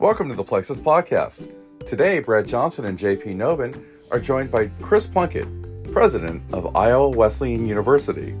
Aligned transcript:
Welcome 0.00 0.30
to 0.30 0.34
the 0.34 0.42
Plexuss 0.42 0.80
Podcast. 0.80 1.52
Today, 1.84 2.20
Brad 2.20 2.48
Johnson 2.48 2.86
and 2.86 2.98
JP 2.98 3.36
Novin 3.36 3.84
are 4.10 4.18
joined 4.18 4.50
by 4.50 4.68
Chris 4.80 5.06
Plunkett, 5.06 5.46
president 5.92 6.42
of 6.54 6.74
Iowa 6.74 7.10
Wesleyan 7.10 7.68
University. 7.68 8.34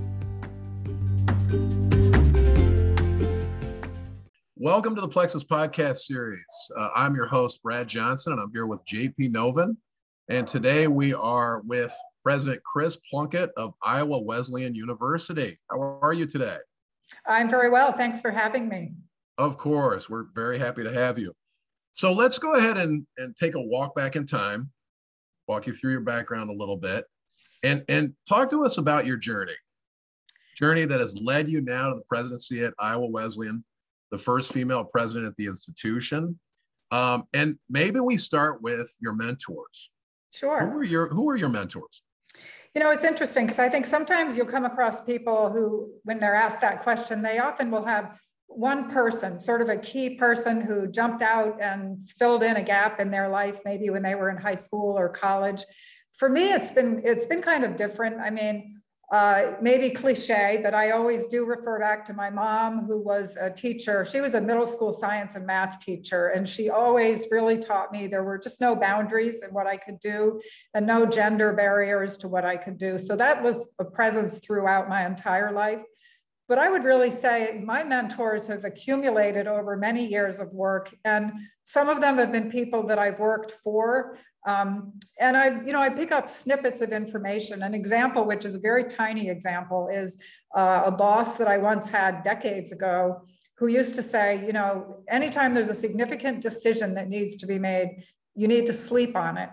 Welcome 4.56 4.94
to 4.94 5.02
the 5.02 5.08
Plexuss 5.08 5.44
Podcast 5.44 5.96
Series. 5.96 6.42
Uh, 6.78 6.88
I'm 6.96 7.14
your 7.14 7.26
host, 7.26 7.62
Brad 7.62 7.86
Johnson, 7.86 8.32
and 8.32 8.40
I'm 8.40 8.50
here 8.54 8.66
with 8.66 8.82
JP 8.86 9.30
Novin. 9.30 9.76
And 10.30 10.48
today 10.48 10.86
we 10.86 11.12
are 11.12 11.60
with 11.66 11.94
President 12.24 12.62
Chris 12.64 12.96
Plunkett 13.10 13.50
of 13.58 13.74
Iowa 13.82 14.18
Wesleyan 14.18 14.74
University. 14.74 15.58
How 15.70 15.98
are 16.00 16.14
you 16.14 16.24
today? 16.24 16.56
I'm 17.26 17.50
very 17.50 17.68
well. 17.68 17.92
Thanks 17.92 18.18
for 18.18 18.30
having 18.30 18.66
me. 18.66 18.92
Of 19.36 19.58
course. 19.58 20.08
We're 20.08 20.24
very 20.34 20.58
happy 20.58 20.84
to 20.84 20.92
have 20.94 21.18
you. 21.18 21.34
So 22.00 22.14
let's 22.14 22.38
go 22.38 22.54
ahead 22.54 22.78
and, 22.78 23.06
and 23.18 23.36
take 23.36 23.56
a 23.56 23.60
walk 23.60 23.94
back 23.94 24.16
in 24.16 24.24
time, 24.24 24.70
walk 25.46 25.66
you 25.66 25.74
through 25.74 25.90
your 25.90 26.00
background 26.00 26.48
a 26.48 26.52
little 26.54 26.78
bit, 26.78 27.04
and, 27.62 27.84
and 27.90 28.14
talk 28.26 28.48
to 28.48 28.64
us 28.64 28.78
about 28.78 29.04
your 29.04 29.18
journey. 29.18 29.52
Journey 30.56 30.86
that 30.86 30.98
has 30.98 31.14
led 31.20 31.46
you 31.46 31.60
now 31.60 31.90
to 31.90 31.96
the 31.96 32.04
presidency 32.08 32.64
at 32.64 32.72
Iowa 32.78 33.06
Wesleyan, 33.06 33.62
the 34.10 34.16
first 34.16 34.50
female 34.50 34.82
president 34.82 35.26
at 35.26 35.36
the 35.36 35.44
institution. 35.44 36.40
Um, 36.90 37.24
and 37.34 37.58
maybe 37.68 38.00
we 38.00 38.16
start 38.16 38.62
with 38.62 38.90
your 39.02 39.12
mentors. 39.12 39.90
Sure. 40.32 40.70
Who 40.70 40.78
are 40.78 40.84
your 40.84 41.08
Who 41.10 41.28
are 41.28 41.36
your 41.36 41.50
mentors? 41.50 42.02
You 42.74 42.80
know, 42.80 42.92
it's 42.92 43.04
interesting 43.04 43.44
because 43.44 43.58
I 43.58 43.68
think 43.68 43.84
sometimes 43.84 44.38
you'll 44.38 44.46
come 44.46 44.64
across 44.64 45.02
people 45.02 45.50
who, 45.50 45.90
when 46.04 46.18
they're 46.18 46.34
asked 46.34 46.62
that 46.62 46.80
question, 46.82 47.20
they 47.20 47.40
often 47.40 47.70
will 47.70 47.84
have 47.84 48.18
one 48.50 48.90
person, 48.90 49.38
sort 49.38 49.62
of 49.62 49.68
a 49.68 49.76
key 49.76 50.16
person 50.16 50.60
who 50.60 50.86
jumped 50.86 51.22
out 51.22 51.60
and 51.60 52.10
filled 52.18 52.42
in 52.42 52.56
a 52.56 52.62
gap 52.62 53.00
in 53.00 53.10
their 53.10 53.28
life, 53.28 53.60
maybe 53.64 53.90
when 53.90 54.02
they 54.02 54.14
were 54.14 54.28
in 54.28 54.36
high 54.36 54.54
school 54.54 54.98
or 54.98 55.08
college. 55.08 55.64
For 56.18 56.28
me, 56.28 56.52
it's 56.52 56.70
been 56.70 57.00
it's 57.04 57.26
been 57.26 57.40
kind 57.40 57.64
of 57.64 57.76
different. 57.76 58.20
I 58.20 58.30
mean, 58.30 58.80
uh, 59.12 59.54
maybe 59.60 59.90
cliche, 59.90 60.60
but 60.62 60.74
I 60.74 60.90
always 60.90 61.26
do 61.26 61.44
refer 61.44 61.80
back 61.80 62.04
to 62.06 62.12
my 62.12 62.30
mom, 62.30 62.84
who 62.84 63.00
was 63.00 63.36
a 63.36 63.50
teacher. 63.50 64.04
She 64.04 64.20
was 64.20 64.34
a 64.34 64.40
middle 64.40 64.66
school 64.66 64.92
science 64.92 65.34
and 65.34 65.46
math 65.46 65.80
teacher, 65.80 66.28
and 66.28 66.48
she 66.48 66.70
always 66.70 67.26
really 67.30 67.58
taught 67.58 67.90
me 67.90 68.06
there 68.06 68.22
were 68.22 68.38
just 68.38 68.60
no 68.60 68.76
boundaries 68.76 69.42
in 69.42 69.50
what 69.50 69.66
I 69.66 69.76
could 69.76 69.98
do 70.00 70.40
and 70.74 70.86
no 70.86 71.06
gender 71.06 71.52
barriers 71.52 72.18
to 72.18 72.28
what 72.28 72.44
I 72.44 72.56
could 72.56 72.78
do. 72.78 72.98
So 72.98 73.16
that 73.16 73.42
was 73.42 73.74
a 73.80 73.84
presence 73.84 74.38
throughout 74.38 74.88
my 74.88 75.06
entire 75.06 75.50
life. 75.50 75.82
But 76.50 76.58
I 76.58 76.68
would 76.68 76.84
really 76.84 77.10
say 77.10 77.62
my 77.64 77.82
mentors 77.84 78.46
have 78.48 78.66
accumulated 78.66 79.46
over 79.46 79.76
many 79.76 80.04
years 80.06 80.38
of 80.38 80.52
work, 80.52 80.92
and 81.06 81.32
some 81.64 81.88
of 81.88 82.02
them 82.02 82.18
have 82.18 82.32
been 82.32 82.50
people 82.50 82.86
that 82.88 82.98
I've 82.98 83.20
worked 83.20 83.52
for 83.52 84.18
um, 84.46 84.94
and 85.18 85.36
I, 85.36 85.62
you 85.64 85.72
know, 85.72 85.80
I 85.80 85.90
pick 85.90 86.12
up 86.12 86.28
snippets 86.28 86.80
of 86.80 86.92
information. 86.92 87.62
An 87.62 87.74
example, 87.74 88.24
which 88.24 88.44
is 88.44 88.54
a 88.54 88.58
very 88.58 88.84
tiny 88.84 89.28
example, 89.28 89.88
is 89.92 90.18
uh, 90.56 90.82
a 90.86 90.90
boss 90.90 91.36
that 91.36 91.46
I 91.46 91.58
once 91.58 91.88
had 91.88 92.22
decades 92.24 92.72
ago 92.72 93.22
who 93.58 93.66
used 93.66 93.94
to 93.96 94.02
say, 94.02 94.44
you 94.46 94.52
know, 94.52 95.02
anytime 95.08 95.52
there's 95.52 95.68
a 95.68 95.74
significant 95.74 96.40
decision 96.40 96.94
that 96.94 97.08
needs 97.08 97.36
to 97.36 97.46
be 97.46 97.58
made, 97.58 98.04
you 98.34 98.48
need 98.48 98.64
to 98.66 98.72
sleep 98.72 99.14
on 99.14 99.36
it. 99.36 99.50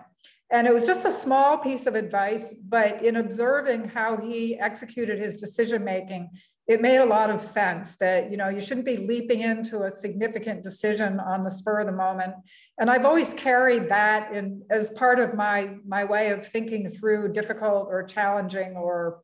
And 0.50 0.66
it 0.66 0.72
was 0.72 0.86
just 0.86 1.04
a 1.04 1.10
small 1.10 1.58
piece 1.58 1.86
of 1.86 1.94
advice, 1.94 2.54
but 2.54 3.04
in 3.04 3.16
observing 3.16 3.88
how 3.88 4.16
he 4.16 4.58
executed 4.58 5.18
his 5.18 5.36
decision 5.36 5.84
making, 5.84 6.30
it 6.66 6.82
made 6.82 6.98
a 6.98 7.04
lot 7.04 7.30
of 7.30 7.40
sense 7.42 7.96
that 7.96 8.30
you 8.30 8.36
know 8.36 8.48
you 8.50 8.60
shouldn't 8.60 8.86
be 8.86 8.98
leaping 8.98 9.40
into 9.40 9.82
a 9.82 9.90
significant 9.90 10.62
decision 10.62 11.18
on 11.18 11.42
the 11.42 11.50
spur 11.50 11.80
of 11.80 11.86
the 11.86 11.92
moment. 11.92 12.34
And 12.78 12.90
i've 12.90 13.06
always 13.06 13.32
carried 13.34 13.88
that 13.88 14.34
in 14.34 14.62
as 14.70 14.90
part 14.90 15.18
of 15.18 15.34
my 15.34 15.76
my 15.86 16.04
way 16.04 16.28
of 16.28 16.46
thinking 16.46 16.88
through 16.90 17.32
difficult 17.32 17.88
or 17.90 18.02
challenging 18.02 18.76
or 18.76 19.22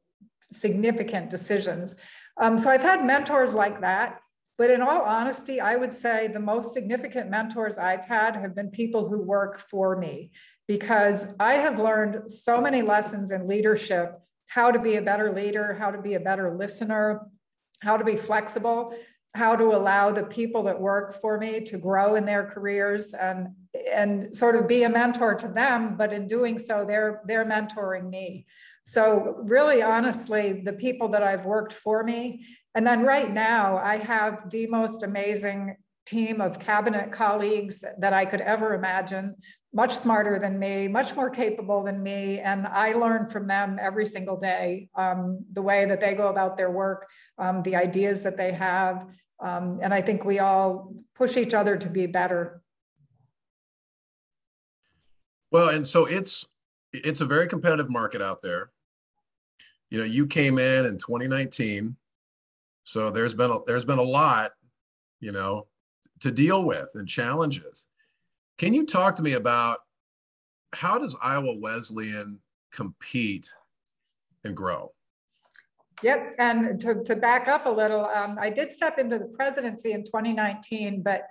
significant 0.52 1.28
decisions. 1.28 1.96
Um, 2.40 2.56
so 2.56 2.70
i've 2.70 2.82
had 2.82 3.04
mentors 3.04 3.52
like 3.52 3.82
that 3.82 4.20
but 4.58 4.70
in 4.70 4.82
all 4.82 5.02
honesty 5.02 5.60
i 5.60 5.76
would 5.76 5.92
say 5.92 6.28
the 6.28 6.40
most 6.40 6.72
significant 6.72 7.30
mentors 7.30 7.78
i've 7.78 8.04
had 8.04 8.36
have 8.36 8.54
been 8.54 8.70
people 8.70 9.08
who 9.08 9.20
work 9.22 9.58
for 9.70 9.96
me 9.96 10.30
because 10.68 11.34
i 11.40 11.54
have 11.54 11.78
learned 11.78 12.30
so 12.30 12.60
many 12.60 12.82
lessons 12.82 13.30
in 13.30 13.48
leadership 13.48 14.20
how 14.48 14.70
to 14.70 14.78
be 14.78 14.96
a 14.96 15.02
better 15.02 15.32
leader, 15.32 15.74
how 15.74 15.90
to 15.90 16.00
be 16.00 16.14
a 16.14 16.20
better 16.20 16.54
listener, 16.56 17.26
how 17.80 17.96
to 17.96 18.04
be 18.04 18.16
flexible, 18.16 18.94
how 19.34 19.56
to 19.56 19.64
allow 19.64 20.12
the 20.12 20.22
people 20.22 20.62
that 20.62 20.80
work 20.80 21.20
for 21.20 21.38
me 21.38 21.60
to 21.60 21.76
grow 21.76 22.14
in 22.14 22.24
their 22.24 22.44
careers 22.44 23.14
and 23.14 23.48
and 23.92 24.34
sort 24.36 24.54
of 24.54 24.68
be 24.68 24.84
a 24.84 24.88
mentor 24.88 25.34
to 25.34 25.48
them 25.48 25.96
but 25.96 26.12
in 26.12 26.28
doing 26.28 26.60
so 26.60 26.84
they're 26.86 27.20
they're 27.26 27.44
mentoring 27.44 28.08
me 28.08 28.46
so 28.84 29.36
really 29.42 29.82
honestly 29.82 30.62
the 30.64 30.72
people 30.72 31.08
that 31.08 31.22
i've 31.22 31.44
worked 31.44 31.72
for 31.72 32.02
me 32.02 32.44
and 32.74 32.86
then 32.86 33.02
right 33.02 33.32
now 33.32 33.76
i 33.78 33.96
have 33.96 34.48
the 34.50 34.66
most 34.66 35.02
amazing 35.02 35.76
team 36.06 36.40
of 36.40 36.58
cabinet 36.58 37.10
colleagues 37.10 37.84
that 37.98 38.12
i 38.12 38.24
could 38.24 38.42
ever 38.42 38.74
imagine 38.74 39.34
much 39.74 39.96
smarter 39.96 40.38
than 40.38 40.56
me, 40.58 40.86
much 40.86 41.16
more 41.16 41.28
capable 41.28 41.82
than 41.82 42.00
me. 42.00 42.38
And 42.38 42.66
I 42.66 42.92
learn 42.92 43.26
from 43.26 43.48
them 43.48 43.76
every 43.82 44.06
single 44.06 44.38
day 44.38 44.88
um, 44.94 45.44
the 45.52 45.62
way 45.62 45.84
that 45.84 46.00
they 46.00 46.14
go 46.14 46.28
about 46.28 46.56
their 46.56 46.70
work, 46.70 47.08
um, 47.38 47.60
the 47.62 47.74
ideas 47.74 48.22
that 48.22 48.36
they 48.36 48.52
have. 48.52 49.04
Um, 49.40 49.80
and 49.82 49.92
I 49.92 50.00
think 50.00 50.24
we 50.24 50.38
all 50.38 50.94
push 51.16 51.36
each 51.36 51.54
other 51.54 51.76
to 51.76 51.88
be 51.88 52.06
better. 52.06 52.62
Well, 55.50 55.70
and 55.70 55.84
so 55.86 56.06
it's 56.06 56.46
it's 56.92 57.20
a 57.20 57.24
very 57.24 57.48
competitive 57.48 57.90
market 57.90 58.22
out 58.22 58.40
there. 58.42 58.70
You 59.94 60.00
know, 60.00 60.06
you 60.06 60.26
came 60.26 60.58
in 60.58 60.86
in 60.86 60.98
2019, 60.98 61.94
so 62.82 63.12
there's 63.12 63.32
been 63.32 63.52
a, 63.52 63.58
there's 63.64 63.84
been 63.84 64.00
a 64.00 64.02
lot, 64.02 64.50
you 65.20 65.30
know, 65.30 65.68
to 66.18 66.32
deal 66.32 66.64
with 66.64 66.88
and 66.94 67.06
challenges. 67.06 67.86
Can 68.58 68.74
you 68.74 68.86
talk 68.86 69.14
to 69.14 69.22
me 69.22 69.34
about 69.34 69.78
how 70.72 70.98
does 70.98 71.14
Iowa 71.22 71.56
Wesleyan 71.60 72.40
compete 72.72 73.48
and 74.42 74.56
grow? 74.56 74.90
Yep, 76.02 76.34
and 76.40 76.80
to, 76.80 77.04
to 77.04 77.14
back 77.14 77.46
up 77.46 77.66
a 77.66 77.70
little, 77.70 78.06
um, 78.06 78.36
I 78.40 78.50
did 78.50 78.72
step 78.72 78.98
into 78.98 79.16
the 79.16 79.26
presidency 79.26 79.92
in 79.92 80.02
2019, 80.02 81.02
but 81.04 81.28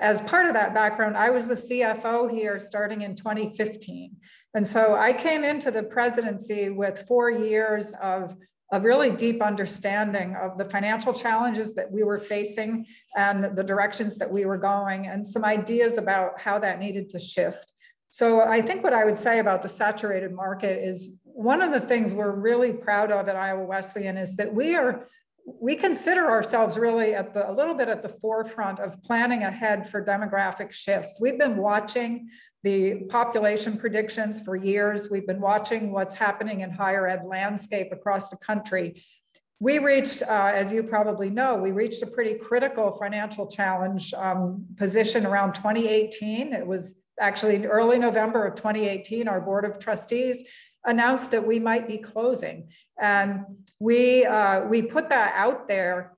as 0.00 0.20
part 0.22 0.46
of 0.46 0.54
that 0.54 0.74
background, 0.74 1.16
I 1.16 1.30
was 1.30 1.46
the 1.48 1.54
CFO 1.54 2.30
here 2.30 2.58
starting 2.58 3.02
in 3.02 3.14
2015. 3.14 4.16
And 4.54 4.66
so 4.66 4.96
I 4.96 5.12
came 5.12 5.44
into 5.44 5.70
the 5.70 5.82
presidency 5.82 6.70
with 6.70 7.06
four 7.06 7.30
years 7.30 7.94
of 8.02 8.36
a 8.72 8.80
really 8.80 9.12
deep 9.12 9.40
understanding 9.42 10.34
of 10.34 10.58
the 10.58 10.64
financial 10.64 11.12
challenges 11.12 11.74
that 11.74 11.90
we 11.90 12.02
were 12.02 12.18
facing 12.18 12.84
and 13.16 13.56
the 13.56 13.62
directions 13.62 14.18
that 14.18 14.30
we 14.30 14.44
were 14.44 14.58
going 14.58 15.06
and 15.06 15.24
some 15.24 15.44
ideas 15.44 15.98
about 15.98 16.40
how 16.40 16.58
that 16.58 16.80
needed 16.80 17.08
to 17.10 17.18
shift. 17.18 17.72
So 18.10 18.40
I 18.40 18.60
think 18.62 18.82
what 18.82 18.92
I 18.92 19.04
would 19.04 19.18
say 19.18 19.38
about 19.38 19.62
the 19.62 19.68
saturated 19.68 20.32
market 20.32 20.82
is 20.82 21.10
one 21.22 21.62
of 21.62 21.70
the 21.70 21.80
things 21.80 22.14
we're 22.14 22.34
really 22.34 22.72
proud 22.72 23.12
of 23.12 23.28
at 23.28 23.36
Iowa 23.36 23.64
Wesleyan 23.64 24.16
is 24.16 24.36
that 24.36 24.52
we 24.52 24.74
are 24.74 25.06
we 25.46 25.76
consider 25.76 26.28
ourselves 26.28 26.76
really 26.76 27.14
at 27.14 27.32
the 27.32 27.48
a 27.48 27.52
little 27.52 27.74
bit 27.74 27.88
at 27.88 28.02
the 28.02 28.08
forefront 28.08 28.80
of 28.80 29.00
planning 29.02 29.44
ahead 29.44 29.88
for 29.88 30.04
demographic 30.04 30.72
shifts. 30.72 31.20
We've 31.20 31.38
been 31.38 31.56
watching 31.56 32.28
the 32.64 33.04
population 33.04 33.78
predictions 33.78 34.40
for 34.40 34.56
years. 34.56 35.08
We've 35.08 35.26
been 35.26 35.40
watching 35.40 35.92
what's 35.92 36.14
happening 36.14 36.60
in 36.60 36.70
higher 36.70 37.06
ed 37.06 37.24
landscape 37.24 37.92
across 37.92 38.28
the 38.28 38.36
country. 38.38 39.00
We 39.60 39.78
reached, 39.78 40.22
uh, 40.22 40.52
as 40.52 40.72
you 40.72 40.82
probably 40.82 41.30
know, 41.30 41.54
we 41.54 41.70
reached 41.70 42.02
a 42.02 42.06
pretty 42.06 42.34
critical 42.34 42.92
financial 42.96 43.46
challenge 43.46 44.12
um, 44.14 44.66
position 44.76 45.24
around 45.24 45.54
2018. 45.54 46.52
It 46.52 46.66
was 46.66 47.00
actually 47.20 47.54
in 47.54 47.66
early 47.66 47.98
November 47.98 48.44
of 48.44 48.56
2018, 48.56 49.28
our 49.28 49.40
board 49.40 49.64
of 49.64 49.78
trustees 49.78 50.42
announced 50.86 51.30
that 51.32 51.46
we 51.46 51.58
might 51.58 51.86
be 51.86 51.98
closing. 51.98 52.68
And 53.00 53.44
we, 53.80 54.24
uh, 54.24 54.64
we 54.66 54.82
put 54.82 55.08
that 55.10 55.34
out 55.36 55.68
there 55.68 56.16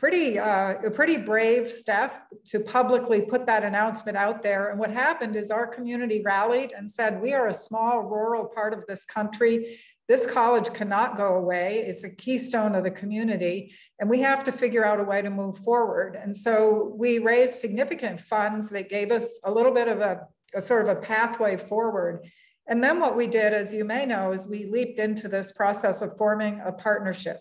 pretty 0.00 0.38
uh, 0.38 0.76
pretty 0.94 1.18
brave 1.18 1.70
step 1.70 2.26
to 2.46 2.58
publicly 2.58 3.20
put 3.20 3.44
that 3.44 3.62
announcement 3.62 4.16
out 4.16 4.42
there. 4.42 4.70
And 4.70 4.78
what 4.78 4.90
happened 4.90 5.36
is 5.36 5.50
our 5.50 5.66
community 5.66 6.22
rallied 6.24 6.72
and 6.72 6.90
said, 6.90 7.20
we 7.20 7.34
are 7.34 7.48
a 7.48 7.54
small 7.54 8.00
rural 8.04 8.46
part 8.46 8.72
of 8.72 8.86
this 8.88 9.04
country. 9.04 9.76
This 10.08 10.26
college 10.26 10.72
cannot 10.72 11.16
go 11.16 11.34
away. 11.34 11.84
It's 11.86 12.02
a 12.02 12.08
keystone 12.08 12.74
of 12.74 12.82
the 12.82 12.90
community, 12.90 13.74
and 14.00 14.08
we 14.08 14.20
have 14.22 14.42
to 14.44 14.52
figure 14.52 14.84
out 14.84 14.98
a 14.98 15.04
way 15.04 15.20
to 15.20 15.30
move 15.30 15.58
forward. 15.58 16.18
And 16.20 16.34
so 16.34 16.94
we 16.96 17.18
raised 17.18 17.56
significant 17.56 18.18
funds 18.18 18.70
that 18.70 18.88
gave 18.88 19.12
us 19.12 19.38
a 19.44 19.52
little 19.52 19.72
bit 19.72 19.86
of 19.86 20.00
a, 20.00 20.26
a 20.54 20.62
sort 20.62 20.82
of 20.82 20.96
a 20.96 21.00
pathway 21.00 21.58
forward. 21.58 22.26
And 22.70 22.82
then 22.82 23.00
what 23.00 23.16
we 23.16 23.26
did, 23.26 23.52
as 23.52 23.74
you 23.74 23.84
may 23.84 24.06
know, 24.06 24.30
is 24.30 24.46
we 24.46 24.64
leaped 24.64 25.00
into 25.00 25.26
this 25.26 25.50
process 25.50 26.02
of 26.02 26.16
forming 26.16 26.62
a 26.64 26.72
partnership. 26.72 27.40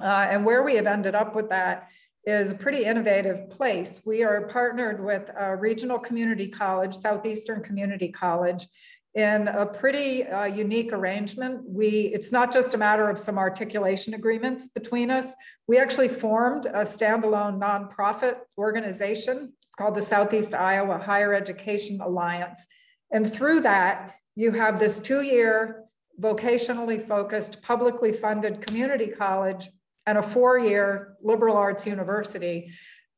Uh, 0.00 0.26
and 0.30 0.44
where 0.44 0.64
we 0.64 0.74
have 0.74 0.88
ended 0.88 1.14
up 1.14 1.36
with 1.36 1.48
that 1.50 1.88
is 2.24 2.50
a 2.50 2.56
pretty 2.56 2.84
innovative 2.84 3.48
place. 3.50 4.02
We 4.04 4.24
are 4.24 4.48
partnered 4.48 5.02
with 5.02 5.30
a 5.38 5.56
regional 5.56 5.98
community 6.00 6.48
college, 6.48 6.92
Southeastern 6.92 7.62
Community 7.62 8.08
College, 8.08 8.66
in 9.14 9.46
a 9.46 9.64
pretty 9.64 10.24
uh, 10.24 10.44
unique 10.44 10.92
arrangement. 10.92 11.62
We, 11.64 12.10
it's 12.12 12.32
not 12.32 12.52
just 12.52 12.74
a 12.74 12.78
matter 12.78 13.08
of 13.08 13.18
some 13.18 13.38
articulation 13.38 14.14
agreements 14.14 14.68
between 14.68 15.10
us. 15.10 15.34
We 15.68 15.78
actually 15.78 16.08
formed 16.08 16.66
a 16.66 16.82
standalone 16.82 17.58
nonprofit 17.60 18.38
organization. 18.58 19.52
It's 19.56 19.74
called 19.76 19.94
the 19.94 20.02
Southeast 20.02 20.52
Iowa 20.52 20.98
Higher 20.98 21.32
Education 21.32 22.00
Alliance. 22.00 22.66
And 23.12 23.32
through 23.32 23.60
that, 23.60 24.16
you 24.38 24.52
have 24.52 24.78
this 24.78 25.00
two-year 25.00 25.82
vocationally 26.20 27.02
focused, 27.02 27.60
publicly 27.60 28.12
funded 28.12 28.64
community 28.64 29.08
college 29.08 29.68
and 30.06 30.16
a 30.16 30.22
four-year 30.22 31.16
liberal 31.20 31.56
arts 31.56 31.84
university 31.84 32.70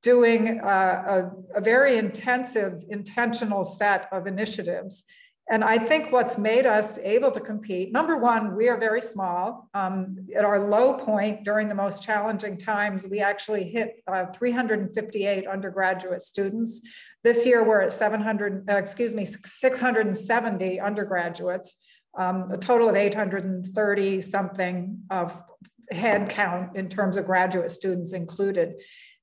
doing 0.03 0.61
uh, 0.61 1.31
a, 1.55 1.59
a 1.59 1.61
very 1.61 1.99
intensive, 1.99 2.83
intentional 2.89 3.65
set 3.65 4.09
of 4.13 4.27
initiatives. 4.27 5.05
And 5.51 5.63
I 5.63 5.79
think 5.79 6.11
what's 6.11 6.39
made 6.39 6.65
us 6.65 6.97
able 6.99 7.31
to 7.33 7.41
compete, 7.41 7.93
number 7.93 8.17
one, 8.17 8.57
we 8.57 8.71
are 8.71 8.79
very 8.79 9.03
small. 9.03 9.69
Um, 9.75 10.27
at 10.35 10.47
our 10.47 10.59
low 10.59 10.95
point 10.95 11.45
during 11.45 11.69
the 11.69 11.75
most 11.75 12.03
challenging 12.03 12.57
times, 12.57 13.07
we 13.07 13.21
actually 13.21 13.65
hit 13.65 14.03
uh, 14.07 14.25
358 14.27 15.47
undergraduate 15.47 16.23
students. 16.23 16.81
This 17.23 17.45
year, 17.45 17.63
we're 17.63 17.81
at 17.81 17.93
700, 17.93 18.71
uh, 18.71 18.77
excuse 18.77 19.15
me, 19.15 19.25
670 19.25 20.81
undergraduates, 20.81 21.77
um, 22.19 22.49
a 22.51 22.57
total 22.57 22.89
of 22.89 22.97
830 22.97 24.21
something 24.21 25.01
of 25.11 25.43
head 25.91 26.31
count 26.31 26.77
in 26.77 26.89
terms 26.89 27.17
of 27.17 27.27
graduate 27.27 27.73
students 27.73 28.13
included. 28.13 28.75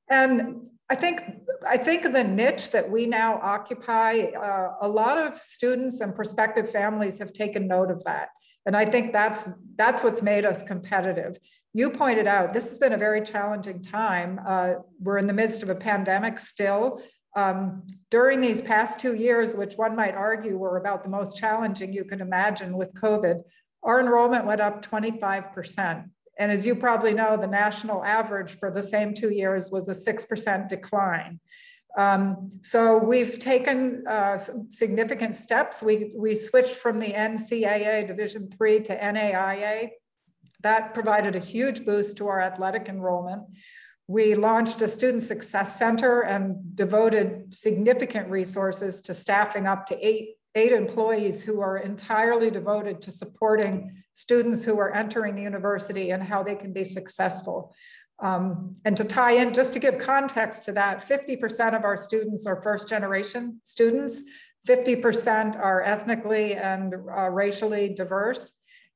And 0.09 0.67
I 0.89 0.95
think 0.95 1.21
I 1.67 1.77
think 1.77 2.03
the 2.03 2.23
niche 2.23 2.71
that 2.71 2.89
we 2.89 3.05
now 3.05 3.39
occupy, 3.41 4.19
uh, 4.19 4.75
a 4.81 4.87
lot 4.87 5.17
of 5.17 5.37
students 5.37 5.99
and 5.99 6.15
prospective 6.15 6.69
families 6.69 7.19
have 7.19 7.33
taken 7.33 7.67
note 7.67 7.91
of 7.91 8.03
that, 8.05 8.29
and 8.65 8.75
I 8.75 8.85
think 8.85 9.11
that's 9.11 9.49
that's 9.75 10.01
what's 10.01 10.21
made 10.21 10.45
us 10.45 10.63
competitive. 10.63 11.37
You 11.73 11.89
pointed 11.89 12.25
out 12.25 12.53
this 12.53 12.69
has 12.69 12.77
been 12.77 12.93
a 12.93 12.97
very 12.97 13.21
challenging 13.21 13.81
time. 13.81 14.39
Uh, 14.47 14.75
we're 15.01 15.17
in 15.17 15.27
the 15.27 15.33
midst 15.33 15.61
of 15.61 15.69
a 15.69 15.75
pandemic 15.75 16.39
still. 16.39 17.01
Um, 17.37 17.83
during 18.09 18.41
these 18.41 18.63
past 18.63 18.99
two 18.99 19.13
years, 19.13 19.55
which 19.55 19.75
one 19.75 19.95
might 19.95 20.15
argue 20.15 20.57
were 20.57 20.77
about 20.77 21.03
the 21.03 21.09
most 21.09 21.37
challenging 21.37 21.93
you 21.93 22.03
can 22.03 22.19
imagine 22.19 22.75
with 22.75 22.95
COVID, 22.95 23.43
our 23.83 23.99
enrollment 23.99 24.47
went 24.47 24.59
up 24.59 24.81
25 24.81 25.53
percent. 25.53 26.05
And 26.39 26.51
as 26.51 26.65
you 26.65 26.75
probably 26.75 27.13
know, 27.13 27.37
the 27.37 27.47
national 27.47 28.03
average 28.03 28.57
for 28.57 28.71
the 28.71 28.81
same 28.81 29.13
two 29.13 29.31
years 29.31 29.69
was 29.71 29.87
a 29.87 29.91
6% 29.91 30.67
decline. 30.67 31.39
Um, 31.97 32.51
so 32.61 32.97
we've 32.97 33.39
taken 33.39 34.03
uh, 34.07 34.37
significant 34.69 35.35
steps. 35.35 35.81
We, 35.81 36.13
we 36.15 36.35
switched 36.35 36.75
from 36.75 36.99
the 36.99 37.11
NCAA 37.11 38.07
Division 38.07 38.49
three 38.49 38.79
to 38.81 38.95
NAIA. 38.95 39.89
That 40.61 40.93
provided 40.93 41.35
a 41.35 41.39
huge 41.39 41.85
boost 41.85 42.17
to 42.17 42.27
our 42.27 42.41
athletic 42.41 42.89
enrollment. 42.89 43.43
We 44.07 44.35
launched 44.35 44.81
a 44.81 44.87
student 44.87 45.23
success 45.23 45.77
center 45.77 46.21
and 46.21 46.75
devoted 46.75 47.53
significant 47.53 48.29
resources 48.29 49.01
to 49.01 49.13
staffing 49.13 49.67
up 49.67 49.85
to 49.87 50.07
eight 50.07 50.37
eight 50.55 50.71
employees 50.71 51.43
who 51.43 51.61
are 51.61 51.77
entirely 51.77 52.49
devoted 52.49 52.99
to 52.99 53.11
supporting 53.11 53.91
students 54.13 54.65
who 54.65 54.79
are 54.79 54.93
entering 54.93 55.35
the 55.35 55.41
university 55.43 56.09
and 56.09 56.23
how 56.23 56.41
they 56.41 56.55
can 56.55 56.73
be 56.73 56.83
successful. 56.83 57.75
Um, 58.19 58.75
and 58.83 58.97
to 58.97 59.03
tie 59.03 59.33
in, 59.33 59.53
just 59.53 59.73
to 59.73 59.79
give 59.79 59.99
context 59.99 60.63
to 60.65 60.71
that, 60.71 61.07
50% 61.07 61.77
of 61.77 61.83
our 61.83 61.95
students 61.95 62.47
are 62.47 62.61
first 62.63 62.89
generation 62.89 63.61
students, 63.63 64.23
50% 64.67 65.55
are 65.55 65.83
ethnically 65.83 66.55
and 66.55 66.95
uh, 66.95 67.29
racially 67.29 67.93
diverse, 67.93 68.53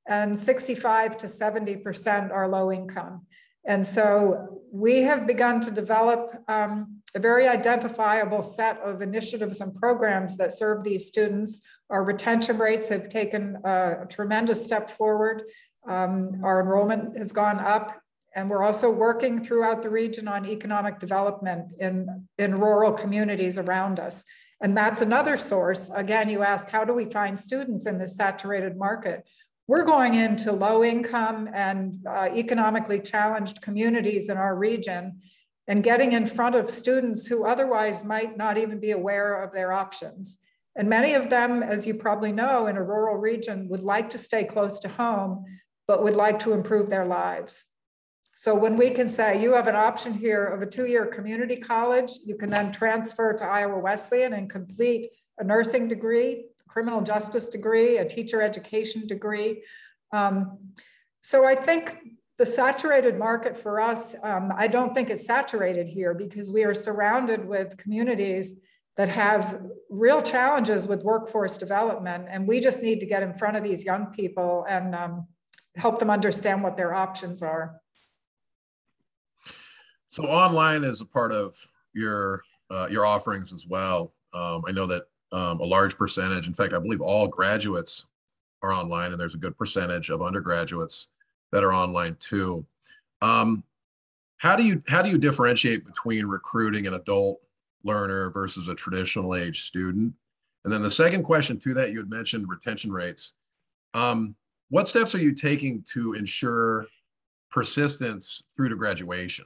and 0.08 0.38
65 0.38 1.18
to 1.19 1.28
70% 1.28 2.31
are 2.31 2.48
low 2.48 2.72
income. 2.72 3.28
And 3.66 3.86
so 3.86 4.62
we 4.72 5.02
have 5.02 5.28
begun 5.28 5.60
to 5.62 5.72
develop 5.72 6.34
um, 6.48 7.02
a 7.13 7.19
very 7.19 7.48
identifiable 7.48 8.42
set 8.42 8.80
of 8.80 9.02
initiatives 9.02 9.62
and 9.62 9.74
programs 9.75 10.38
that 10.38 10.54
serve 10.54 10.84
these 10.84 11.08
students. 11.08 11.62
Our 11.90 12.04
retention 12.04 12.58
rates 12.58 12.88
have 12.90 13.10
taken 13.10 13.58
a 13.63 14.06
tremendous 14.10 14.63
step 14.63 14.90
forward. 14.90 15.44
Um, 15.88 16.42
our 16.44 16.62
enrollment 16.62 17.18
has 17.18 17.31
gone 17.31 17.60
up 17.60 18.02
and 18.36 18.50
we're 18.50 18.63
also 18.63 18.90
working 18.90 19.44
throughout 19.44 19.81
the 19.81 19.90
region 19.90 20.28
on 20.28 20.46
economic 20.46 21.00
development 21.00 21.74
in, 21.80 22.28
in 22.38 22.56
rural 22.56 22.94
communities 22.94 23.58
around 23.58 24.00
us. 24.00 24.24
And 24.62 24.78
that's 24.78 25.02
another 25.02 25.38
source. 25.38 25.92
Again, 25.94 26.30
you 26.30 26.44
ask, 26.44 26.69
how 26.69 26.86
do 26.86 26.94
we 26.94 27.06
find 27.06 27.38
students 27.38 27.88
in 27.88 27.98
this 27.98 28.16
saturated 28.16 28.78
market? 28.78 29.28
We're 29.71 29.85
going 29.85 30.15
into 30.15 30.51
low 30.51 30.83
income 30.83 31.50
and 31.53 32.06
uh, 32.06 32.27
economically 32.35 33.00
challenged 33.00 33.62
communities 33.62 34.27
in 34.27 34.35
our 34.35 34.53
region 34.53 35.21
and 35.69 35.81
getting 35.81 36.12
in 36.12 36.25
front 36.25 36.56
of 36.56 36.69
students 36.69 37.25
who 37.25 37.45
otherwise 37.45 38.03
might 38.03 38.35
not 38.35 38.57
even 38.57 38.81
be 38.81 38.91
aware 38.91 39.41
of 39.41 39.53
their 39.53 39.71
options. 39.71 40.39
And 40.75 40.89
many 40.89 41.13
of 41.13 41.29
them, 41.29 41.63
as 41.63 41.88
you 41.88 41.94
probably 41.94 42.33
know, 42.33 42.68
in 42.68 42.75
a 42.75 42.83
rural 42.83 43.15
region 43.15 43.69
would 43.69 43.79
like 43.79 44.09
to 44.09 44.18
stay 44.18 44.44
close 44.44 44.77
to 44.79 44.89
home, 44.89 45.45
but 45.88 46.03
would 46.03 46.15
like 46.15 46.39
to 46.39 46.51
improve 46.51 46.89
their 46.89 47.06
lives. 47.06 47.65
So 48.35 48.53
when 48.53 48.75
we 48.75 48.89
can 48.89 49.07
say 49.07 49.41
you 49.41 49.53
have 49.53 49.67
an 49.67 49.77
option 49.77 50.13
here 50.13 50.47
of 50.47 50.62
a 50.62 50.65
two-year 50.65 51.06
community 51.06 51.56
college, 51.56 52.12
you 52.25 52.35
can 52.35 52.50
then 52.50 52.74
transfer 52.74 53.31
to 53.35 53.45
Iowa 53.45 53.79
Wesleyan 53.79 54.33
and 54.33 54.50
complete 54.50 55.12
a 55.38 55.45
nursing 55.45 55.88
degree, 55.88 56.47
criminal 56.71 57.01
justice 57.01 57.50
degree, 57.50 57.97
a 57.97 58.06
teacher 58.07 58.41
education 58.41 59.06
degree. 59.07 59.63
Um, 60.13 60.57
so 61.21 61.45
I 61.45 61.56
think 61.56 61.97
the 62.38 62.45
saturated 62.45 63.18
market 63.19 63.57
for 63.57 63.79
us, 63.79 64.15
um, 64.23 64.51
I 64.56 64.68
don't 64.68 64.94
think 64.95 65.09
it's 65.09 65.25
saturated 65.25 65.88
here 65.88 66.13
because 66.13 66.51
we 66.51 66.63
are 66.63 66.73
surrounded 66.73 67.45
with 67.45 67.77
communities 67.77 68.62
that 68.97 69.09
have 69.09 69.62
real 69.89 70.21
challenges 70.21 70.88
with 70.88 71.03
workforce 71.03 71.57
development. 71.57 72.25
And 72.29 72.47
we 72.47 72.59
just 72.59 72.81
need 72.81 73.00
to 73.01 73.06
get 73.06 73.21
in 73.21 73.33
front 73.33 73.57
of 73.57 73.63
these 73.63 73.85
young 73.85 74.07
people 74.07 74.65
and 74.67 74.95
um, 74.95 75.27
help 75.75 76.00
them 76.00 76.09
understand 76.09 76.63
what 76.63 76.77
their 76.77 76.94
options 76.94 77.44
are. 77.44 77.79
So 80.07 80.24
online 80.24 80.84
is 80.84 81.00
a 81.01 81.05
part 81.05 81.31
of 81.31 81.55
your 81.93 82.41
uh, 82.69 82.88
your 82.89 83.05
offerings 83.05 83.51
as 83.53 83.67
well. 83.67 84.13
Um, 84.34 84.63
I 84.67 84.72
know 84.72 84.86
that 84.88 85.03
um, 85.31 85.59
a 85.59 85.65
large 85.65 85.97
percentage, 85.97 86.47
in 86.47 86.53
fact, 86.53 86.73
I 86.73 86.79
believe 86.79 87.01
all 87.01 87.27
graduates 87.27 88.07
are 88.61 88.73
online, 88.73 89.11
and 89.11 89.19
there's 89.19 89.35
a 89.35 89.39
good 89.39 89.57
percentage 89.57 90.09
of 90.09 90.21
undergraduates 90.21 91.09
that 91.51 91.63
are 91.63 91.73
online 91.73 92.15
too. 92.19 92.65
Um, 93.21 93.63
how 94.38 94.55
do 94.55 94.63
you 94.63 94.81
how 94.88 95.01
do 95.01 95.09
you 95.09 95.17
differentiate 95.17 95.85
between 95.85 96.25
recruiting 96.25 96.88
an 96.88 96.95
adult 96.95 97.39
learner 97.83 98.31
versus 98.31 98.67
a 98.67 98.75
traditional 98.75 99.35
age 99.35 99.61
student? 99.61 100.13
And 100.63 100.73
then 100.73 100.81
the 100.81 100.91
second 100.91 101.23
question 101.23 101.59
to 101.59 101.73
that, 101.75 101.91
you 101.91 101.97
had 101.97 102.09
mentioned 102.09 102.47
retention 102.47 102.91
rates. 102.91 103.33
Um, 103.93 104.35
what 104.69 104.88
steps 104.88 105.13
are 105.15 105.19
you 105.19 105.33
taking 105.33 105.83
to 105.93 106.13
ensure 106.13 106.88
persistence 107.50 108.43
through 108.55 108.69
to 108.69 108.75
graduation? 108.75 109.45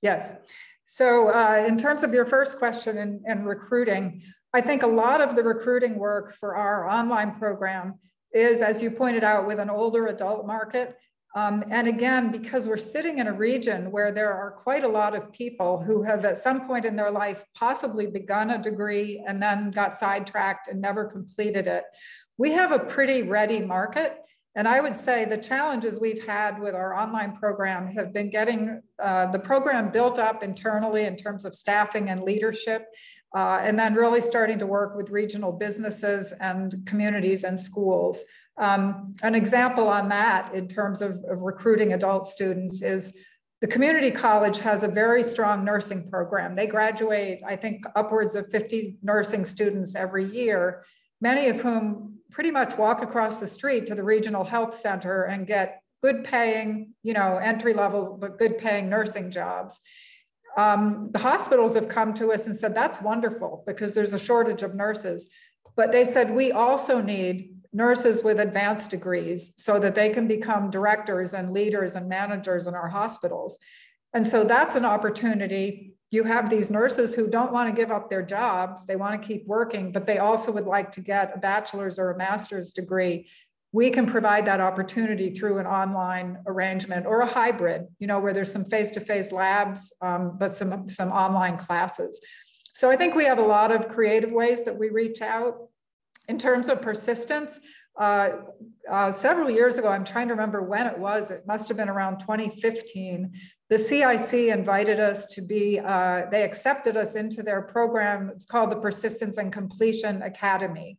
Yes. 0.00 0.36
So 0.86 1.28
uh, 1.28 1.64
in 1.66 1.76
terms 1.76 2.02
of 2.02 2.12
your 2.12 2.26
first 2.26 2.58
question 2.58 3.22
in 3.26 3.44
recruiting, 3.44 4.22
I 4.54 4.60
think 4.60 4.84
a 4.84 4.86
lot 4.86 5.20
of 5.20 5.34
the 5.34 5.42
recruiting 5.42 5.98
work 5.98 6.32
for 6.32 6.54
our 6.54 6.88
online 6.88 7.34
program 7.34 7.94
is, 8.32 8.62
as 8.62 8.80
you 8.80 8.88
pointed 8.88 9.24
out, 9.24 9.48
with 9.48 9.58
an 9.58 9.68
older 9.68 10.06
adult 10.06 10.46
market. 10.46 10.96
Um, 11.34 11.64
and 11.72 11.88
again, 11.88 12.30
because 12.30 12.68
we're 12.68 12.76
sitting 12.76 13.18
in 13.18 13.26
a 13.26 13.32
region 13.32 13.90
where 13.90 14.12
there 14.12 14.32
are 14.32 14.52
quite 14.52 14.84
a 14.84 14.88
lot 14.88 15.16
of 15.16 15.32
people 15.32 15.82
who 15.82 16.04
have 16.04 16.24
at 16.24 16.38
some 16.38 16.68
point 16.68 16.84
in 16.84 16.94
their 16.94 17.10
life 17.10 17.44
possibly 17.56 18.06
begun 18.06 18.50
a 18.50 18.62
degree 18.62 19.24
and 19.26 19.42
then 19.42 19.72
got 19.72 19.92
sidetracked 19.92 20.68
and 20.68 20.80
never 20.80 21.04
completed 21.04 21.66
it, 21.66 21.82
we 22.38 22.52
have 22.52 22.70
a 22.70 22.78
pretty 22.78 23.22
ready 23.22 23.60
market. 23.60 24.20
And 24.56 24.68
I 24.68 24.80
would 24.80 24.94
say 24.94 25.24
the 25.24 25.36
challenges 25.36 25.98
we've 25.98 26.24
had 26.24 26.60
with 26.60 26.76
our 26.76 26.94
online 26.94 27.36
program 27.36 27.88
have 27.88 28.12
been 28.12 28.30
getting 28.30 28.80
uh, 29.02 29.26
the 29.26 29.38
program 29.40 29.90
built 29.90 30.20
up 30.20 30.44
internally 30.44 31.02
in 31.02 31.16
terms 31.16 31.44
of 31.44 31.54
staffing 31.54 32.08
and 32.08 32.22
leadership, 32.22 32.86
uh, 33.34 33.60
and 33.62 33.78
then 33.78 33.94
really 33.94 34.20
starting 34.20 34.58
to 34.60 34.66
work 34.66 34.96
with 34.96 35.10
regional 35.10 35.52
businesses 35.52 36.32
and 36.40 36.86
communities 36.86 37.44
and 37.44 37.58
schools. 37.58 38.22
Um, 38.56 39.12
an 39.22 39.34
example 39.34 39.88
on 39.88 40.08
that 40.10 40.54
in 40.54 40.68
terms 40.68 41.02
of, 41.02 41.12
of 41.28 41.42
recruiting 41.42 41.92
adult 41.92 42.26
students 42.26 42.82
is 42.82 43.12
the 43.60 43.66
community 43.66 44.10
college 44.10 44.60
has 44.60 44.82
a 44.82 44.88
very 44.88 45.22
strong 45.22 45.64
nursing 45.64 46.08
program. 46.08 46.54
They 46.54 46.66
graduate, 46.66 47.40
I 47.46 47.56
think, 47.56 47.84
upwards 47.96 48.34
of 48.34 48.50
50 48.50 48.98
nursing 49.02 49.44
students 49.44 49.96
every 49.96 50.24
year, 50.24 50.84
many 51.20 51.48
of 51.48 51.60
whom 51.60 52.18
pretty 52.30 52.50
much 52.50 52.76
walk 52.76 53.02
across 53.02 53.40
the 53.40 53.46
street 53.46 53.86
to 53.86 53.94
the 53.94 54.02
regional 54.02 54.44
health 54.44 54.74
center 54.74 55.24
and 55.24 55.46
get 55.46 55.80
good 56.02 56.24
paying, 56.24 56.92
you 57.02 57.14
know, 57.14 57.38
entry 57.38 57.72
level, 57.72 58.18
but 58.20 58.38
good 58.38 58.58
paying 58.58 58.90
nursing 58.90 59.30
jobs. 59.30 59.80
Um, 60.56 61.10
the 61.12 61.18
hospitals 61.18 61.74
have 61.74 61.88
come 61.88 62.14
to 62.14 62.32
us 62.32 62.46
and 62.46 62.54
said, 62.54 62.74
that's 62.74 63.00
wonderful 63.00 63.64
because 63.66 63.94
there's 63.94 64.12
a 64.14 64.18
shortage 64.18 64.62
of 64.62 64.74
nurses. 64.74 65.28
But 65.76 65.90
they 65.90 66.04
said, 66.04 66.30
we 66.30 66.52
also 66.52 67.00
need 67.00 67.54
nurses 67.72 68.22
with 68.22 68.38
advanced 68.38 68.90
degrees 68.90 69.52
so 69.56 69.80
that 69.80 69.96
they 69.96 70.08
can 70.08 70.28
become 70.28 70.70
directors 70.70 71.34
and 71.34 71.50
leaders 71.50 71.96
and 71.96 72.08
managers 72.08 72.66
in 72.68 72.74
our 72.74 72.88
hospitals. 72.88 73.58
And 74.12 74.24
so 74.24 74.44
that's 74.44 74.76
an 74.76 74.84
opportunity. 74.84 75.94
You 76.10 76.22
have 76.22 76.48
these 76.48 76.70
nurses 76.70 77.16
who 77.16 77.28
don't 77.28 77.52
want 77.52 77.68
to 77.68 77.74
give 77.74 77.90
up 77.90 78.08
their 78.08 78.22
jobs, 78.22 78.86
they 78.86 78.94
want 78.94 79.20
to 79.20 79.26
keep 79.26 79.44
working, 79.48 79.90
but 79.90 80.06
they 80.06 80.18
also 80.18 80.52
would 80.52 80.66
like 80.66 80.92
to 80.92 81.00
get 81.00 81.32
a 81.34 81.38
bachelor's 81.38 81.98
or 81.98 82.12
a 82.12 82.16
master's 82.16 82.70
degree 82.70 83.26
we 83.74 83.90
can 83.90 84.06
provide 84.06 84.46
that 84.46 84.60
opportunity 84.60 85.30
through 85.30 85.58
an 85.58 85.66
online 85.66 86.38
arrangement 86.46 87.06
or 87.06 87.22
a 87.22 87.26
hybrid, 87.26 87.84
you 87.98 88.06
know, 88.06 88.20
where 88.20 88.32
there's 88.32 88.52
some 88.52 88.64
face-to-face 88.64 89.32
labs, 89.32 89.92
um, 90.00 90.36
but 90.38 90.54
some, 90.54 90.88
some 90.88 91.10
online 91.10 91.56
classes. 91.56 92.20
So 92.72 92.88
I 92.88 92.94
think 92.94 93.16
we 93.16 93.24
have 93.24 93.38
a 93.38 93.42
lot 93.42 93.72
of 93.72 93.88
creative 93.88 94.30
ways 94.30 94.62
that 94.62 94.78
we 94.78 94.90
reach 94.90 95.22
out. 95.22 95.56
In 96.28 96.38
terms 96.38 96.68
of 96.68 96.82
persistence, 96.82 97.58
uh, 97.98 98.28
uh, 98.88 99.10
several 99.10 99.50
years 99.50 99.76
ago, 99.76 99.88
I'm 99.88 100.04
trying 100.04 100.28
to 100.28 100.34
remember 100.34 100.62
when 100.62 100.86
it 100.86 100.96
was, 100.96 101.32
it 101.32 101.42
must 101.44 101.66
have 101.66 101.76
been 101.76 101.88
around 101.88 102.20
2015, 102.20 103.32
the 103.70 103.78
CIC 103.78 104.54
invited 104.56 105.00
us 105.00 105.26
to 105.34 105.42
be, 105.42 105.80
uh, 105.80 106.26
they 106.30 106.44
accepted 106.44 106.96
us 106.96 107.16
into 107.16 107.42
their 107.42 107.62
program. 107.62 108.28
It's 108.28 108.46
called 108.46 108.70
the 108.70 108.76
Persistence 108.76 109.36
and 109.36 109.52
Completion 109.52 110.22
Academy. 110.22 110.96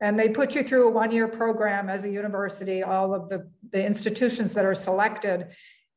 And 0.00 0.18
they 0.18 0.28
put 0.28 0.54
you 0.54 0.62
through 0.62 0.88
a 0.88 0.90
one-year 0.90 1.28
program 1.28 1.88
as 1.88 2.04
a 2.04 2.10
university, 2.10 2.82
all 2.82 3.14
of 3.14 3.28
the, 3.28 3.48
the 3.70 3.84
institutions 3.84 4.52
that 4.54 4.64
are 4.64 4.74
selected, 4.74 5.48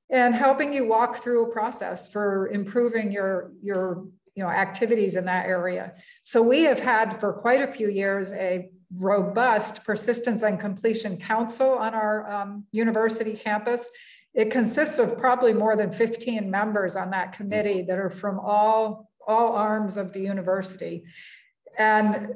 and 0.10 0.34
helping 0.34 0.74
you 0.74 0.88
walk 0.88 1.18
through 1.18 1.44
a 1.44 1.52
process 1.52 2.12
for 2.12 2.48
improving 2.50 3.12
your, 3.12 3.52
your 3.62 4.06
you 4.36 4.44
know, 4.44 4.50
activities 4.50 5.16
in 5.16 5.26
that 5.26 5.48
area. 5.48 5.94
So 6.24 6.42
we 6.42 6.64
have 6.64 6.80
had 6.80 7.20
for 7.20 7.34
quite 7.34 7.62
a 7.62 7.72
few 7.72 7.90
years 7.90 8.34
a 8.34 8.70
robust 8.96 9.84
persistence 9.84 10.42
and 10.44 10.60
completion 10.60 11.18
council 11.18 11.72
on 11.74 11.94
our 11.94 12.30
um, 12.32 12.66
university 12.72 13.36
campus. 13.36 13.90
It 14.34 14.52
consists 14.52 15.00
of 15.00 15.18
probably 15.18 15.54
more 15.54 15.76
than 15.76 15.92
15 15.92 16.50
members 16.50 16.96
on 16.96 17.12
that 17.12 17.34
committee 17.34 17.84
that 17.84 18.00
are 18.00 18.10
from 18.10 18.40
all, 18.40 19.12
all 19.28 19.54
arms 19.54 19.98
of 19.98 20.14
the 20.14 20.22
university. 20.22 21.04
And 21.80 22.34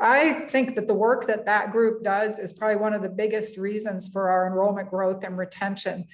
I 0.00 0.32
think 0.48 0.74
that 0.74 0.88
the 0.88 0.94
work 0.94 1.26
that 1.26 1.44
that 1.44 1.70
group 1.70 2.02
does 2.02 2.38
is 2.38 2.54
probably 2.54 2.76
one 2.76 2.94
of 2.94 3.02
the 3.02 3.10
biggest 3.10 3.58
reasons 3.58 4.08
for 4.08 4.30
our 4.30 4.46
enrollment 4.46 4.88
growth 4.88 5.22
and 5.22 5.36
retention. 5.36 6.06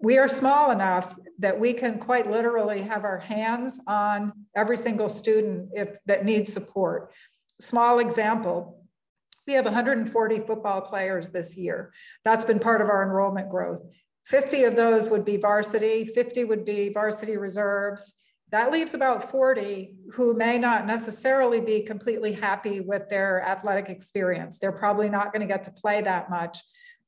We 0.00 0.16
are 0.16 0.28
small 0.28 0.70
enough 0.70 1.18
that 1.40 1.58
we 1.58 1.74
can 1.74 1.98
quite 1.98 2.30
literally 2.30 2.82
have 2.82 3.04
our 3.04 3.18
hands 3.18 3.80
on 3.86 4.32
every 4.54 4.76
single 4.76 5.08
student 5.08 5.70
if 5.74 5.98
that 6.06 6.24
needs 6.24 6.52
support. 6.52 7.12
Small 7.60 7.98
example, 7.98 8.86
we 9.48 9.54
have 9.54 9.64
140 9.64 10.38
football 10.46 10.80
players 10.82 11.30
this 11.30 11.56
year. 11.56 11.92
That's 12.24 12.44
been 12.44 12.60
part 12.60 12.80
of 12.80 12.88
our 12.88 13.02
enrollment 13.02 13.50
growth. 13.50 13.82
50 14.26 14.62
of 14.62 14.76
those 14.76 15.10
would 15.10 15.24
be 15.24 15.36
varsity, 15.36 16.04
50 16.04 16.44
would 16.44 16.64
be 16.64 16.90
varsity 16.90 17.36
reserves, 17.36 18.12
that 18.50 18.72
leaves 18.72 18.94
about 18.94 19.30
40 19.30 19.94
who 20.12 20.34
may 20.34 20.58
not 20.58 20.86
necessarily 20.86 21.60
be 21.60 21.82
completely 21.82 22.32
happy 22.32 22.80
with 22.80 23.08
their 23.08 23.42
athletic 23.42 23.88
experience. 23.88 24.58
They're 24.58 24.72
probably 24.72 25.08
not 25.08 25.32
going 25.32 25.40
to 25.40 25.52
get 25.52 25.64
to 25.64 25.70
play 25.70 26.02
that 26.02 26.30
much. 26.30 26.58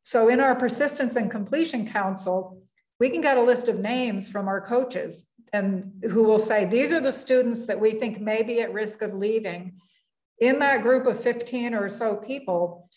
So 0.03 0.29
in 0.29 0.41
our 0.41 0.55
persistence 0.55 1.17
and 1.17 1.31
completion 1.31 1.87
council, 1.87 2.63
we 3.01 3.11
can 3.11 3.21
get 3.21 3.39
a 3.39 3.43
list 3.43 3.69
of 3.69 3.81
names 3.81 4.29
from 4.29 4.47
our 4.47 4.61
coaches 4.61 5.31
and 5.53 5.93
who 6.11 6.25
will 6.25 6.39
say, 6.39 6.65
these 6.65 6.93
are 6.93 7.01
the 7.01 7.13
students 7.13 7.67
that 7.67 7.79
we 7.79 7.93
think 7.93 8.21
may 8.21 8.43
be 8.43 8.61
at 8.61 8.73
risk 8.73 9.03
of 9.03 9.13
leaving. 9.13 9.75
In 10.39 10.59
that 10.61 10.83
group 10.83 11.07
of 11.07 11.21
15 11.21 11.75
or 11.75 11.89
so 11.89 12.17
people, 12.17 12.89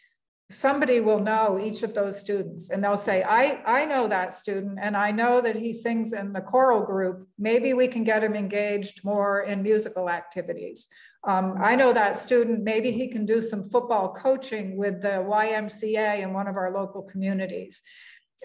somebody 0.49 0.99
will 0.99 1.19
know 1.19 1.59
each 1.61 1.81
of 1.81 1.93
those 1.93 2.19
students 2.19 2.69
and 2.69 2.83
they'll 2.83 2.97
say, 2.97 3.23
I, 3.23 3.61
I 3.65 3.85
know 3.85 4.07
that 4.07 4.33
student 4.33 4.77
and 4.79 4.95
I 4.95 5.09
know 5.11 5.41
that 5.41 5.55
he 5.55 5.73
sings 5.73 6.13
in 6.13 6.33
the 6.33 6.41
choral 6.41 6.85
group. 6.85 7.27
Maybe 7.39 7.73
we 7.73 7.87
can 7.87 8.03
get 8.03 8.23
him 8.23 8.35
engaged 8.35 9.03
more 9.03 9.41
in 9.41 9.63
musical 9.63 10.09
activities. 10.09 10.87
Um, 11.23 11.55
I 11.59 11.75
know 11.75 11.91
that 11.93 12.17
student, 12.17 12.63
maybe 12.63 12.91
he 12.91 13.07
can 13.07 13.25
do 13.25 13.41
some 13.41 13.63
football 13.63 14.13
coaching 14.13 14.77
with 14.77 15.01
the 15.01 15.25
YMCA 15.27 16.19
in 16.19 16.33
one 16.33 16.47
of 16.47 16.57
our 16.57 16.71
local 16.71 17.01
communities. 17.01 17.81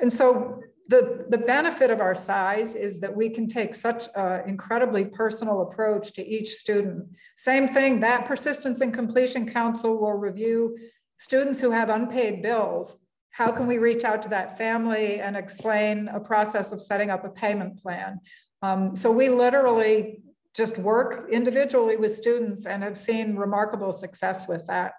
And 0.00 0.10
so 0.10 0.60
the, 0.88 1.26
the 1.28 1.38
benefit 1.38 1.90
of 1.90 2.00
our 2.00 2.14
size 2.14 2.74
is 2.74 3.00
that 3.00 3.14
we 3.14 3.28
can 3.28 3.46
take 3.46 3.74
such 3.74 4.04
an 4.16 4.48
incredibly 4.48 5.04
personal 5.04 5.62
approach 5.62 6.14
to 6.14 6.26
each 6.26 6.54
student. 6.54 7.06
Same 7.36 7.68
thing, 7.68 8.00
that 8.00 8.24
Persistence 8.24 8.80
and 8.80 8.94
Completion 8.94 9.46
Council 9.46 10.00
will 10.00 10.14
review 10.14 10.78
students 11.20 11.60
who 11.60 11.70
have 11.70 11.90
unpaid 11.90 12.40
bills, 12.40 12.96
how 13.28 13.52
can 13.52 13.66
we 13.66 13.76
reach 13.76 14.04
out 14.04 14.22
to 14.22 14.28
that 14.30 14.56
family 14.56 15.20
and 15.20 15.36
explain 15.36 16.08
a 16.08 16.18
process 16.18 16.72
of 16.72 16.82
setting 16.82 17.10
up 17.10 17.26
a 17.26 17.28
payment 17.28 17.80
plan? 17.80 18.18
Um, 18.62 18.96
so 18.96 19.12
we 19.12 19.28
literally 19.28 20.22
just 20.56 20.78
work 20.78 21.28
individually 21.30 21.96
with 21.96 22.12
students 22.12 22.64
and 22.64 22.82
have 22.82 22.96
seen 22.96 23.36
remarkable 23.36 23.92
success 23.92 24.48
with 24.48 24.66
that. 24.66 24.94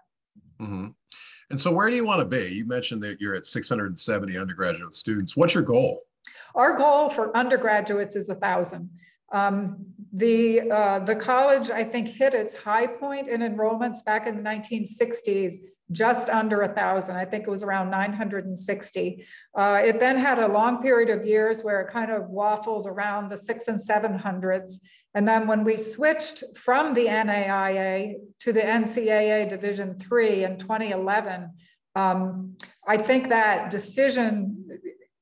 Mm-hmm. 0.61 0.89
And 1.49 1.59
so 1.59 1.71
where 1.71 1.89
do 1.89 1.95
you 1.95 2.05
want 2.05 2.19
to 2.19 2.25
be? 2.25 2.53
You 2.53 2.67
mentioned 2.67 3.01
that 3.01 3.19
you're 3.19 3.33
at 3.33 3.47
670 3.47 4.37
undergraduate 4.37 4.93
students. 4.93 5.35
What's 5.35 5.55
your 5.55 5.63
goal? 5.63 6.01
Our 6.53 6.77
goal 6.77 7.09
for 7.09 7.35
undergraduates 7.35 8.15
is 8.15 8.29
a 8.29 8.35
thousand. 8.35 8.91
Um, 9.33 9.85
the, 10.13 10.69
uh, 10.69 10.99
the 10.99 11.15
college, 11.15 11.71
I 11.71 11.83
think, 11.83 12.09
hit 12.09 12.35
its 12.35 12.55
high 12.55 12.85
point 12.85 13.27
in 13.27 13.41
enrollments 13.41 14.05
back 14.05 14.27
in 14.27 14.35
the 14.35 14.43
1960s 14.43 15.55
just 15.91 16.29
under 16.29 16.61
a 16.61 16.73
thousand. 16.73 17.15
I 17.15 17.25
think 17.25 17.47
it 17.47 17.49
was 17.49 17.63
around 17.63 17.89
960. 17.89 19.25
Uh, 19.55 19.81
it 19.83 19.99
then 19.99 20.17
had 20.17 20.39
a 20.39 20.47
long 20.47 20.81
period 20.81 21.09
of 21.09 21.25
years 21.25 21.63
where 21.63 21.81
it 21.81 21.87
kind 21.87 22.11
of 22.11 22.23
waffled 22.23 22.85
around 22.85 23.29
the 23.29 23.37
six 23.37 23.67
and 23.67 23.79
seven 23.79 24.17
hundreds. 24.17 24.81
And 25.13 25.27
then 25.27 25.47
when 25.47 25.63
we 25.63 25.75
switched 25.77 26.43
from 26.55 26.93
the 26.93 27.07
NAIA 27.07 28.15
to 28.39 28.53
the 28.53 28.61
NCAA 28.61 29.49
Division 29.49 29.99
three 29.99 30.43
in 30.43 30.57
2011, 30.57 31.49
um, 31.95 32.55
I 32.87 32.97
think 32.97 33.29
that 33.29 33.69
decision 33.69 34.65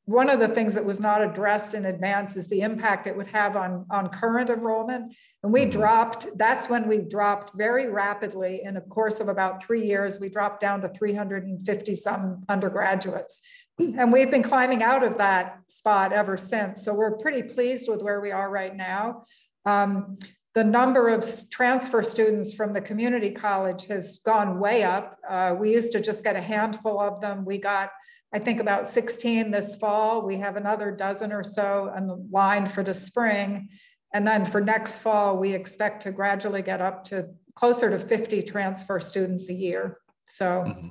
one 0.09 0.27
of 0.27 0.39
the 0.39 0.47
things 0.47 0.73
that 0.73 0.83
was 0.83 0.99
not 0.99 1.21
addressed 1.21 1.75
in 1.75 1.85
advance 1.85 2.35
is 2.35 2.47
the 2.47 2.61
impact 2.61 3.05
it 3.05 3.15
would 3.15 3.27
have 3.27 3.55
on, 3.55 3.85
on 3.91 4.09
current 4.09 4.49
enrollment. 4.49 5.13
And 5.43 5.53
we 5.53 5.61
mm-hmm. 5.61 5.69
dropped, 5.69 6.35
that's 6.35 6.67
when 6.67 6.87
we 6.87 6.97
dropped 6.97 7.55
very 7.55 7.89
rapidly 7.89 8.61
in 8.63 8.73
the 8.73 8.81
course 8.81 9.19
of 9.19 9.29
about 9.29 9.63
three 9.63 9.85
years, 9.85 10.19
we 10.19 10.27
dropped 10.27 10.61
down 10.61 10.81
to 10.81 10.89
350 10.89 11.95
some 11.95 12.43
undergraduates. 12.49 13.39
And 13.77 14.11
we've 14.11 14.31
been 14.31 14.41
climbing 14.41 14.81
out 14.81 15.03
of 15.03 15.19
that 15.19 15.59
spot 15.67 16.11
ever 16.11 16.37
since. 16.37 16.83
So 16.83 16.95
we're 16.95 17.17
pretty 17.17 17.43
pleased 17.43 17.87
with 17.87 18.01
where 18.01 18.19
we 18.19 18.31
are 18.31 18.49
right 18.49 18.75
now. 18.75 19.25
Um, 19.67 20.17
the 20.55 20.63
number 20.63 21.09
of 21.09 21.23
transfer 21.51 22.01
students 22.01 22.55
from 22.55 22.73
the 22.73 22.81
community 22.81 23.29
college 23.29 23.85
has 23.85 24.17
gone 24.25 24.59
way 24.59 24.81
up. 24.81 25.19
Uh, 25.29 25.55
we 25.57 25.71
used 25.71 25.91
to 25.91 26.01
just 26.01 26.23
get 26.23 26.35
a 26.35 26.41
handful 26.41 26.99
of 26.99 27.21
them. 27.21 27.45
We 27.45 27.59
got 27.59 27.91
I 28.33 28.39
think 28.39 28.59
about 28.59 28.87
16 28.87 29.51
this 29.51 29.75
fall. 29.75 30.25
We 30.25 30.37
have 30.37 30.55
another 30.55 30.91
dozen 30.91 31.31
or 31.31 31.43
so 31.43 31.91
on 31.95 32.07
the 32.07 32.15
line 32.31 32.65
for 32.65 32.83
the 32.83 32.93
spring. 32.93 33.69
And 34.13 34.25
then 34.25 34.45
for 34.45 34.61
next 34.61 34.99
fall, 34.99 35.37
we 35.37 35.51
expect 35.53 36.03
to 36.03 36.11
gradually 36.11 36.61
get 36.61 36.81
up 36.81 37.03
to 37.05 37.29
closer 37.55 37.89
to 37.89 37.99
50 37.99 38.43
transfer 38.43 38.99
students 38.99 39.49
a 39.49 39.53
year. 39.53 39.97
So. 40.27 40.63
Mm-hmm. 40.67 40.87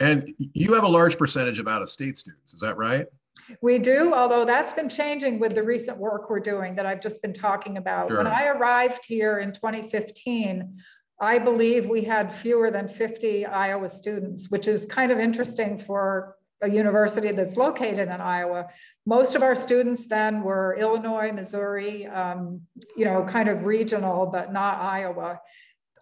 And 0.00 0.28
you 0.38 0.74
have 0.74 0.84
a 0.84 0.88
large 0.88 1.18
percentage 1.18 1.58
of 1.58 1.66
out 1.66 1.82
of 1.82 1.88
state 1.88 2.16
students, 2.16 2.54
is 2.54 2.60
that 2.60 2.76
right? 2.76 3.06
We 3.62 3.78
do, 3.78 4.14
although 4.14 4.44
that's 4.44 4.72
been 4.72 4.88
changing 4.88 5.40
with 5.40 5.54
the 5.54 5.62
recent 5.62 5.98
work 5.98 6.30
we're 6.30 6.38
doing 6.40 6.76
that 6.76 6.86
I've 6.86 7.00
just 7.00 7.20
been 7.22 7.32
talking 7.32 7.78
about. 7.78 8.08
Sure. 8.08 8.18
When 8.18 8.26
I 8.26 8.46
arrived 8.46 9.04
here 9.06 9.38
in 9.38 9.52
2015, 9.52 10.78
I 11.20 11.38
believe 11.38 11.86
we 11.86 12.02
had 12.02 12.32
fewer 12.32 12.70
than 12.70 12.88
50 12.88 13.46
Iowa 13.46 13.88
students, 13.88 14.50
which 14.50 14.68
is 14.68 14.84
kind 14.84 15.10
of 15.10 15.18
interesting 15.18 15.76
for 15.76 16.36
a 16.60 16.70
university 16.70 17.30
that's 17.32 17.56
located 17.56 18.08
in 18.08 18.20
Iowa. 18.20 18.68
Most 19.06 19.34
of 19.34 19.42
our 19.42 19.54
students 19.54 20.06
then 20.06 20.42
were 20.42 20.76
Illinois, 20.78 21.32
Missouri, 21.32 22.06
um, 22.06 22.60
you 22.96 23.04
know, 23.04 23.24
kind 23.24 23.48
of 23.48 23.66
regional, 23.66 24.26
but 24.26 24.52
not 24.52 24.78
Iowa. 24.80 25.40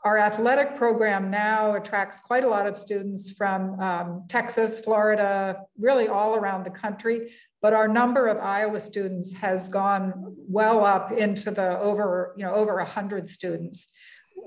Our 0.05 0.19
athletic 0.19 0.77
program 0.77 1.31
now 1.31 1.75
attracts 1.75 2.21
quite 2.21 2.45
a 2.45 2.49
lot 2.49 2.67
of 2.67 2.79
students 2.79 3.33
from 3.33 3.79
um, 3.81 4.23
Texas, 4.29 4.81
Florida, 4.81 5.63
really 5.79 6.09
all 6.09 6.37
around 6.37 6.65
the 6.65 6.71
country. 6.71 7.31
But 7.61 7.75
our 7.75 7.89
number 7.89 8.29
of 8.29 8.39
Iowa 8.39 8.81
students 8.81 9.35
has 9.35 9.69
gone 9.69 10.37
well 10.49 10.85
up 10.85 11.11
into 11.11 11.51
the 11.51 11.79
over, 11.81 12.35
you 12.37 12.45
know, 12.45 12.55
over 12.55 12.77
100 12.77 13.29
students 13.29 13.93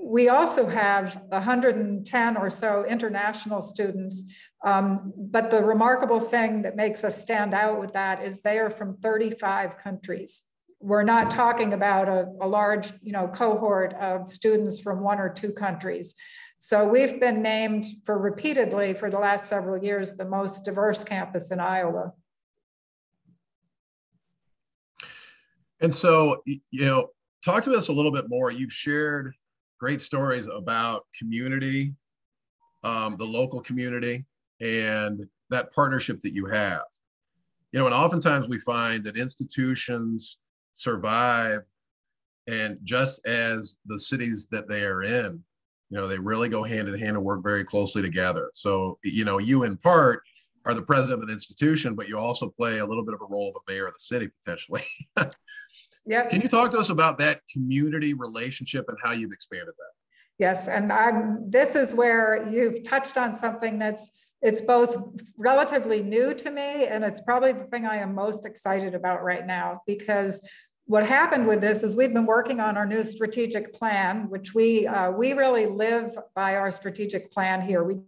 we 0.02 0.28
also 0.28 0.66
have 0.66 1.20
110 1.28 2.36
or 2.36 2.50
so 2.50 2.84
international 2.86 3.60
students, 3.60 4.24
um, 4.64 5.12
but 5.16 5.50
the 5.50 5.62
remarkable 5.62 6.20
thing 6.20 6.62
that 6.62 6.76
makes 6.76 7.04
us 7.04 7.20
stand 7.20 7.54
out 7.54 7.78
with 7.78 7.92
that 7.92 8.22
is 8.22 8.40
they 8.40 8.58
are 8.58 8.70
from 8.70 8.96
35 8.98 9.78
countries. 9.78 10.42
we're 10.82 11.02
not 11.02 11.30
talking 11.30 11.74
about 11.74 12.08
a, 12.08 12.26
a 12.40 12.48
large 12.48 12.90
you 13.02 13.12
know, 13.12 13.28
cohort 13.28 13.92
of 14.00 14.30
students 14.30 14.80
from 14.80 15.02
one 15.02 15.20
or 15.20 15.28
two 15.28 15.52
countries. 15.52 16.14
So 16.58 16.88
we've 16.88 17.20
been 17.20 17.42
named 17.42 17.84
for 18.06 18.18
repeatedly 18.18 18.94
for 18.94 19.10
the 19.10 19.18
last 19.18 19.46
several 19.46 19.82
years 19.84 20.16
the 20.16 20.24
most 20.24 20.64
diverse 20.64 21.04
campus 21.04 21.50
in 21.50 21.60
Iowa. 21.60 22.12
And 25.82 25.94
so, 25.94 26.42
you 26.46 26.86
know, 26.86 27.08
talk 27.44 27.62
to 27.64 27.72
us 27.72 27.88
a 27.88 27.92
little 27.92 28.12
bit 28.12 28.30
more. 28.30 28.50
You've 28.50 28.72
shared 28.72 29.34
great 29.80 30.00
stories 30.00 30.46
about 30.46 31.06
community, 31.18 31.94
um, 32.84 33.16
the 33.16 33.24
local 33.24 33.60
community, 33.62 34.26
and 34.60 35.22
that 35.48 35.72
partnership 35.72 36.20
that 36.20 36.34
you 36.34 36.44
have. 36.46 36.84
You 37.72 37.80
know, 37.80 37.86
and 37.86 37.94
oftentimes 37.94 38.46
we 38.46 38.58
find 38.58 39.02
that 39.04 39.16
institutions 39.16 40.38
survive, 40.74 41.60
and 42.46 42.78
just 42.84 43.26
as 43.26 43.78
the 43.86 43.98
cities 43.98 44.48
that 44.50 44.68
they 44.68 44.84
are 44.84 45.02
in, 45.02 45.42
you 45.88 45.96
know, 45.96 46.06
they 46.06 46.18
really 46.18 46.48
go 46.48 46.62
hand 46.62 46.88
in 46.88 46.98
hand 46.98 47.16
and 47.16 47.24
work 47.24 47.42
very 47.42 47.64
closely 47.64 48.02
together. 48.02 48.50
So, 48.54 48.98
you 49.02 49.24
know, 49.24 49.38
you 49.38 49.64
in 49.64 49.76
part 49.76 50.22
are 50.66 50.74
the 50.74 50.82
president 50.82 51.22
of 51.22 51.28
an 51.28 51.32
institution, 51.32 51.94
but 51.94 52.08
you 52.08 52.18
also 52.18 52.48
play 52.48 52.78
a 52.78 52.86
little 52.86 53.04
bit 53.04 53.14
of 53.14 53.20
a 53.22 53.26
role 53.26 53.48
of 53.48 53.62
a 53.62 53.72
mayor 53.72 53.86
of 53.86 53.94
the 53.94 54.00
city 54.00 54.28
potentially. 54.28 54.82
Can 56.08 56.40
you 56.40 56.48
talk 56.48 56.70
to 56.72 56.78
us 56.78 56.90
about 56.90 57.18
that 57.18 57.40
community 57.52 58.14
relationship 58.14 58.86
and 58.88 58.98
how 59.02 59.12
you've 59.12 59.32
expanded 59.32 59.74
that? 59.78 59.92
Yes, 60.38 60.68
and 60.68 60.90
I'm, 60.90 61.50
this 61.50 61.74
is 61.74 61.94
where 61.94 62.48
you've 62.50 62.82
touched 62.82 63.18
on 63.18 63.34
something 63.34 63.78
that's 63.78 64.10
it's 64.42 64.62
both 64.62 64.96
relatively 65.38 66.02
new 66.02 66.32
to 66.32 66.50
me 66.50 66.86
and 66.86 67.04
it's 67.04 67.20
probably 67.20 67.52
the 67.52 67.64
thing 67.64 67.84
I 67.84 67.96
am 67.96 68.14
most 68.14 68.46
excited 68.46 68.94
about 68.94 69.22
right 69.22 69.46
now 69.46 69.82
because 69.86 70.42
what 70.86 71.06
happened 71.06 71.46
with 71.46 71.60
this 71.60 71.82
is 71.82 71.94
we've 71.94 72.14
been 72.14 72.24
working 72.24 72.58
on 72.58 72.78
our 72.78 72.86
new 72.86 73.04
strategic 73.04 73.74
plan, 73.74 74.30
which 74.30 74.54
we 74.54 74.86
uh, 74.86 75.10
we 75.10 75.34
really 75.34 75.66
live 75.66 76.16
by 76.34 76.56
our 76.56 76.70
strategic 76.70 77.30
plan 77.30 77.60
here. 77.60 77.84
We 77.84 78.00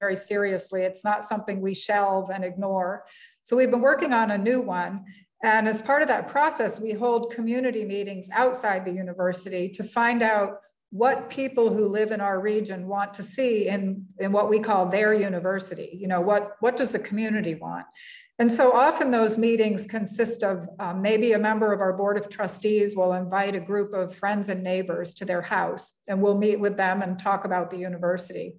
very 0.00 0.16
seriously. 0.16 0.82
It's 0.82 1.04
not 1.04 1.24
something 1.24 1.60
we 1.60 1.74
shelve 1.74 2.30
and 2.30 2.44
ignore. 2.44 3.04
So 3.42 3.56
we've 3.56 3.70
been 3.70 3.80
working 3.80 4.12
on 4.12 4.30
a 4.30 4.38
new 4.38 4.60
one. 4.60 5.04
And 5.42 5.66
as 5.66 5.80
part 5.80 6.02
of 6.02 6.08
that 6.08 6.28
process, 6.28 6.78
we 6.78 6.92
hold 6.92 7.32
community 7.32 7.84
meetings 7.84 8.28
outside 8.32 8.84
the 8.84 8.92
university 8.92 9.70
to 9.70 9.82
find 9.82 10.22
out 10.22 10.58
what 10.90 11.30
people 11.30 11.72
who 11.72 11.86
live 11.86 12.10
in 12.10 12.20
our 12.20 12.40
region 12.40 12.86
want 12.86 13.14
to 13.14 13.22
see 13.22 13.68
in, 13.68 14.04
in 14.18 14.32
what 14.32 14.50
we 14.50 14.58
call 14.58 14.86
their 14.86 15.14
university. 15.14 15.90
You 15.92 16.08
know, 16.08 16.20
what, 16.20 16.56
what 16.60 16.76
does 16.76 16.92
the 16.92 16.98
community 16.98 17.54
want? 17.54 17.86
And 18.40 18.50
so 18.50 18.72
often 18.72 19.10
those 19.10 19.36
meetings 19.36 19.86
consist 19.86 20.42
of 20.42 20.66
um, 20.78 21.02
maybe 21.02 21.32
a 21.32 21.38
member 21.38 21.72
of 21.72 21.80
our 21.80 21.92
board 21.92 22.16
of 22.16 22.28
trustees 22.28 22.96
will 22.96 23.12
invite 23.12 23.54
a 23.54 23.60
group 23.60 23.92
of 23.92 24.14
friends 24.14 24.48
and 24.48 24.64
neighbors 24.64 25.14
to 25.14 25.26
their 25.26 25.42
house 25.42 26.00
and 26.08 26.20
we'll 26.20 26.38
meet 26.38 26.58
with 26.58 26.76
them 26.76 27.02
and 27.02 27.18
talk 27.18 27.44
about 27.44 27.70
the 27.70 27.76
university. 27.76 28.56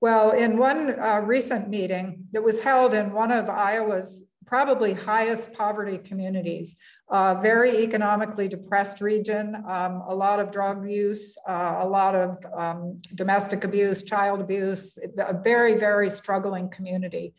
Well, 0.00 0.32
in 0.32 0.58
one 0.58 0.98
uh, 0.98 1.20
recent 1.24 1.68
meeting 1.68 2.24
that 2.32 2.42
was 2.42 2.60
held 2.60 2.92
in 2.92 3.12
one 3.12 3.30
of 3.30 3.48
Iowa's 3.48 4.26
probably 4.50 4.92
highest 4.92 5.54
poverty 5.54 5.96
communities, 5.96 6.76
uh, 7.08 7.36
very 7.40 7.84
economically 7.84 8.48
depressed 8.48 9.00
region, 9.00 9.54
um, 9.68 10.02
a 10.08 10.14
lot 10.14 10.40
of 10.40 10.50
drug 10.50 10.90
use, 10.90 11.38
uh, 11.48 11.76
a 11.78 11.86
lot 11.86 12.16
of 12.16 12.44
um, 12.58 12.98
domestic 13.14 13.62
abuse, 13.62 14.02
child 14.02 14.40
abuse, 14.40 14.98
a 15.18 15.32
very, 15.32 15.74
very 15.76 16.10
struggling 16.10 16.68
community. 16.68 17.32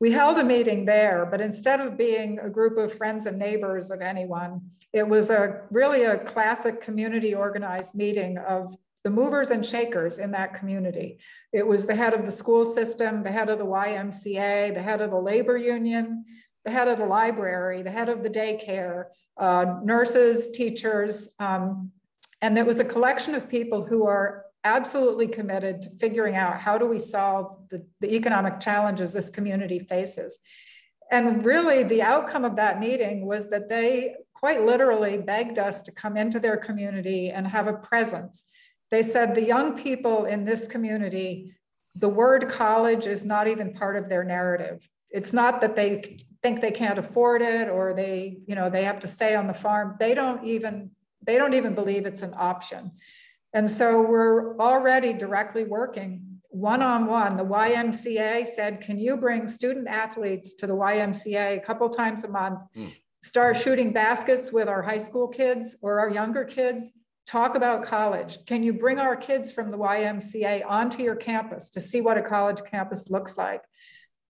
We 0.00 0.10
held 0.10 0.36
a 0.38 0.44
meeting 0.44 0.84
there, 0.84 1.28
but 1.30 1.40
instead 1.40 1.78
of 1.80 1.96
being 1.96 2.40
a 2.40 2.50
group 2.50 2.76
of 2.76 2.92
friends 2.92 3.26
and 3.26 3.38
neighbors 3.38 3.92
of 3.92 4.00
anyone, 4.00 4.60
it 4.92 5.08
was 5.08 5.30
a 5.30 5.60
really 5.70 6.02
a 6.02 6.18
classic 6.18 6.80
community 6.80 7.36
organized 7.36 7.94
meeting 7.94 8.36
of 8.38 8.74
the 9.04 9.10
movers 9.10 9.50
and 9.50 9.64
shakers 9.64 10.18
in 10.18 10.32
that 10.32 10.54
community. 10.54 11.18
It 11.52 11.66
was 11.66 11.86
the 11.86 11.94
head 11.94 12.14
of 12.14 12.24
the 12.24 12.32
school 12.32 12.64
system, 12.64 13.22
the 13.22 13.30
head 13.30 13.48
of 13.48 13.58
the 13.58 13.64
YMCA, 13.64 14.74
the 14.74 14.82
head 14.82 15.00
of 15.00 15.10
the 15.10 15.20
labor 15.20 15.56
union, 15.56 16.24
the 16.68 16.74
head 16.74 16.88
of 16.88 16.98
the 16.98 17.06
library, 17.06 17.80
the 17.80 17.90
head 17.90 18.10
of 18.10 18.22
the 18.22 18.28
daycare, 18.28 19.04
uh, 19.38 19.76
nurses, 19.82 20.50
teachers, 20.50 21.30
um, 21.38 21.90
and 22.42 22.58
it 22.58 22.66
was 22.66 22.78
a 22.78 22.84
collection 22.84 23.34
of 23.34 23.48
people 23.48 23.86
who 23.86 24.06
are 24.06 24.44
absolutely 24.64 25.26
committed 25.26 25.80
to 25.80 25.88
figuring 25.98 26.36
out 26.36 26.60
how 26.60 26.76
do 26.76 26.84
we 26.86 26.98
solve 26.98 27.56
the, 27.70 27.86
the 28.00 28.14
economic 28.14 28.60
challenges 28.60 29.14
this 29.14 29.30
community 29.30 29.78
faces. 29.78 30.38
And 31.10 31.46
really 31.46 31.84
the 31.84 32.02
outcome 32.02 32.44
of 32.44 32.56
that 32.56 32.78
meeting 32.78 33.24
was 33.24 33.48
that 33.48 33.68
they 33.68 34.16
quite 34.34 34.62
literally 34.66 35.16
begged 35.16 35.58
us 35.58 35.80
to 35.82 35.90
come 35.92 36.18
into 36.18 36.38
their 36.38 36.58
community 36.58 37.30
and 37.30 37.46
have 37.46 37.66
a 37.66 37.78
presence. 37.78 38.46
They 38.90 39.02
said 39.02 39.34
the 39.34 39.42
young 39.54 39.74
people 39.74 40.26
in 40.26 40.44
this 40.44 40.68
community, 40.68 41.54
the 41.94 42.10
word 42.10 42.50
college 42.50 43.06
is 43.06 43.24
not 43.24 43.48
even 43.48 43.72
part 43.72 43.96
of 43.96 44.10
their 44.10 44.22
narrative. 44.22 44.86
It's 45.10 45.32
not 45.32 45.62
that 45.62 45.74
they 45.74 46.18
think 46.42 46.60
they 46.60 46.70
can't 46.70 46.98
afford 46.98 47.42
it 47.42 47.68
or 47.68 47.94
they, 47.94 48.38
you 48.46 48.54
know, 48.54 48.70
they 48.70 48.84
have 48.84 49.00
to 49.00 49.08
stay 49.08 49.34
on 49.34 49.46
the 49.46 49.54
farm. 49.54 49.96
They 49.98 50.14
don't 50.14 50.44
even, 50.44 50.90
they 51.22 51.36
don't 51.36 51.54
even 51.54 51.74
believe 51.74 52.06
it's 52.06 52.22
an 52.22 52.34
option. 52.36 52.92
And 53.52 53.68
so 53.68 54.02
we're 54.02 54.56
already 54.58 55.12
directly 55.12 55.64
working 55.64 56.28
one-on-one. 56.50 57.36
The 57.36 57.44
YMCA 57.44 58.46
said, 58.46 58.80
can 58.80 58.98
you 58.98 59.16
bring 59.16 59.46
student 59.48 59.86
athletes 59.86 60.54
to 60.54 60.66
the 60.66 60.74
YMCA 60.74 61.58
a 61.58 61.60
couple 61.60 61.88
times 61.90 62.24
a 62.24 62.28
month, 62.28 62.60
mm. 62.76 62.90
start 63.22 63.56
shooting 63.56 63.92
baskets 63.92 64.52
with 64.52 64.68
our 64.68 64.82
high 64.82 64.98
school 64.98 65.28
kids 65.28 65.76
or 65.82 66.00
our 66.00 66.10
younger 66.10 66.44
kids, 66.44 66.92
talk 67.26 67.54
about 67.54 67.82
college. 67.82 68.38
Can 68.46 68.62
you 68.62 68.72
bring 68.72 68.98
our 68.98 69.14
kids 69.14 69.52
from 69.52 69.70
the 69.70 69.76
YMCA 69.78 70.64
onto 70.66 71.02
your 71.02 71.16
campus 71.16 71.68
to 71.70 71.80
see 71.80 72.00
what 72.00 72.16
a 72.16 72.22
college 72.22 72.62
campus 72.64 73.10
looks 73.10 73.36
like? 73.36 73.62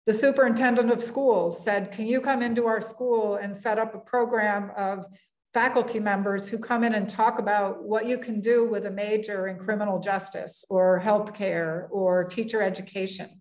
The 0.06 0.12
superintendent 0.12 0.90
of 0.90 1.02
schools 1.02 1.64
said, 1.64 1.90
can 1.90 2.06
you 2.06 2.20
come 2.20 2.42
into 2.42 2.66
our 2.66 2.80
school 2.80 3.36
and 3.36 3.56
set 3.56 3.78
up 3.78 3.94
a 3.94 3.98
program 3.98 4.70
of 4.76 5.06
faculty 5.54 6.00
members 6.00 6.48
who 6.48 6.58
come 6.58 6.82
in 6.84 6.94
and 6.94 7.08
talk 7.08 7.38
about 7.38 7.84
what 7.84 8.06
you 8.06 8.18
can 8.18 8.40
do 8.40 8.68
with 8.68 8.86
a 8.86 8.90
major 8.90 9.46
in 9.46 9.56
criminal 9.56 10.00
justice 10.00 10.64
or 10.68 11.00
healthcare 11.00 11.86
or 11.90 12.24
teacher 12.24 12.60
education. 12.60 13.40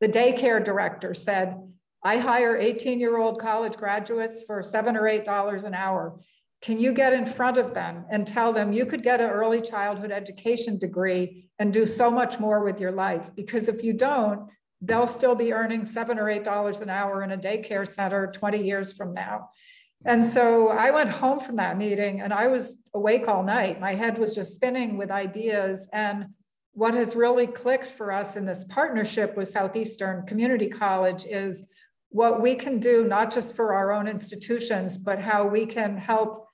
The 0.00 0.08
daycare 0.08 0.64
director 0.64 1.12
said, 1.12 1.56
I 2.02 2.16
hire 2.16 2.56
18 2.56 3.00
year 3.00 3.18
old 3.18 3.40
college 3.40 3.74
graduates 3.74 4.44
for 4.46 4.62
seven 4.62 4.96
or 4.96 5.06
eight 5.06 5.24
dollars 5.26 5.64
an 5.64 5.74
hour. 5.74 6.18
Can 6.62 6.80
you 6.80 6.92
get 6.92 7.12
in 7.12 7.26
front 7.26 7.58
of 7.58 7.74
them 7.74 8.04
and 8.10 8.26
tell 8.26 8.52
them 8.52 8.72
you 8.72 8.86
could 8.86 9.02
get 9.02 9.20
an 9.20 9.30
early 9.30 9.60
childhood 9.60 10.10
education 10.10 10.78
degree 10.78 11.50
and 11.58 11.72
do 11.72 11.84
so 11.84 12.10
much 12.10 12.38
more 12.38 12.62
with 12.62 12.80
your 12.80 12.92
life? 12.92 13.30
Because 13.34 13.68
if 13.68 13.82
you 13.82 13.92
don't, 13.94 14.48
they'll 14.80 15.06
still 15.06 15.34
be 15.34 15.52
earning 15.52 15.86
seven 15.86 16.18
or 16.18 16.28
eight 16.28 16.44
dollars 16.44 16.80
an 16.80 16.90
hour 16.90 17.22
in 17.22 17.32
a 17.32 17.38
daycare 17.38 17.86
center 17.86 18.30
20 18.32 18.62
years 18.62 18.92
from 18.92 19.12
now. 19.12 19.50
And 20.06 20.24
so 20.24 20.68
I 20.68 20.90
went 20.90 21.10
home 21.10 21.40
from 21.40 21.56
that 21.56 21.76
meeting 21.76 22.22
and 22.22 22.32
I 22.32 22.48
was 22.48 22.78
awake 22.94 23.28
all 23.28 23.42
night. 23.42 23.80
My 23.80 23.94
head 23.94 24.16
was 24.16 24.34
just 24.34 24.54
spinning 24.54 24.96
with 24.96 25.10
ideas. 25.10 25.88
And 25.92 26.28
what 26.72 26.94
has 26.94 27.14
really 27.14 27.46
clicked 27.46 27.84
for 27.84 28.10
us 28.10 28.36
in 28.36 28.46
this 28.46 28.64
partnership 28.64 29.36
with 29.36 29.48
Southeastern 29.48 30.24
Community 30.26 30.68
College 30.68 31.26
is 31.26 31.70
what 32.08 32.40
we 32.40 32.54
can 32.54 32.78
do, 32.78 33.06
not 33.06 33.30
just 33.30 33.54
for 33.54 33.74
our 33.74 33.92
own 33.92 34.08
institutions, 34.08 34.96
but 34.96 35.20
how 35.20 35.46
we 35.46 35.66
can 35.66 35.98
help 35.98 36.46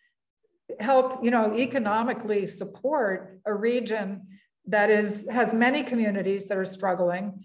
help 0.81 1.25
you 1.25 1.31
know 1.31 1.55
economically 1.55 2.45
support 2.47 3.39
a 3.47 3.55
region 3.55 4.27
that 4.67 4.91
is 4.91 5.29
has 5.31 5.55
many 5.55 5.83
communities 5.83 6.49
that 6.49 6.59
are 6.59 6.65
struggling 6.65 7.41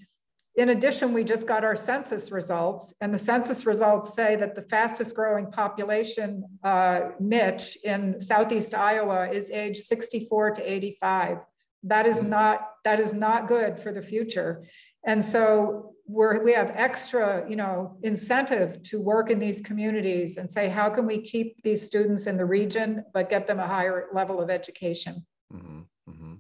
in 0.56 0.70
addition, 0.70 1.14
we 1.14 1.24
just 1.24 1.48
got 1.48 1.64
our 1.64 1.78
census 1.78 2.32
results, 2.32 2.94
and 3.00 3.14
the 3.14 3.20
census 3.20 3.66
results 3.66 4.14
say 4.14 4.36
that 4.36 4.54
the 4.54 4.64
fastest 4.64 5.16
growing 5.16 5.50
population 5.50 6.44
uh, 6.64 7.12
niche 7.20 7.78
in 7.86 8.20
Southeast 8.20 8.76
Iowa 8.76 9.30
is 9.30 9.50
age 9.50 9.78
64 9.78 10.52
to 10.52 10.74
85. 10.74 11.38
That 11.84 12.06
is 12.06 12.22
not 12.22 12.68
that 12.84 13.00
is 13.00 13.14
not 13.14 13.48
good 13.48 13.80
for 13.80 13.92
the 13.94 14.02
future. 14.02 14.64
And 15.06 15.24
so 15.24 15.94
we're, 16.06 16.44
we 16.44 16.52
have 16.54 16.72
extra, 16.76 17.50
you 17.50 17.56
know, 17.56 17.98
incentive 18.04 18.84
to 18.84 19.00
work 19.00 19.30
in 19.30 19.40
these 19.40 19.62
communities 19.62 20.38
and 20.38 20.50
say, 20.50 20.68
how 20.68 20.90
can 20.90 21.06
we 21.06 21.22
keep 21.22 21.62
these 21.64 21.82
students 21.82 22.28
in 22.28 22.38
the 22.38 22.46
region, 22.46 23.06
but 23.14 23.30
get 23.30 23.48
them 23.48 23.60
a 23.60 23.68
higher 23.68 24.08
level 24.14 24.42
of 24.42 24.50
education? 24.50 25.26
Mm-hmm, 25.54 25.80
mm-hmm. 26.10 26.34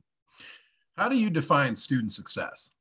How 0.97 1.09
do 1.09 1.15
you 1.15 1.29
define 1.29 1.75
student 1.75 2.11
success? 2.11 2.71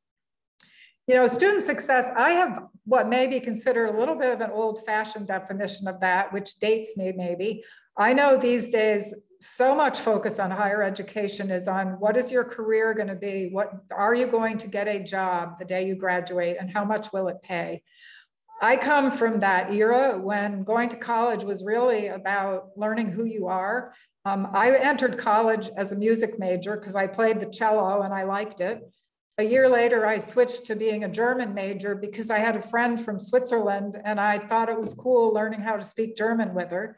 You 1.11 1.17
know, 1.17 1.27
student 1.27 1.65
success, 1.65 2.09
I 2.17 2.31
have 2.31 2.67
what 2.85 3.09
may 3.09 3.27
be 3.27 3.41
considered 3.41 3.87
a 3.87 3.99
little 3.99 4.15
bit 4.15 4.33
of 4.33 4.41
an 4.43 4.53
old 4.53 4.87
fashioned 4.87 5.27
definition 5.27 5.89
of 5.89 5.99
that, 5.99 6.33
which 6.33 6.61
dates 6.61 6.97
me 6.97 7.11
maybe. 7.11 7.65
I 7.97 8.13
know 8.13 8.37
these 8.37 8.71
days 8.71 9.13
so 9.41 9.75
much 9.75 9.99
focus 9.99 10.39
on 10.39 10.53
higher 10.53 10.85
education 10.85 11.51
is 11.51 11.67
on 11.67 11.99
what 11.99 12.17
is 12.17 12.31
your 12.31 12.45
career 12.45 12.95
going 12.95 13.09
to 13.09 13.17
be? 13.17 13.49
What 13.51 13.73
are 13.91 14.15
you 14.15 14.29
going 14.29 14.57
to 14.59 14.69
get 14.69 14.87
a 14.87 15.03
job 15.03 15.59
the 15.59 15.65
day 15.65 15.85
you 15.85 15.97
graduate 15.97 16.59
and 16.61 16.71
how 16.71 16.85
much 16.85 17.13
will 17.13 17.27
it 17.27 17.43
pay? 17.43 17.83
I 18.63 18.77
come 18.77 19.11
from 19.11 19.41
that 19.41 19.75
era 19.75 20.17
when 20.17 20.63
going 20.63 20.91
to 20.91 20.97
college 20.97 21.43
was 21.43 21.65
really 21.65 22.07
about 22.07 22.69
learning 22.77 23.09
who 23.09 23.25
you 23.25 23.49
are. 23.49 23.95
Um, 24.25 24.47
I 24.53 24.77
entered 24.77 25.19
college 25.19 25.71
as 25.77 25.91
a 25.91 25.97
music 25.97 26.39
major 26.39 26.77
because 26.77 26.95
I 26.95 27.09
played 27.09 27.41
the 27.41 27.51
cello 27.51 28.03
and 28.03 28.15
I 28.15 28.23
liked 28.23 28.61
it. 28.61 28.89
A 29.39 29.43
year 29.43 29.69
later, 29.69 30.07
I 30.07 30.19
switched 30.19 30.67
to 30.67 30.77
being 30.77 31.05
a 31.05 31.09
German 31.09 31.55
major 31.55 31.95
because 31.95 32.29
I 32.31 32.39
had 32.39 32.57
a 32.57 32.63
friend 32.63 33.03
from 33.03 33.19
Switzerland 33.19 34.01
and 34.05 34.21
I 34.21 34.39
thought 34.39 34.69
it 34.69 34.79
was 34.79 34.93
cool 34.93 35.33
learning 35.33 35.61
how 35.61 35.77
to 35.77 35.83
speak 35.83 36.17
German 36.17 36.53
with 36.53 36.71
her. 36.71 36.97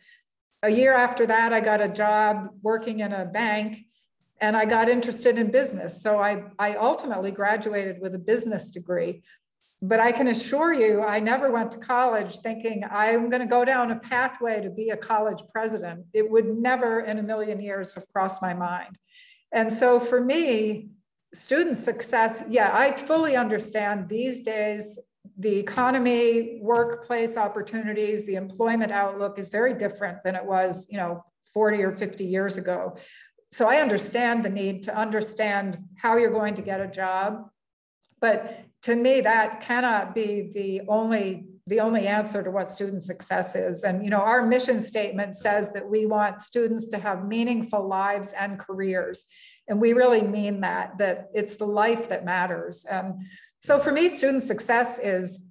A 0.64 0.70
year 0.70 0.92
after 0.92 1.26
that, 1.26 1.52
I 1.52 1.60
got 1.60 1.80
a 1.80 1.88
job 1.88 2.48
working 2.62 3.00
in 3.00 3.12
a 3.12 3.26
bank 3.26 3.78
and 4.40 4.56
I 4.56 4.64
got 4.64 4.88
interested 4.88 5.38
in 5.38 5.52
business. 5.52 6.02
So 6.02 6.18
I, 6.18 6.42
I 6.58 6.74
ultimately 6.74 7.30
graduated 7.30 8.00
with 8.00 8.14
a 8.16 8.18
business 8.18 8.70
degree. 8.70 9.22
But 9.80 9.98
I 9.98 10.12
can 10.12 10.28
assure 10.28 10.72
you, 10.72 11.02
I 11.02 11.18
never 11.18 11.50
went 11.50 11.72
to 11.72 11.78
college 11.78 12.38
thinking 12.38 12.84
I'm 12.88 13.30
going 13.30 13.42
to 13.42 13.48
go 13.48 13.64
down 13.64 13.90
a 13.90 13.98
pathway 13.98 14.60
to 14.60 14.70
be 14.70 14.90
a 14.90 14.96
college 14.96 15.42
president. 15.52 16.06
It 16.12 16.28
would 16.30 16.46
never 16.46 17.00
in 17.00 17.18
a 17.18 17.22
million 17.22 17.60
years 17.60 17.92
have 17.94 18.06
crossed 18.12 18.42
my 18.42 18.54
mind. 18.54 18.96
And 19.52 19.72
so 19.72 19.98
for 19.98 20.20
me, 20.20 20.90
student 21.34 21.76
success, 21.76 22.44
yeah, 22.48 22.70
I 22.72 22.92
fully 22.92 23.36
understand 23.36 24.08
these 24.08 24.40
days 24.40 24.98
the 25.38 25.58
economy, 25.58 26.58
workplace 26.62 27.36
opportunities, 27.36 28.26
the 28.26 28.34
employment 28.34 28.92
outlook 28.92 29.38
is 29.38 29.48
very 29.48 29.74
different 29.74 30.22
than 30.22 30.34
it 30.34 30.44
was, 30.44 30.86
you 30.90 30.98
know, 30.98 31.24
40 31.54 31.82
or 31.84 31.92
50 31.92 32.24
years 32.24 32.58
ago. 32.58 32.96
So 33.50 33.68
I 33.68 33.80
understand 33.80 34.44
the 34.44 34.50
need 34.50 34.82
to 34.84 34.96
understand 34.96 35.78
how 35.96 36.16
you're 36.16 36.30
going 36.30 36.54
to 36.54 36.62
get 36.62 36.80
a 36.80 36.86
job. 36.86 37.48
But 38.20 38.64
to 38.82 38.96
me, 38.96 39.20
that 39.20 39.60
cannot 39.60 40.14
be 40.14 40.50
the 40.52 40.82
only 40.88 41.46
the 41.68 41.78
only 41.78 42.08
answer 42.08 42.42
to 42.42 42.50
what 42.50 42.68
student 42.68 43.04
success 43.04 43.54
is. 43.54 43.84
And 43.84 44.02
you 44.02 44.10
know, 44.10 44.18
our 44.18 44.44
mission 44.44 44.80
statement 44.80 45.36
says 45.36 45.72
that 45.74 45.88
we 45.88 46.06
want 46.06 46.42
students 46.42 46.88
to 46.88 46.98
have 46.98 47.24
meaningful 47.24 47.86
lives 47.86 48.32
and 48.32 48.58
careers. 48.58 49.26
And 49.68 49.80
we 49.80 49.92
really 49.92 50.22
mean 50.22 50.60
that, 50.60 50.98
that 50.98 51.30
it's 51.34 51.56
the 51.56 51.66
life 51.66 52.08
that 52.08 52.24
matters. 52.24 52.84
And 52.84 53.22
so 53.60 53.78
for 53.78 53.92
me, 53.92 54.08
student 54.08 54.42
success 54.42 54.98
is 54.98 55.44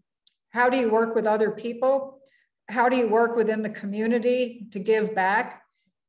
how 0.49 0.69
do 0.69 0.77
you 0.77 0.89
work 0.89 1.15
with 1.15 1.25
other 1.25 1.51
people? 1.51 2.19
How 2.67 2.89
do 2.89 2.97
you 2.97 3.07
work 3.07 3.35
within 3.35 3.61
the 3.61 3.69
community 3.69 4.67
to 4.71 4.79
give 4.79 5.15
back? 5.15 5.61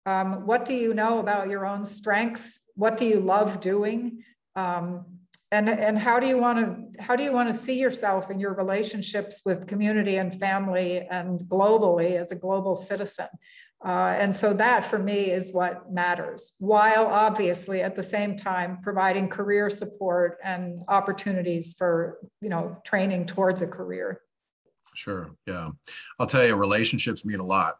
Um, 0.05 0.47
what 0.47 0.65
do 0.65 0.75
you 0.75 0.95
know 0.95 1.21
about 1.21 1.49
your 1.49 1.65
own 1.65 1.85
strengths? 1.85 2.61
What 2.75 2.97
do 2.97 3.05
you 3.05 3.21
love 3.21 3.61
doing? 3.61 4.25
Um, 4.57 5.07
and 5.53 5.69
and 5.69 5.99
how 5.99 6.19
do 6.19 6.27
you 6.27 6.39
want 6.39 6.59
to 6.59 7.03
how 7.03 7.15
do 7.15 7.23
you 7.23 7.33
want 7.33 7.49
to 7.49 7.55
see 7.55 7.79
yourself 7.79 8.31
in 8.31 8.41
your 8.41 8.55
relationships 8.55 9.43
with 9.45 9.69
community 9.69 10.17
and 10.17 10.35
family 10.41 11.07
and 11.11 11.41
globally 11.41 12.17
as 12.19 12.33
a 12.33 12.37
global 12.37 12.75
citizen 12.75 13.29
uh, 13.85 14.15
and 14.19 14.35
so 14.35 14.53
that 14.53 14.85
for 14.85 14.99
me 14.99 15.31
is 15.31 15.53
what 15.53 15.93
matters 15.93 16.55
while 16.59 17.07
obviously 17.07 17.83
at 17.83 17.97
the 17.97 18.03
same 18.03 18.37
time 18.37 18.79
providing 18.83 19.29
career 19.29 19.69
support 19.69 20.39
and 20.45 20.81
opportunities 20.89 21.75
for 21.77 22.19
you 22.41 22.49
know 22.49 22.77
training 22.85 23.27
towards 23.27 23.63
a 23.63 23.67
career 23.67 24.21
sure 24.95 25.31
yeah 25.47 25.71
i'll 26.19 26.27
tell 26.27 26.47
you 26.47 26.55
relationships 26.55 27.25
mean 27.25 27.41
a 27.41 27.45
lot 27.45 27.77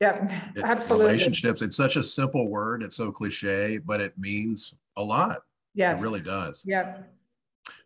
yeah 0.00 0.26
absolutely 0.64 1.06
relationships 1.06 1.62
it's 1.62 1.76
such 1.76 1.96
a 1.96 2.02
simple 2.02 2.48
word 2.48 2.82
it's 2.82 2.96
so 2.96 3.12
cliche 3.12 3.78
but 3.78 4.00
it 4.00 4.12
means 4.18 4.74
a 4.96 5.02
lot 5.02 5.42
Yes. 5.78 6.00
It 6.00 6.04
really 6.04 6.20
does. 6.20 6.64
Yeah. 6.66 6.96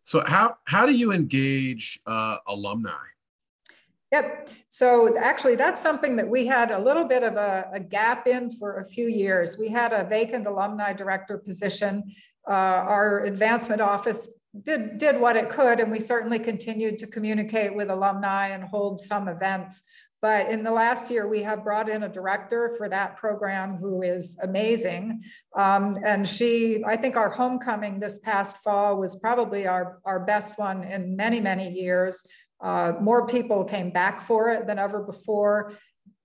So 0.05 0.23
how 0.27 0.57
how 0.65 0.87
do 0.87 0.95
you 0.95 1.13
engage 1.13 2.01
uh, 2.07 2.39
alumni? 2.49 3.05
Yep. 4.13 4.51
So 4.69 5.17
actually, 5.17 5.57
that's 5.57 5.81
something 5.81 6.17
that 6.17 6.29
we 6.29 6.47
had 6.47 6.71
a 6.71 6.79
little 6.79 7.07
bit 7.07 7.23
of 7.23 7.37
a, 7.37 7.71
a, 7.73 7.81
gap 7.81 8.27
in 8.27 8.51
for 8.51 8.79
a 8.79 8.85
few 8.85 9.09
years. 9.09 9.57
We 9.59 9.69
had 9.69 9.95
a 9.95 10.05
vacant 10.05 10.47
alumni 10.47 10.93
director 10.93 11.39
position. 11.39 12.13
Uh, 12.47 12.53
our 12.53 13.25
advancement 13.25 13.81
office 13.81 14.29
did 14.65 14.99
did 14.99 15.19
what 15.19 15.37
it 15.37 15.49
could, 15.49 15.81
and 15.81 15.91
we 15.91 15.99
certainly 15.99 16.39
continued 16.39 16.99
to 16.99 17.07
communicate 17.07 17.75
with 17.75 17.89
alumni 17.89 18.49
and 18.49 18.65
hold 18.65 19.01
some 19.01 19.29
events. 19.29 19.83
But 20.23 20.51
in 20.51 20.63
the 20.63 20.71
last 20.71 21.11
year, 21.11 21.27
we 21.27 21.43
have 21.43 21.65
brought 21.65 21.89
in 21.89 22.05
a 22.05 22.09
director 22.09 22.73
for 22.79 22.89
that 22.89 23.17
program 23.17 23.77
who 23.77 24.03
is 24.03 24.39
amazing. 24.41 25.25
Um, 25.57 25.97
and 26.05 26.27
she, 26.29 26.85
I 26.87 26.97
think 26.97 27.17
our 27.17 27.29
homecoming 27.29 27.99
this 27.99 28.21
past 28.21 28.59
fall 28.59 28.99
was 28.99 29.17
probably 29.17 29.67
our, 29.67 29.99
our 30.05 30.21
best 30.21 30.61
one 30.61 30.85
in 30.85 31.17
many, 31.17 31.41
many 31.41 31.69
years. 31.71 32.23
Uh, 32.63 32.93
more 33.01 33.27
people 33.27 33.65
came 33.65 33.91
back 33.91 34.27
for 34.27 34.51
it 34.51 34.67
than 34.67 34.79
ever 34.79 35.03
before. 35.03 35.73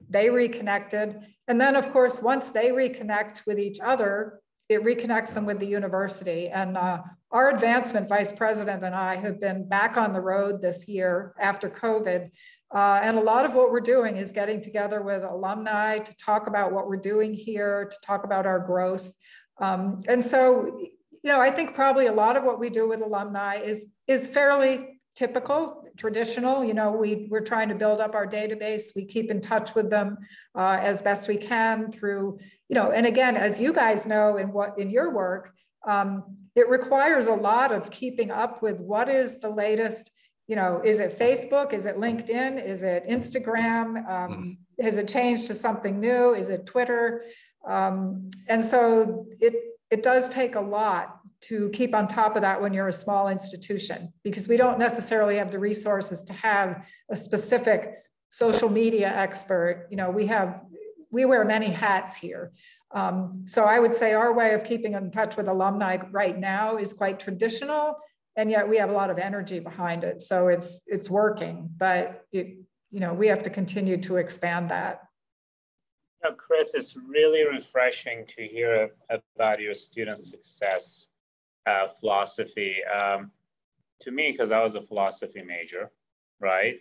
They 0.09 0.29
reconnected. 0.29 1.19
And 1.47 1.59
then, 1.59 1.75
of 1.75 1.89
course, 1.89 2.21
once 2.21 2.49
they 2.49 2.69
reconnect 2.69 3.45
with 3.45 3.59
each 3.59 3.79
other, 3.79 4.39
it 4.69 4.83
reconnects 4.83 5.33
them 5.33 5.45
with 5.45 5.59
the 5.59 5.65
university. 5.65 6.49
And 6.49 6.77
uh, 6.77 7.01
our 7.31 7.49
advancement 7.49 8.09
vice 8.09 8.31
president 8.31 8.83
and 8.83 8.93
I 8.93 9.15
have 9.15 9.39
been 9.39 9.67
back 9.67 9.97
on 9.97 10.13
the 10.13 10.21
road 10.21 10.61
this 10.61 10.87
year 10.87 11.33
after 11.39 11.69
COVID. 11.69 12.29
Uh, 12.73 12.99
and 13.01 13.17
a 13.17 13.21
lot 13.21 13.45
of 13.45 13.55
what 13.55 13.71
we're 13.71 13.79
doing 13.79 14.17
is 14.17 14.33
getting 14.33 14.61
together 14.61 15.01
with 15.01 15.23
alumni 15.23 15.99
to 15.99 16.15
talk 16.17 16.47
about 16.47 16.73
what 16.73 16.87
we're 16.87 16.97
doing 16.97 17.33
here, 17.33 17.89
to 17.89 17.97
talk 18.05 18.25
about 18.25 18.45
our 18.45 18.59
growth. 18.59 19.13
Um, 19.59 20.01
and 20.07 20.23
so, 20.23 20.77
you 21.23 21.31
know, 21.31 21.39
I 21.39 21.49
think 21.49 21.73
probably 21.73 22.07
a 22.07 22.13
lot 22.13 22.35
of 22.35 22.43
what 22.43 22.59
we 22.59 22.69
do 22.69 22.87
with 22.87 23.01
alumni 23.01 23.55
is, 23.55 23.93
is 24.07 24.27
fairly 24.27 24.96
typical, 25.17 25.83
traditional. 25.97 26.63
You 26.63 26.75
know, 26.75 26.91
we, 26.91 27.27
we're 27.31 27.41
trying 27.41 27.69
to 27.69 27.75
build 27.75 27.99
up 27.99 28.13
our 28.13 28.27
database. 28.27 28.95
We 28.95 29.03
keep 29.03 29.31
in 29.31 29.41
touch 29.41 29.73
with 29.73 29.89
them 29.89 30.19
uh, 30.53 30.77
as 30.79 31.01
best 31.01 31.27
we 31.27 31.37
can 31.37 31.91
through, 31.91 32.37
you 32.69 32.75
know, 32.75 32.91
and 32.91 33.07
again, 33.07 33.35
as 33.35 33.59
you 33.59 33.73
guys 33.73 34.05
know 34.05 34.37
in 34.37 34.53
what 34.53 34.77
in 34.77 34.91
your 34.91 35.11
work, 35.11 35.53
um, 35.87 36.23
it 36.55 36.69
requires 36.69 37.25
a 37.27 37.33
lot 37.33 37.71
of 37.71 37.89
keeping 37.89 38.29
up 38.29 38.61
with 38.61 38.79
what 38.79 39.09
is 39.09 39.39
the 39.39 39.49
latest 39.49 40.11
you 40.49 40.55
know, 40.55 40.81
is 40.81 40.99
it 40.99 41.11
Facebook? 41.11 41.73
Is 41.73 41.85
it 41.85 41.97
LinkedIn? 41.97 42.65
Is 42.65 42.81
it 42.81 43.05
Instagram? 43.05 44.09
Um, 44.09 44.31
mm-hmm. 44.31 44.81
has 44.81 44.95
it 44.95 45.09
changed 45.09 45.47
to 45.47 45.53
something 45.53 45.99
new? 45.99 46.33
Is 46.33 46.47
it 46.47 46.65
Twitter? 46.65 47.25
Um, 47.67 48.29
and 48.47 48.63
so 48.63 49.27
it 49.41 49.55
it 49.91 50.03
does 50.03 50.29
take 50.29 50.55
a 50.55 50.61
lot 50.61 51.16
to 51.41 51.69
keep 51.69 51.93
on 51.93 52.07
top 52.07 52.35
of 52.35 52.41
that 52.41 52.61
when 52.61 52.73
you're 52.73 52.87
a 52.87 52.93
small 52.93 53.29
institution 53.29 54.11
because 54.23 54.47
we 54.47 54.57
don't 54.57 54.79
necessarily 54.79 55.37
have 55.37 55.51
the 55.51 55.59
resources 55.59 56.23
to 56.23 56.33
have 56.33 56.87
a 57.09 57.15
specific 57.15 57.95
social 58.29 58.69
media 58.69 59.07
expert. 59.07 59.87
You 59.89 59.97
know, 59.97 60.09
we 60.09 60.25
have 60.25 60.63
we 61.11 61.25
wear 61.25 61.45
many 61.45 61.67
hats 61.67 62.15
here. 62.15 62.51
Um, 62.91 63.43
so 63.45 63.63
I 63.63 63.79
would 63.79 63.93
say 63.93 64.13
our 64.13 64.33
way 64.33 64.53
of 64.53 64.63
keeping 64.63 64.93
in 64.93 65.11
touch 65.11 65.37
with 65.37 65.47
alumni 65.47 65.97
right 66.11 66.37
now 66.37 66.77
is 66.77 66.93
quite 66.93 67.19
traditional 67.19 67.97
and 68.37 68.51
yet 68.51 68.69
we 68.69 68.77
have 68.77 68.89
a 68.89 68.93
lot 68.93 69.09
of 69.09 69.17
energy 69.17 69.59
behind 69.59 70.03
it. 70.03 70.21
So 70.21 70.47
it's 70.47 70.83
it's 70.87 71.09
working, 71.09 71.69
but 71.75 72.25
it 72.31 72.57
you 72.91 72.99
know 72.99 73.13
we 73.13 73.27
have 73.27 73.43
to 73.43 73.49
continue 73.49 73.97
to 74.03 74.17
expand 74.17 74.69
that. 74.69 75.01
Know, 76.23 76.31
Chris, 76.33 76.73
it's 76.73 76.95
really 76.95 77.45
refreshing 77.45 78.25
to 78.35 78.47
hear 78.47 78.91
about 79.09 79.59
your 79.59 79.75
student 79.75 80.19
success 80.19 81.07
uh, 81.67 81.87
philosophy. 81.99 82.75
Um, 82.85 83.31
to 84.01 84.11
me, 84.11 84.31
because 84.31 84.51
I 84.51 84.61
was 84.63 84.75
a 84.75 84.81
philosophy 84.81 85.41
major, 85.41 85.91
right? 86.39 86.77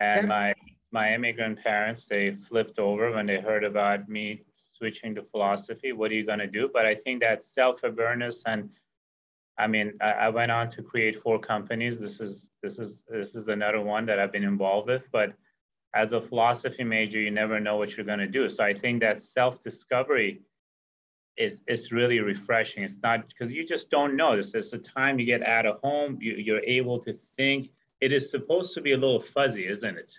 And 0.00 0.28
yeah. 0.28 0.34
my 0.34 0.54
my 0.90 1.14
immigrant 1.14 1.62
parents 1.62 2.06
they 2.06 2.34
flipped 2.34 2.78
over 2.78 3.12
when 3.12 3.26
they 3.26 3.40
heard 3.40 3.62
about 3.62 4.08
me 4.08 4.42
switching 4.78 5.14
to 5.16 5.22
philosophy. 5.22 5.92
What 5.92 6.10
are 6.10 6.14
you 6.14 6.24
going 6.24 6.38
to 6.38 6.46
do? 6.46 6.70
But 6.72 6.86
I 6.86 6.94
think 6.94 7.20
that 7.20 7.42
self 7.42 7.82
awareness 7.84 8.42
and 8.46 8.70
I 9.58 9.66
mean, 9.66 9.94
I, 10.00 10.12
I, 10.12 10.28
went 10.28 10.52
on 10.52 10.70
to 10.70 10.82
create 10.82 11.20
four 11.20 11.40
companies. 11.40 11.98
This 11.98 12.20
is 12.20 12.48
this 12.62 12.78
is 12.78 12.98
this 13.08 13.34
is 13.34 13.48
another 13.48 13.80
one 13.80 14.06
that 14.06 14.20
I've 14.20 14.30
been 14.30 14.44
involved 14.44 14.86
with. 14.86 15.02
But 15.10 15.32
as 15.94 16.12
a 16.12 16.20
philosophy 16.20 16.84
major, 16.84 17.18
you 17.18 17.32
never 17.32 17.58
know 17.58 17.76
what 17.76 17.96
you're 17.96 18.06
going 18.06 18.20
to 18.20 18.28
do. 18.28 18.48
So 18.48 18.62
I 18.62 18.72
think 18.72 19.00
that 19.00 19.20
self-discovery 19.20 20.42
is 21.38 21.62
is 21.68 21.92
really 21.92 22.20
refreshing. 22.20 22.82
It's 22.82 23.00
not 23.02 23.26
because 23.28 23.52
you 23.52 23.64
just 23.64 23.90
don't 23.90 24.16
know. 24.16 24.36
This 24.36 24.54
is 24.54 24.70
the 24.70 24.78
time 24.78 25.18
you 25.18 25.26
get 25.26 25.42
out 25.42 25.66
of 25.66 25.80
home. 25.82 26.18
You, 26.20 26.34
you're 26.34 26.64
able 26.64 26.98
to 27.00 27.14
think. 27.36 27.70
It 28.00 28.12
is 28.12 28.30
supposed 28.30 28.74
to 28.74 28.80
be 28.80 28.92
a 28.92 28.96
little 28.96 29.20
fuzzy, 29.20 29.66
isn't 29.66 29.96
it? 29.96 30.12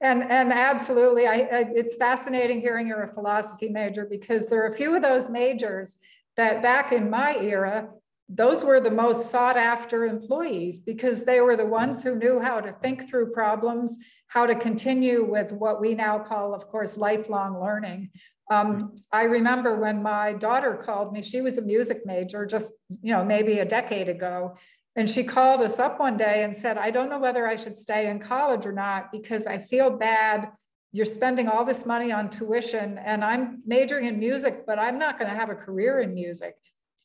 And, 0.00 0.22
and 0.24 0.52
absolutely, 0.52 1.26
I, 1.26 1.34
I, 1.34 1.64
it's 1.74 1.96
fascinating 1.96 2.60
hearing 2.60 2.88
you're 2.88 3.04
a 3.04 3.12
philosophy 3.12 3.68
major 3.68 4.04
because 4.04 4.50
there 4.50 4.62
are 4.64 4.66
a 4.66 4.74
few 4.74 4.94
of 4.96 5.02
those 5.02 5.30
majors 5.30 5.98
that 6.36 6.62
back 6.62 6.92
in 6.92 7.08
my 7.08 7.36
era 7.36 7.88
those 8.28 8.64
were 8.64 8.80
the 8.80 8.90
most 8.90 9.30
sought 9.30 9.56
after 9.56 10.06
employees 10.06 10.78
because 10.78 11.24
they 11.24 11.40
were 11.40 11.56
the 11.56 11.66
ones 11.66 12.02
who 12.02 12.16
knew 12.16 12.40
how 12.40 12.60
to 12.60 12.72
think 12.82 13.08
through 13.08 13.32
problems, 13.32 13.98
how 14.28 14.46
to 14.46 14.54
continue 14.54 15.24
with 15.24 15.52
what 15.52 15.80
we 15.80 15.94
now 15.94 16.18
call, 16.18 16.54
of 16.54 16.66
course, 16.68 16.96
lifelong 16.96 17.60
learning. 17.60 18.10
Um, 18.50 18.94
I 19.10 19.24
remember 19.24 19.78
when 19.80 20.02
my 20.02 20.34
daughter 20.34 20.74
called 20.74 21.12
me, 21.12 21.22
she 21.22 21.40
was 21.40 21.58
a 21.58 21.62
music 21.62 22.02
major 22.04 22.44
just, 22.44 22.74
you 23.02 23.12
know, 23.14 23.24
maybe 23.24 23.60
a 23.60 23.64
decade 23.64 24.08
ago. 24.08 24.56
And 24.96 25.08
she 25.08 25.24
called 25.24 25.60
us 25.60 25.78
up 25.78 25.98
one 25.98 26.16
day 26.16 26.44
and 26.44 26.54
said, 26.54 26.78
I 26.78 26.90
don't 26.90 27.10
know 27.10 27.18
whether 27.18 27.46
I 27.46 27.56
should 27.56 27.76
stay 27.76 28.08
in 28.08 28.18
college 28.18 28.64
or 28.64 28.72
not 28.72 29.10
because 29.10 29.46
I 29.46 29.58
feel 29.58 29.90
bad. 29.90 30.50
You're 30.92 31.06
spending 31.06 31.48
all 31.48 31.64
this 31.64 31.84
money 31.84 32.12
on 32.12 32.30
tuition, 32.30 32.98
and 32.98 33.24
I'm 33.24 33.60
majoring 33.66 34.04
in 34.04 34.20
music, 34.20 34.64
but 34.64 34.78
I'm 34.78 34.96
not 34.96 35.18
going 35.18 35.28
to 35.28 35.36
have 35.36 35.50
a 35.50 35.56
career 35.56 35.98
in 35.98 36.14
music. 36.14 36.54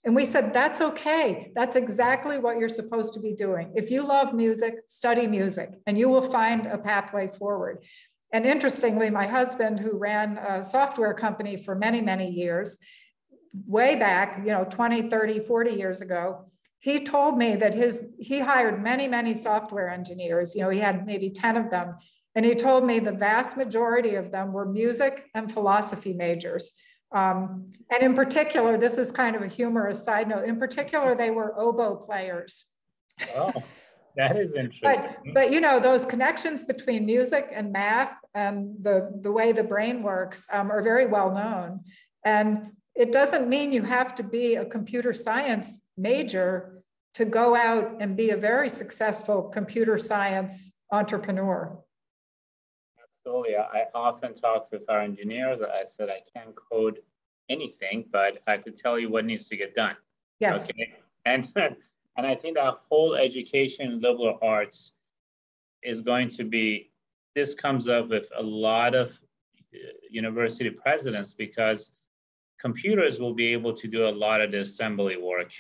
And 0.05 0.15
we 0.15 0.25
said, 0.25 0.53
that's 0.53 0.79
okay. 0.79 1.51
That's 1.55 1.75
exactly 1.75 2.37
what 2.37 2.59
you're 2.59 2.69
supposed 2.69 3.15
to 3.15 3.19
be 3.19 3.33
doing. 3.33 3.73
If 3.75 3.89
you 3.89 4.03
love 4.03 4.33
music, 4.33 4.75
study 4.87 5.25
music, 5.25 5.71
and 5.87 5.97
you 5.97 6.07
will 6.07 6.21
find 6.21 6.67
a 6.67 6.77
pathway 6.77 7.29
forward. 7.29 7.83
And 8.31 8.45
interestingly, 8.45 9.09
my 9.09 9.25
husband, 9.25 9.79
who 9.79 9.97
ran 9.97 10.37
a 10.37 10.63
software 10.63 11.13
company 11.13 11.57
for 11.57 11.75
many, 11.75 12.01
many 12.01 12.29
years, 12.29 12.77
way 13.65 13.95
back, 13.95 14.39
you 14.45 14.51
know, 14.51 14.65
20, 14.65 15.09
30, 15.09 15.39
40 15.39 15.71
years 15.71 16.01
ago, 16.01 16.49
he 16.79 17.03
told 17.03 17.37
me 17.37 17.55
that 17.55 17.75
his 17.75 18.05
he 18.19 18.39
hired 18.39 18.81
many 18.81 19.07
many 19.07 19.35
software 19.35 19.89
engineers 19.89 20.55
you 20.55 20.61
know 20.61 20.69
he 20.69 20.79
had 20.79 21.05
maybe 21.05 21.29
10 21.29 21.57
of 21.57 21.69
them 21.69 21.95
and 22.35 22.45
he 22.45 22.55
told 22.55 22.85
me 22.85 22.99
the 22.99 23.11
vast 23.11 23.57
majority 23.57 24.15
of 24.15 24.31
them 24.31 24.53
were 24.53 24.65
music 24.65 25.29
and 25.33 25.51
philosophy 25.51 26.13
majors. 26.13 26.71
Um, 27.11 27.69
and 27.91 28.03
in 28.03 28.13
particular 28.13 28.77
this 28.77 28.97
is 28.97 29.11
kind 29.11 29.35
of 29.35 29.41
a 29.41 29.47
humorous 29.47 30.03
side 30.03 30.27
note 30.27 30.45
in 30.45 30.59
particular 30.59 31.15
they 31.15 31.31
were 31.31 31.59
oboe 31.59 31.95
players 31.95 32.65
that 34.15 34.39
is 34.39 34.53
interesting 34.53 35.13
but, 35.25 35.33
but 35.33 35.51
you 35.51 35.61
know 35.61 35.79
those 35.79 36.05
connections 36.05 36.63
between 36.63 37.05
music 37.05 37.51
and 37.53 37.71
math 37.71 38.13
and 38.33 38.75
the 38.81 39.11
the 39.21 39.31
way 39.31 39.51
the 39.51 39.63
brain 39.63 40.01
works 40.01 40.47
um, 40.51 40.71
are 40.71 40.81
very 40.81 41.05
well 41.05 41.31
known 41.31 41.79
and 42.25 42.71
it 42.95 43.13
doesn't 43.13 43.47
mean 43.47 43.71
you 43.71 43.83
have 43.83 44.13
to 44.15 44.23
be 44.23 44.55
a 44.55 44.65
computer 44.65 45.13
science 45.13 45.85
major 45.97 46.83
to 47.13 47.25
go 47.25 47.55
out 47.55 47.95
and 47.99 48.15
be 48.15 48.31
a 48.31 48.37
very 48.37 48.69
successful 48.69 49.43
computer 49.43 49.97
science 49.97 50.75
entrepreneur. 50.91 51.77
Absolutely. 53.01 53.55
I 53.55 53.85
often 53.93 54.33
talk 54.35 54.69
with 54.71 54.83
our 54.89 55.01
engineers. 55.01 55.61
I 55.61 55.83
said, 55.83 56.09
I 56.09 56.19
can't 56.35 56.53
code 56.55 56.99
anything, 57.49 58.05
but 58.11 58.39
I 58.47 58.57
could 58.57 58.77
tell 58.77 58.99
you 58.99 59.09
what 59.09 59.25
needs 59.25 59.47
to 59.49 59.57
get 59.57 59.75
done. 59.75 59.95
Yes. 60.39 60.69
Okay. 60.69 60.93
And, 61.25 61.47
and 62.17 62.25
I 62.25 62.35
think 62.35 62.55
that 62.55 62.75
whole 62.89 63.15
education 63.15 64.01
liberal 64.01 64.37
arts 64.41 64.91
is 65.83 66.01
going 66.01 66.29
to 66.31 66.43
be, 66.43 66.91
this 67.35 67.53
comes 67.53 67.87
up 67.87 68.09
with 68.09 68.25
a 68.37 68.43
lot 68.43 68.95
of 68.95 69.11
uh, 69.73 69.77
university 70.09 70.69
presidents 70.69 71.33
because 71.33 71.91
computers 72.59 73.19
will 73.19 73.33
be 73.33 73.53
able 73.53 73.73
to 73.73 73.87
do 73.87 74.07
a 74.07 74.09
lot 74.09 74.41
of 74.41 74.51
the 74.51 74.61
assembly 74.61 75.17
work, 75.17 75.51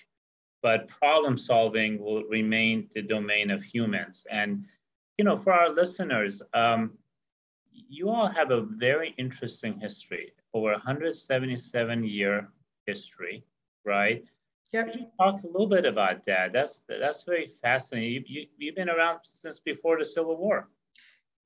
but 0.61 0.87
problem 0.87 1.37
solving 1.37 1.99
will 1.99 2.23
remain 2.25 2.89
the 2.93 3.01
domain 3.01 3.49
of 3.51 3.63
humans. 3.63 4.25
And, 4.29 4.65
you 5.17 5.23
know, 5.25 5.37
for 5.37 5.53
our 5.53 5.69
listeners, 5.69 6.41
um, 6.53 6.91
you 7.71 8.09
all 8.09 8.27
have 8.27 8.51
a 8.51 8.61
very 8.61 9.15
interesting 9.17 9.79
history, 9.79 10.33
over 10.53 10.71
177 10.71 12.03
year 12.03 12.49
history, 12.85 13.43
right? 13.85 14.25
Yep. 14.71 14.91
Could 14.91 14.99
you 15.01 15.07
talk 15.19 15.43
a 15.43 15.47
little 15.47 15.67
bit 15.67 15.85
about 15.85 16.25
that? 16.25 16.53
That's 16.53 16.83
that's 16.87 17.23
very 17.23 17.47
fascinating. 17.61 18.11
You, 18.11 18.23
you, 18.27 18.47
you've 18.57 18.75
been 18.75 18.89
around 18.89 19.19
since 19.23 19.59
before 19.59 19.97
the 19.97 20.05
Civil 20.05 20.37
War. 20.37 20.69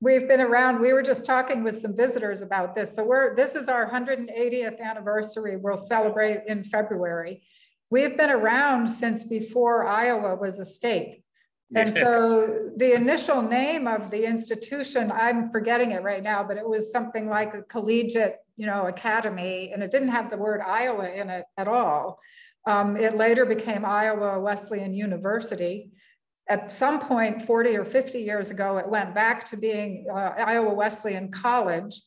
We've 0.00 0.28
been 0.28 0.42
around, 0.42 0.80
we 0.80 0.92
were 0.92 1.02
just 1.02 1.24
talking 1.24 1.64
with 1.64 1.78
some 1.78 1.96
visitors 1.96 2.42
about 2.42 2.74
this. 2.74 2.94
So 2.94 3.02
we're, 3.06 3.34
this 3.34 3.54
is 3.54 3.70
our 3.70 3.90
180th 3.90 4.78
anniversary. 4.78 5.56
We'll 5.56 5.78
celebrate 5.78 6.40
in 6.46 6.62
February. 6.62 7.42
We've 7.88 8.14
been 8.14 8.28
around 8.28 8.88
since 8.88 9.24
before 9.24 9.86
Iowa 9.86 10.36
was 10.36 10.58
a 10.58 10.64
state. 10.64 11.22
And 11.74 11.90
yes. 11.90 11.98
so 11.98 12.70
the 12.76 12.92
initial 12.92 13.40
name 13.40 13.88
of 13.88 14.10
the 14.10 14.26
institution, 14.26 15.10
I'm 15.10 15.50
forgetting 15.50 15.92
it 15.92 16.02
right 16.02 16.22
now, 16.22 16.44
but 16.44 16.58
it 16.58 16.68
was 16.68 16.92
something 16.92 17.28
like 17.28 17.54
a 17.54 17.62
collegiate, 17.62 18.36
you 18.56 18.66
know, 18.66 18.86
academy, 18.86 19.72
and 19.72 19.82
it 19.82 19.90
didn't 19.90 20.08
have 20.08 20.28
the 20.28 20.36
word 20.36 20.60
Iowa 20.60 21.08
in 21.08 21.30
it 21.30 21.46
at 21.56 21.66
all. 21.66 22.20
Um, 22.66 22.96
it 22.96 23.14
later 23.16 23.44
became 23.44 23.84
Iowa 23.84 24.40
Wesleyan 24.40 24.94
University 24.94 25.92
at 26.48 26.70
some 26.70 27.00
point 27.00 27.42
40 27.42 27.76
or 27.76 27.84
50 27.84 28.18
years 28.18 28.50
ago, 28.50 28.76
it 28.76 28.88
went 28.88 29.14
back 29.14 29.44
to 29.46 29.56
being 29.56 30.06
uh, 30.12 30.32
Iowa 30.36 30.74
Wesleyan 30.74 31.30
College. 31.30 32.00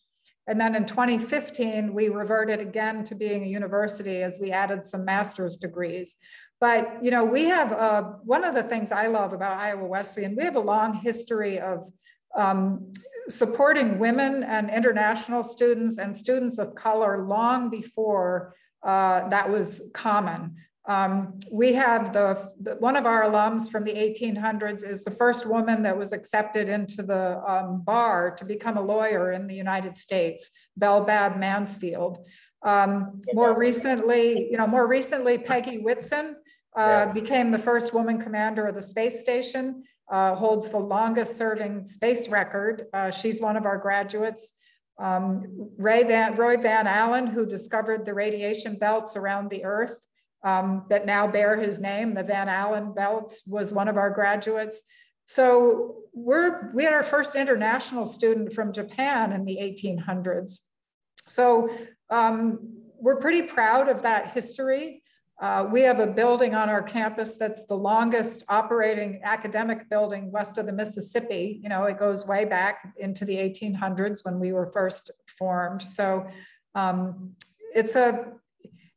And 0.48 0.62
then 0.62 0.76
in 0.76 0.86
2015, 0.86 1.94
we 1.94 2.10
reverted 2.10 2.62
again 2.62 3.04
to 3.06 3.16
being 3.16 3.44
a 3.44 3.48
university 3.48 4.22
as 4.22 4.40
we 4.40 4.52
added 4.52 4.86
some 4.86 5.04
master's 5.04 5.58
degrees. 5.58 6.16
But 6.62 7.04
you 7.04 7.12
know, 7.12 7.26
we 7.26 7.46
have 7.46 7.74
uh, 7.74 8.04
one 8.24 8.44
of 8.44 8.56
the 8.56 8.64
things 8.64 8.92
I 8.92 9.08
love 9.08 9.34
about 9.34 9.58
Iowa 9.58 9.86
Wesleyan. 9.86 10.36
We 10.36 10.44
have 10.44 10.56
a 10.56 10.62
long 10.62 10.94
history 10.94 11.60
of 11.60 11.90
um, 12.36 12.94
supporting 13.28 14.00
women 14.00 14.44
and 14.44 14.70
international 14.70 15.44
students 15.44 15.98
and 15.98 16.16
students 16.16 16.60
of 16.60 16.76
color 16.76 17.26
long 17.28 17.70
before 17.70 18.56
uh, 18.84 19.28
that 19.30 19.50
was 19.50 19.84
common. 19.94 20.56
Um, 20.88 21.38
we 21.52 21.74
have 21.74 22.14
the, 22.14 22.42
the, 22.62 22.76
one 22.76 22.96
of 22.96 23.06
our 23.06 23.24
alums 23.24 23.70
from 23.70 23.84
the 23.84 23.94
1800s 23.94 24.86
is 24.86 25.04
the 25.04 25.12
first 25.12 25.46
woman 25.46 25.84
that 25.84 25.98
was 25.98 26.14
accepted 26.14 26.70
into 26.70 27.04
the 27.04 27.42
um, 27.46 27.82
bar 27.82 28.32
to 28.36 28.46
become 28.46 28.78
a 28.78 28.82
lawyer 28.82 29.34
in 29.34 29.48
the 29.48 29.56
United 29.56 29.96
States, 29.96 30.50
Belle 30.78 31.04
Babb 31.04 31.38
Mansfield. 31.38 32.20
Um, 32.64 33.20
more 33.34 33.58
recently, 33.58 34.50
you 34.50 34.58
know, 34.58 34.66
more 34.66 34.88
recently, 34.88 35.38
Peggy 35.38 35.80
Whitson 35.80 36.38
uh, 36.78 37.06
yeah. 37.08 37.12
became 37.12 37.52
the 37.52 37.60
first 37.60 37.94
woman 37.94 38.18
commander 38.18 38.66
of 38.66 38.76
the 38.76 38.82
space 38.82 39.20
station, 39.20 39.84
uh, 40.10 40.36
holds 40.36 40.70
the 40.70 40.80
longest 40.80 41.36
serving 41.36 41.86
space 41.86 42.30
record. 42.30 42.86
Uh, 42.94 43.12
she's 43.12 43.42
one 43.42 43.58
of 43.58 43.66
our 43.66 43.78
graduates. 43.78 44.54
Um, 45.00 45.70
Ray 45.78 46.04
Van, 46.04 46.36
Roy 46.36 46.58
Van 46.58 46.88
Allen, 46.88 47.28
who 47.28 47.46
discovered 47.46 48.06
the 48.06 48.14
radiation 48.14 48.78
belts 48.78 49.16
around 49.16 49.50
the 49.50 49.64
Earth, 49.64 50.06
um, 50.44 50.86
that 50.90 51.06
now 51.06 51.28
bear 51.28 51.58
his 51.58 51.80
name. 51.80 52.14
The 52.14 52.24
Van 52.24 52.50
Allen 52.50 52.94
belts 52.94 53.44
was 53.46 53.74
one 53.74 53.88
of 53.88 53.98
our 53.98 54.10
graduates. 54.10 54.84
So 55.26 55.98
we're, 56.14 56.72
we 56.74 56.84
had 56.84 56.94
our 56.94 57.04
first 57.04 57.36
international 57.36 58.06
student 58.06 58.54
from 58.54 58.72
Japan 58.72 59.34
in 59.34 59.46
the 59.46 59.58
1800s. 59.58 60.60
So 61.28 61.70
um, 62.10 62.60
we're 63.00 63.20
pretty 63.20 63.44
proud 63.44 63.90
of 63.90 64.04
that 64.04 64.32
history. 64.32 65.04
Uh, 65.40 65.68
we 65.72 65.82
have 65.82 66.00
a 66.00 66.08
building 66.08 66.56
on 66.56 66.68
our 66.68 66.82
campus 66.82 67.38
that's 67.38 67.66
the 67.66 67.76
longest 67.76 68.44
operating 68.50 69.20
academic 69.24 69.88
building 69.90 70.32
west 70.32 70.58
of 70.58 70.66
the 70.66 70.74
Mississippi. 70.74 71.60
You 71.62 71.70
know, 71.70 71.84
it 71.84 72.00
goes 72.00 72.26
way 72.26 72.46
back 72.46 72.94
into 72.98 73.24
the 73.24 73.36
1800s 73.36 74.26
when 74.26 74.40
we 74.40 74.52
were 74.52 74.72
first 74.72 75.12
formed. 75.38 75.84
So 75.84 76.26
um, 76.74 77.36
it's 77.76 77.96
a 77.96 78.34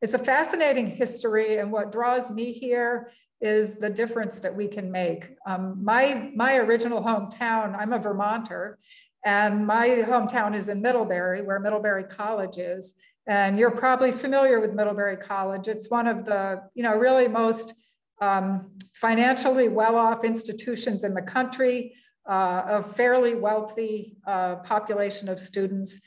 it's 0.03 0.15
a 0.15 0.19
fascinating 0.19 0.87
history, 0.87 1.59
and 1.59 1.71
what 1.71 1.93
draws 1.93 2.31
me 2.31 2.53
here 2.53 3.11
is 3.41 3.75
the 3.75 3.91
difference 3.91 4.39
that 4.39 4.55
we 4.55 4.69
can 4.69 4.91
make. 4.91 5.35
Um, 5.47 5.83
my, 5.83 6.31
my 6.35 6.57
original 6.57 7.03
hometown, 7.03 7.77
I'm 7.79 7.93
a 7.93 7.99
Vermonter, 7.99 8.79
and 9.25 9.67
my 9.67 9.89
hometown 9.89 10.55
is 10.55 10.69
in 10.69 10.81
Middlebury, 10.81 11.43
where 11.43 11.59
Middlebury 11.59 12.05
College 12.05 12.59
is. 12.59 12.95
And 13.27 13.59
you're 13.59 13.71
probably 13.71 14.13
familiar 14.13 14.61
with 14.61 14.73
Middlebury 14.73 15.17
College. 15.17 15.69
It's 15.69 15.91
one 15.91 16.07
of 16.07 16.25
the, 16.25 16.63
you 16.75 16.83
know, 16.83 16.97
really 16.97 17.29
most 17.29 17.75
um, 18.21 18.73
financially 18.95 19.69
well-off 19.69 20.25
institutions 20.25 21.05
in 21.05 21.15
the 21.15 21.23
country, 21.23 21.95
uh, 22.29 22.63
a 22.67 22.83
fairly 22.83 23.35
wealthy 23.35 24.17
uh, 24.27 24.57
population 24.57 25.29
of 25.29 25.39
students. 25.41 26.01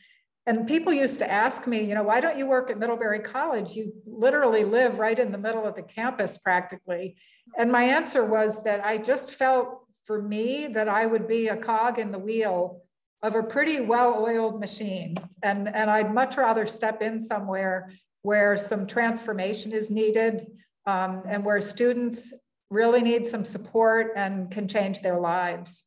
And 0.45 0.67
people 0.67 0.91
used 0.91 1.19
to 1.19 1.31
ask 1.31 1.67
me, 1.67 1.83
you 1.83 1.95
know, 1.95 2.03
why 2.03 2.19
don't 2.19 2.37
you 2.37 2.47
work 2.47 2.69
at 2.69 2.77
Middlebury 2.77 3.19
College? 3.19 3.75
You 3.75 3.93
literally 4.05 4.65
live 4.65 4.99
right 4.99 5.17
in 5.17 5.31
the 5.31 5.37
middle 5.37 5.65
of 5.65 5.75
the 5.75 5.83
campus 5.83 6.37
practically. 6.37 7.15
And 7.57 7.71
my 7.71 7.83
answer 7.83 8.25
was 8.25 8.61
that 8.63 8.85
I 8.85 8.97
just 8.97 9.35
felt 9.35 9.79
for 10.03 10.21
me 10.21 10.67
that 10.67 10.89
I 10.89 11.05
would 11.05 11.27
be 11.27 11.47
a 11.47 11.55
cog 11.55 11.97
in 11.97 12.11
the 12.11 12.19
wheel 12.19 12.82
of 13.23 13.35
a 13.35 13.41
pretty 13.41 13.79
well-oiled 13.79 14.59
machine. 14.59 15.15
And, 15.41 15.73
and 15.73 15.89
I'd 15.89 16.13
much 16.13 16.35
rather 16.35 16.65
step 16.65 17.01
in 17.01 17.19
somewhere 17.19 17.89
where 18.21 18.57
some 18.57 18.85
transformation 18.85 19.71
is 19.71 19.89
needed 19.89 20.45
um, 20.85 21.23
and 21.27 21.43
where 21.43 21.61
students 21.61 22.33
really 22.69 23.01
need 23.01 23.25
some 23.25 23.45
support 23.45 24.11
and 24.17 24.51
can 24.51 24.67
change 24.67 24.99
their 24.99 25.19
lives. 25.19 25.85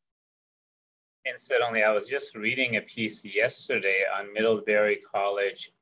Incidentally, 1.28 1.82
I 1.82 1.92
was 1.92 2.06
just 2.06 2.34
reading 2.34 2.76
a 2.76 2.80
piece 2.82 3.24
yesterday 3.24 4.04
on 4.18 4.32
Middlebury 4.32 5.00
College 5.12 5.72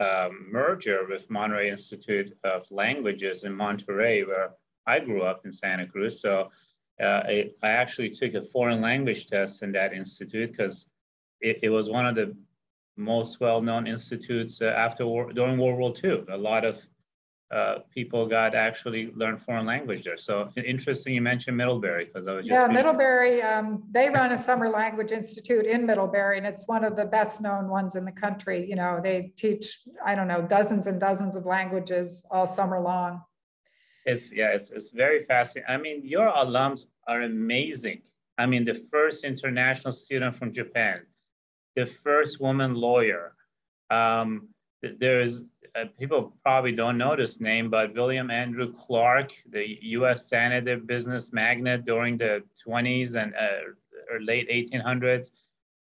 um, 0.00 0.46
merger 0.50 1.06
with 1.08 1.28
Monterey 1.30 1.70
Institute 1.70 2.36
of 2.44 2.66
Languages 2.70 3.44
in 3.44 3.54
Monterey, 3.54 4.24
where 4.24 4.50
I 4.86 5.00
grew 5.00 5.22
up 5.22 5.44
in 5.44 5.52
Santa 5.52 5.86
Cruz. 5.86 6.20
So 6.20 6.50
uh, 7.00 7.04
I, 7.04 7.50
I, 7.62 7.70
actually 7.70 8.10
took 8.10 8.34
a 8.34 8.42
foreign 8.42 8.80
language 8.80 9.26
test 9.26 9.62
in 9.62 9.72
that 9.72 9.92
institute 9.92 10.50
because 10.52 10.88
it, 11.40 11.60
it, 11.62 11.68
was 11.68 11.88
one 11.88 12.06
of 12.06 12.14
the 12.14 12.34
most 12.96 13.40
well-known 13.40 13.86
institutes 13.86 14.60
uh, 14.60 14.66
after 14.66 15.06
war, 15.06 15.32
during 15.32 15.58
World 15.58 15.78
War 15.78 15.94
II. 16.02 16.24
A 16.30 16.36
lot 16.36 16.64
of 16.64 16.82
uh, 17.50 17.78
people 17.94 18.26
got 18.26 18.54
actually 18.54 19.10
learn 19.14 19.38
foreign 19.38 19.64
language 19.64 20.04
there. 20.04 20.18
So 20.18 20.50
interesting 20.56 21.14
you 21.14 21.22
mentioned 21.22 21.56
Middlebury 21.56 22.04
because 22.04 22.26
I 22.26 22.32
was 22.34 22.46
just 22.46 22.52
yeah 22.52 22.66
Middlebury. 22.66 23.40
Um, 23.40 23.84
they 23.90 24.10
run 24.10 24.32
a 24.32 24.42
summer 24.42 24.68
language 24.68 25.12
institute 25.12 25.64
in 25.64 25.86
Middlebury, 25.86 26.36
and 26.36 26.46
it's 26.46 26.68
one 26.68 26.84
of 26.84 26.94
the 26.94 27.06
best 27.06 27.40
known 27.40 27.68
ones 27.68 27.94
in 27.96 28.04
the 28.04 28.12
country. 28.12 28.68
You 28.68 28.76
know, 28.76 29.00
they 29.02 29.32
teach 29.36 29.80
I 30.04 30.14
don't 30.14 30.28
know 30.28 30.42
dozens 30.42 30.86
and 30.86 31.00
dozens 31.00 31.36
of 31.36 31.46
languages 31.46 32.26
all 32.30 32.46
summer 32.46 32.80
long. 32.80 33.22
It's 34.04 34.30
yeah, 34.30 34.52
it's, 34.52 34.70
it's 34.70 34.90
very 34.90 35.24
fascinating. 35.24 35.72
I 35.72 35.78
mean, 35.78 36.02
your 36.04 36.30
alums 36.30 36.84
are 37.06 37.22
amazing. 37.22 38.02
I 38.36 38.44
mean, 38.44 38.64
the 38.64 38.74
first 38.92 39.24
international 39.24 39.92
student 39.92 40.36
from 40.36 40.52
Japan, 40.52 41.00
the 41.78 41.86
first 41.86 42.40
woman 42.40 42.74
lawyer. 42.74 43.34
Um, 43.88 44.48
there's 44.82 45.42
uh, 45.76 45.84
people 45.96 46.36
probably 46.42 46.72
don't 46.72 46.98
know 46.98 47.14
this 47.14 47.40
name, 47.40 47.70
but 47.70 47.94
William 47.94 48.30
Andrew 48.30 48.72
Clark, 48.72 49.30
the 49.50 49.78
U.S. 49.98 50.28
senator, 50.28 50.76
business 50.76 51.32
magnate 51.32 51.84
during 51.84 52.18
the 52.18 52.42
20s 52.66 53.14
and 53.14 53.32
uh, 53.34 54.12
or 54.12 54.20
late 54.20 54.48
1800s, 54.50 55.26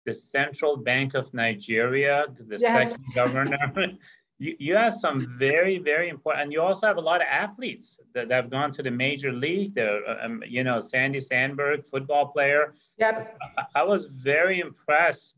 the 0.06 0.14
Central 0.14 0.76
Bank 0.76 1.14
of 1.14 1.34
Nigeria, 1.34 2.26
the 2.38 2.58
yes. 2.58 2.92
second 2.92 3.06
governor. 3.16 3.58
you, 4.40 4.56
you 4.60 4.76
have 4.76 4.94
some 4.94 5.36
very, 5.40 5.78
very 5.78 6.10
important, 6.10 6.44
and 6.44 6.52
you 6.52 6.62
also 6.62 6.86
have 6.86 6.98
a 6.98 7.08
lot 7.12 7.22
of 7.22 7.28
athletes 7.32 7.98
that, 8.14 8.28
that 8.28 8.36
have 8.36 8.50
gone 8.50 8.72
to 8.74 8.84
the 8.84 8.92
major 8.92 9.32
league. 9.32 9.74
There, 9.76 10.06
uh, 10.06 10.26
um, 10.26 10.44
you 10.46 10.66
know, 10.66 10.82
Sandy 10.82 11.22
Sandberg, 11.22 11.86
football 11.86 12.28
player. 12.28 12.74
Yep. 12.98 13.38
I, 13.58 13.82
I 13.82 13.84
was 13.84 14.08
very 14.08 14.60
impressed 14.60 15.37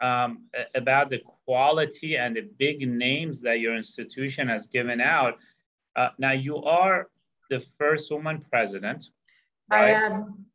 um, 0.00 0.44
about 0.74 1.10
the 1.10 1.20
quality 1.44 2.16
and 2.16 2.36
the 2.36 2.48
big 2.58 2.86
names 2.88 3.40
that 3.42 3.60
your 3.60 3.76
institution 3.76 4.48
has 4.48 4.66
given 4.66 5.00
out. 5.00 5.38
Uh, 5.96 6.08
now, 6.18 6.32
you 6.32 6.56
are 6.56 7.08
the 7.50 7.60
first 7.78 8.10
woman 8.10 8.44
president. 8.50 9.10
Right? 9.70 9.94
I 9.94 10.06
am. 10.06 10.46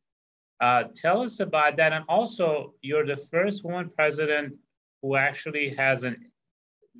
Uh, 0.61 0.83
tell 0.95 1.21
us 1.21 1.39
about 1.41 1.77
that. 1.77 1.93
And 1.93 2.05
also, 2.07 2.73
you're 2.81 3.05
the 3.05 3.21
first 3.31 3.63
woman 3.63 3.91
president 3.95 4.55
who 5.01 5.15
actually 5.15 5.75
has 5.75 6.03
an 6.03 6.31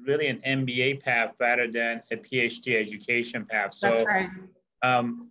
really 0.05 0.27
an 0.27 0.41
MBA 0.45 1.01
path 1.01 1.34
rather 1.39 1.71
than 1.71 2.03
a 2.12 2.17
PhD 2.17 2.79
education 2.79 3.45
path. 3.45 3.73
So, 3.73 3.89
That's 3.89 4.05
right. 4.05 4.29
Um, 4.84 5.29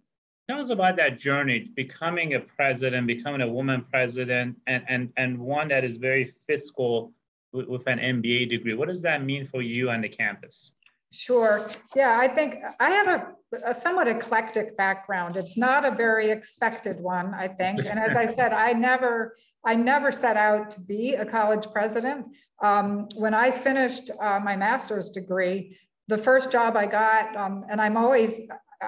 tell 0.48 0.60
us 0.60 0.70
about 0.70 0.96
that 0.96 1.18
journey, 1.18 1.66
becoming 1.74 2.34
a 2.34 2.40
president, 2.40 3.06
becoming 3.06 3.40
a 3.40 3.48
woman 3.48 3.84
president, 3.90 4.56
and 4.66 4.84
and 4.88 5.12
and 5.16 5.38
one 5.38 5.68
that 5.68 5.84
is 5.84 5.96
very 5.96 6.34
fiscal 6.46 7.12
with, 7.52 7.68
with 7.68 7.86
an 7.86 7.98
MBA 7.98 8.50
degree. 8.50 8.74
What 8.74 8.88
does 8.88 9.02
that 9.02 9.24
mean 9.24 9.46
for 9.46 9.62
you 9.62 9.90
on 9.90 10.00
the 10.00 10.08
campus? 10.08 10.72
Sure. 11.14 11.64
Yeah, 11.94 12.18
I 12.18 12.26
think 12.26 12.56
I 12.80 12.90
have 12.90 13.06
a, 13.06 13.70
a, 13.70 13.74
somewhat 13.74 14.08
eclectic 14.08 14.76
background. 14.76 15.36
It's 15.36 15.56
not 15.56 15.84
a 15.84 15.92
very 15.92 16.32
expected 16.32 16.98
one, 16.98 17.32
I 17.34 17.46
think. 17.46 17.84
And 17.84 18.00
as 18.00 18.16
I 18.16 18.26
said, 18.26 18.52
I 18.52 18.72
never, 18.72 19.36
I 19.64 19.76
never 19.76 20.10
set 20.10 20.36
out 20.36 20.72
to 20.72 20.80
be 20.80 21.14
a 21.14 21.24
college 21.24 21.68
president. 21.72 22.26
Um, 22.60 23.06
when 23.14 23.32
I 23.32 23.52
finished 23.52 24.10
uh, 24.20 24.40
my 24.42 24.56
master's 24.56 25.10
degree, 25.10 25.78
the 26.08 26.18
first 26.18 26.50
job 26.50 26.76
I 26.76 26.86
got, 26.86 27.36
um, 27.36 27.64
and 27.70 27.80
I'm 27.80 27.96
always, 27.96 28.40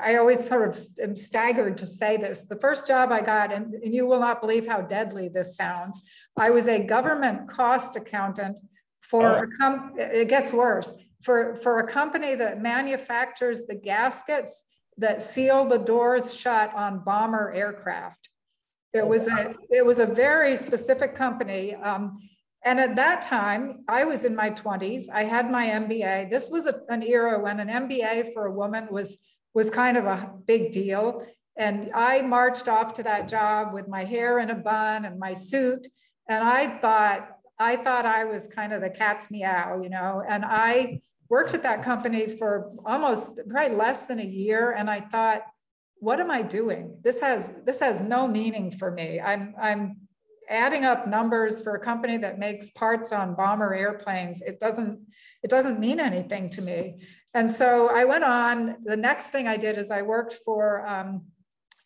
I 0.04 0.16
always 0.16 0.46
sort 0.46 0.68
of 0.68 0.78
am 1.02 1.16
staggered 1.16 1.78
to 1.78 1.86
say 1.86 2.16
this. 2.16 2.44
The 2.44 2.58
first 2.58 2.86
job 2.86 3.12
I 3.12 3.20
got, 3.20 3.52
and, 3.52 3.74
and 3.74 3.94
you 3.94 4.06
will 4.06 4.20
not 4.20 4.40
believe 4.40 4.66
how 4.66 4.80
deadly 4.80 5.28
this 5.28 5.56
sounds, 5.56 6.02
I 6.36 6.50
was 6.50 6.68
a 6.68 6.84
government 6.84 7.48
cost 7.48 7.96
accountant 7.96 8.60
for 9.00 9.26
oh. 9.26 9.42
a 9.42 9.46
com- 9.58 9.94
it 9.96 10.28
gets 10.28 10.52
worse 10.52 10.94
for, 11.22 11.56
for 11.56 11.78
a 11.78 11.86
company 11.86 12.34
that 12.34 12.60
manufactures 12.60 13.66
the 13.66 13.74
gaskets 13.74 14.64
that 14.98 15.22
seal 15.22 15.64
the 15.64 15.78
doors 15.78 16.34
shut 16.34 16.74
on 16.74 17.04
bomber 17.04 17.52
aircraft. 17.52 18.28
It 18.92 19.00
oh, 19.00 19.06
was 19.06 19.26
a 19.26 19.54
it 19.70 19.84
was 19.84 19.98
a 19.98 20.06
very 20.06 20.56
specific 20.56 21.14
company. 21.14 21.74
Um, 21.74 22.18
and 22.64 22.80
at 22.80 22.96
that 22.96 23.22
time, 23.22 23.84
I 23.88 24.04
was 24.04 24.24
in 24.24 24.34
my 24.34 24.50
20s. 24.50 25.04
I 25.12 25.24
had 25.24 25.50
my 25.50 25.66
MBA. 25.66 26.30
This 26.30 26.50
was 26.50 26.66
a, 26.66 26.80
an 26.88 27.02
era 27.02 27.38
when 27.40 27.60
an 27.60 27.68
MBA 27.68 28.32
for 28.32 28.46
a 28.46 28.52
woman 28.52 28.88
was 28.90 29.22
was 29.56 29.70
kind 29.70 29.96
of 29.96 30.04
a 30.04 30.34
big 30.46 30.70
deal. 30.70 31.26
And 31.56 31.90
I 31.94 32.20
marched 32.20 32.68
off 32.68 32.92
to 32.94 33.02
that 33.04 33.26
job 33.26 33.72
with 33.72 33.88
my 33.88 34.04
hair 34.04 34.38
in 34.38 34.50
a 34.50 34.54
bun 34.54 35.06
and 35.06 35.18
my 35.18 35.32
suit. 35.32 35.86
And 36.28 36.44
I 36.44 36.76
thought, 36.78 37.38
I 37.58 37.76
thought 37.76 38.04
I 38.04 38.26
was 38.26 38.48
kind 38.48 38.74
of 38.74 38.82
the 38.82 38.90
cat's 38.90 39.30
meow, 39.30 39.80
you 39.82 39.88
know, 39.88 40.22
and 40.28 40.44
I 40.44 41.00
worked 41.30 41.54
at 41.54 41.62
that 41.62 41.82
company 41.82 42.28
for 42.28 42.70
almost 42.84 43.40
probably 43.48 43.74
less 43.74 44.04
than 44.04 44.20
a 44.20 44.24
year. 44.24 44.72
And 44.72 44.90
I 44.90 45.00
thought, 45.00 45.40
what 46.00 46.20
am 46.20 46.30
I 46.30 46.42
doing? 46.42 46.98
This 47.02 47.18
has 47.22 47.54
this 47.64 47.80
has 47.80 48.02
no 48.02 48.28
meaning 48.28 48.70
for 48.70 48.90
me. 48.90 49.20
I'm 49.20 49.54
I'm 49.58 49.96
adding 50.50 50.84
up 50.84 51.08
numbers 51.08 51.62
for 51.62 51.74
a 51.76 51.80
company 51.80 52.18
that 52.18 52.38
makes 52.38 52.70
parts 52.72 53.10
on 53.10 53.34
bomber 53.34 53.74
airplanes. 53.74 54.42
It 54.42 54.60
doesn't 54.60 55.00
it 55.42 55.48
doesn't 55.48 55.80
mean 55.80 55.98
anything 55.98 56.50
to 56.50 56.60
me. 56.60 57.00
And 57.36 57.50
so 57.50 57.90
I 57.94 58.06
went 58.06 58.24
on. 58.24 58.76
The 58.82 58.96
next 58.96 59.28
thing 59.28 59.46
I 59.46 59.58
did 59.58 59.76
is 59.76 59.90
I 59.90 60.00
worked 60.00 60.38
for. 60.42 60.86
Um, 60.86 61.26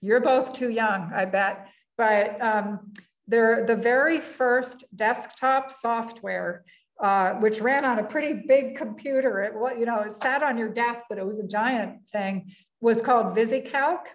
you're 0.00 0.20
both 0.20 0.52
too 0.52 0.70
young, 0.70 1.10
I 1.12 1.24
bet, 1.24 1.68
but 1.98 2.40
um, 2.40 2.92
they're 3.26 3.66
the 3.66 3.74
very 3.74 4.20
first 4.20 4.84
desktop 4.94 5.72
software, 5.72 6.64
uh, 7.02 7.34
which 7.34 7.60
ran 7.60 7.84
on 7.84 7.98
a 7.98 8.04
pretty 8.04 8.44
big 8.46 8.76
computer. 8.76 9.42
It 9.42 9.52
what 9.52 9.80
you 9.80 9.86
know, 9.86 9.98
it 10.02 10.12
sat 10.12 10.44
on 10.44 10.56
your 10.56 10.68
desk, 10.68 11.06
but 11.08 11.18
it 11.18 11.26
was 11.26 11.40
a 11.40 11.48
giant 11.48 12.08
thing. 12.08 12.52
Was 12.80 13.02
called 13.02 13.36
VisiCalc. 13.36 14.06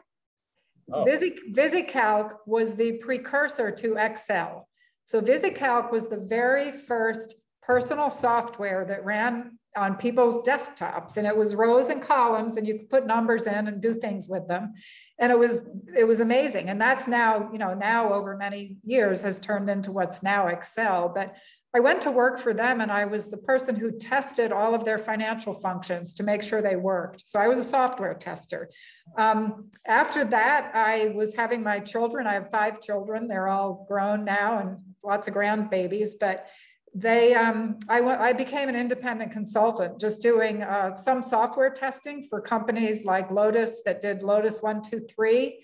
Oh. 0.93 1.03
VisiCalc 1.03 2.37
was 2.47 2.77
the 2.77 2.93
precursor 2.93 3.71
to 3.71 3.97
Excel. 3.97 4.69
So 5.03 5.19
VisiCalc 5.19 5.91
was 5.91 6.07
the 6.07 6.17
very 6.17 6.71
first 6.71 7.35
personal 7.61 8.09
software 8.09 8.85
that 8.85 9.03
ran 9.03 9.59
on 9.75 9.95
people's 9.95 10.43
desktops 10.43 11.17
and 11.17 11.27
it 11.27 11.35
was 11.35 11.55
rows 11.55 11.89
and 11.89 12.01
columns 12.01 12.55
and 12.57 12.65
you 12.67 12.77
could 12.77 12.89
put 12.89 13.05
numbers 13.05 13.45
in 13.45 13.67
and 13.67 13.81
do 13.81 13.93
things 13.93 14.29
with 14.29 14.47
them. 14.47 14.73
And 15.19 15.31
it 15.31 15.39
was 15.39 15.67
it 15.97 16.05
was 16.05 16.21
amazing. 16.21 16.69
And 16.69 16.79
that's 16.79 17.07
now 17.07 17.49
you 17.51 17.59
know 17.59 17.73
now 17.73 18.13
over 18.13 18.37
many 18.37 18.77
years 18.83 19.21
has 19.21 19.39
turned 19.39 19.69
into 19.69 19.91
what's 19.91 20.23
now 20.23 20.47
excel. 20.47 21.09
But 21.09 21.35
i 21.75 21.79
went 21.79 21.99
to 22.01 22.11
work 22.11 22.39
for 22.39 22.53
them 22.53 22.79
and 22.79 22.89
i 22.89 23.03
was 23.03 23.29
the 23.29 23.37
person 23.37 23.75
who 23.75 23.91
tested 23.91 24.53
all 24.53 24.73
of 24.73 24.85
their 24.85 24.97
financial 24.97 25.53
functions 25.53 26.13
to 26.13 26.23
make 26.23 26.41
sure 26.41 26.61
they 26.61 26.77
worked. 26.77 27.27
So 27.27 27.37
i 27.37 27.49
was 27.49 27.59
a 27.59 27.63
software 27.63 28.13
tester. 28.13 28.69
Um, 29.17 29.69
after 29.87 30.23
that 30.25 30.71
i 30.73 31.13
was 31.15 31.35
having 31.35 31.63
my 31.63 31.79
children. 31.79 32.27
I 32.27 32.35
have 32.35 32.49
five 32.49 32.81
children. 32.81 33.27
They're 33.27 33.49
all 33.49 33.85
grown 33.89 34.23
now 34.23 34.59
and 34.59 34.77
lots 35.03 35.27
of 35.27 35.33
grandbabies. 35.33 36.11
But 36.19 36.47
they 36.95 37.35
um, 37.35 37.77
I, 37.89 37.99
I 37.99 38.33
became 38.33 38.69
an 38.69 38.75
independent 38.75 39.31
consultant 39.31 39.99
just 39.99 40.21
doing 40.21 40.63
uh, 40.63 40.95
some 40.95 41.21
software 41.21 41.69
testing 41.69 42.23
for 42.23 42.39
companies 42.39 43.03
like 43.03 43.29
lotus 43.29 43.81
that 43.83 43.99
did 43.99 44.23
lotus 44.23 44.61
123 44.61 45.59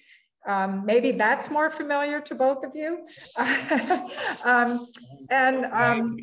um, 0.46 0.86
maybe 0.86 1.12
that's 1.12 1.50
more 1.50 1.70
familiar 1.70 2.20
to 2.20 2.34
both 2.34 2.64
of 2.64 2.76
you. 2.76 3.08
Um, 4.44 4.88
and 5.30 5.66
um, 5.66 6.18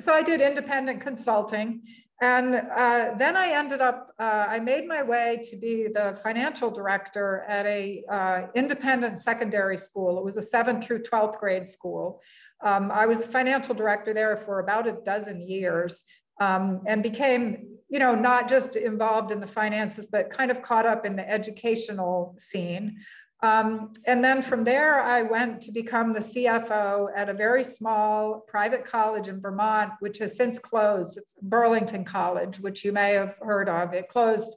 so 0.00 0.12
i 0.12 0.22
did 0.22 0.40
independent 0.40 1.00
consulting 1.00 1.82
and 2.20 2.54
uh, 2.54 3.14
then 3.16 3.36
I 3.36 3.50
ended 3.52 3.80
up, 3.80 4.12
uh, 4.18 4.46
I 4.48 4.58
made 4.58 4.88
my 4.88 5.04
way 5.04 5.40
to 5.50 5.56
be 5.56 5.86
the 5.86 6.18
financial 6.22 6.68
director 6.68 7.44
at 7.48 7.64
a 7.66 8.02
uh, 8.10 8.46
independent 8.56 9.20
secondary 9.20 9.76
school. 9.76 10.18
It 10.18 10.24
was 10.24 10.36
a 10.36 10.42
seventh 10.42 10.84
through 10.84 11.02
12th 11.02 11.38
grade 11.38 11.68
school. 11.68 12.20
Um, 12.60 12.90
I 12.90 13.06
was 13.06 13.20
the 13.20 13.28
financial 13.28 13.72
director 13.72 14.12
there 14.12 14.36
for 14.36 14.58
about 14.58 14.88
a 14.88 14.96
dozen 15.04 15.40
years 15.40 16.02
um, 16.40 16.80
and 16.86 17.04
became, 17.04 17.68
you 17.88 18.00
know, 18.00 18.16
not 18.16 18.48
just 18.48 18.74
involved 18.74 19.30
in 19.30 19.38
the 19.38 19.46
finances, 19.46 20.08
but 20.08 20.28
kind 20.28 20.50
of 20.50 20.60
caught 20.60 20.86
up 20.86 21.06
in 21.06 21.14
the 21.14 21.28
educational 21.28 22.34
scene. 22.38 22.98
Um, 23.40 23.92
and 24.06 24.24
then 24.24 24.42
from 24.42 24.64
there, 24.64 25.00
I 25.00 25.22
went 25.22 25.60
to 25.62 25.72
become 25.72 26.12
the 26.12 26.18
CFO 26.18 27.08
at 27.14 27.28
a 27.28 27.34
very 27.34 27.62
small 27.62 28.40
private 28.48 28.84
college 28.84 29.28
in 29.28 29.40
Vermont, 29.40 29.92
which 30.00 30.18
has 30.18 30.36
since 30.36 30.58
closed. 30.58 31.18
It's 31.18 31.34
Burlington 31.40 32.04
College, 32.04 32.58
which 32.58 32.84
you 32.84 32.92
may 32.92 33.12
have 33.12 33.36
heard 33.40 33.68
of. 33.68 33.94
It 33.94 34.08
closed 34.08 34.56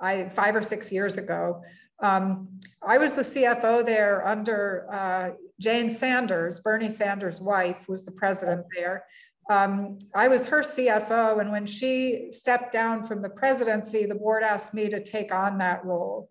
I, 0.00 0.30
five 0.30 0.56
or 0.56 0.62
six 0.62 0.90
years 0.90 1.18
ago. 1.18 1.62
Um, 2.02 2.48
I 2.82 2.98
was 2.98 3.14
the 3.14 3.22
CFO 3.22 3.84
there 3.84 4.26
under 4.26 4.88
uh, 4.90 5.30
Jane 5.60 5.90
Sanders, 5.90 6.58
Bernie 6.60 6.88
Sanders' 6.88 7.40
wife, 7.40 7.88
was 7.88 8.04
the 8.04 8.12
president 8.12 8.64
there. 8.76 9.04
Um, 9.50 9.98
I 10.14 10.28
was 10.28 10.46
her 10.48 10.62
CFO, 10.62 11.40
and 11.40 11.52
when 11.52 11.66
she 11.66 12.28
stepped 12.30 12.72
down 12.72 13.04
from 13.04 13.22
the 13.22 13.28
presidency, 13.28 14.06
the 14.06 14.14
board 14.14 14.42
asked 14.42 14.72
me 14.72 14.88
to 14.88 15.02
take 15.02 15.32
on 15.32 15.58
that 15.58 15.84
role. 15.84 16.30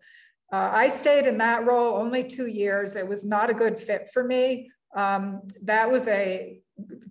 Uh, 0.51 0.69
I 0.73 0.89
stayed 0.89 1.25
in 1.25 1.37
that 1.37 1.65
role 1.65 1.95
only 1.95 2.23
two 2.23 2.47
years. 2.47 2.95
It 2.95 3.07
was 3.07 3.23
not 3.23 3.49
a 3.49 3.53
good 3.53 3.79
fit 3.79 4.09
for 4.13 4.23
me. 4.23 4.69
Um, 4.95 5.41
that 5.63 5.89
was 5.89 6.07
a 6.07 6.59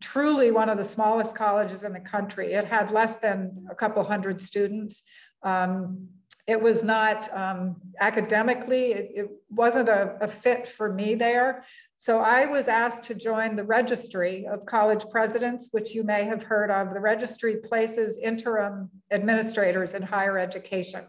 truly 0.00 0.50
one 0.50 0.68
of 0.68 0.78
the 0.78 0.84
smallest 0.84 1.36
colleges 1.36 1.82
in 1.82 1.92
the 1.92 2.00
country. 2.00 2.52
It 2.52 2.64
had 2.64 2.90
less 2.90 3.16
than 3.16 3.66
a 3.70 3.74
couple 3.74 4.02
hundred 4.02 4.40
students. 4.40 5.02
Um, 5.42 6.08
it 6.46 6.60
was 6.60 6.82
not 6.82 7.32
um, 7.36 7.76
academically, 8.00 8.92
it, 8.92 9.10
it 9.14 9.30
wasn't 9.50 9.88
a, 9.88 10.16
a, 10.20 10.26
fit 10.26 10.66
for 10.66 10.92
me 10.92 11.14
there. 11.14 11.62
So 11.96 12.18
I 12.18 12.46
was 12.46 12.66
asked 12.66 13.04
to 13.04 13.14
join 13.14 13.54
the 13.54 13.62
registry 13.62 14.46
of 14.46 14.66
college 14.66 15.04
presidents, 15.12 15.68
which 15.70 15.94
you 15.94 16.02
may 16.02 16.24
have 16.24 16.42
heard 16.42 16.70
of. 16.70 16.92
The 16.92 17.00
registry 17.00 17.58
places 17.58 18.18
interim 18.20 18.90
administrators 19.12 19.94
in 19.94 20.02
higher 20.02 20.38
education, 20.38 21.04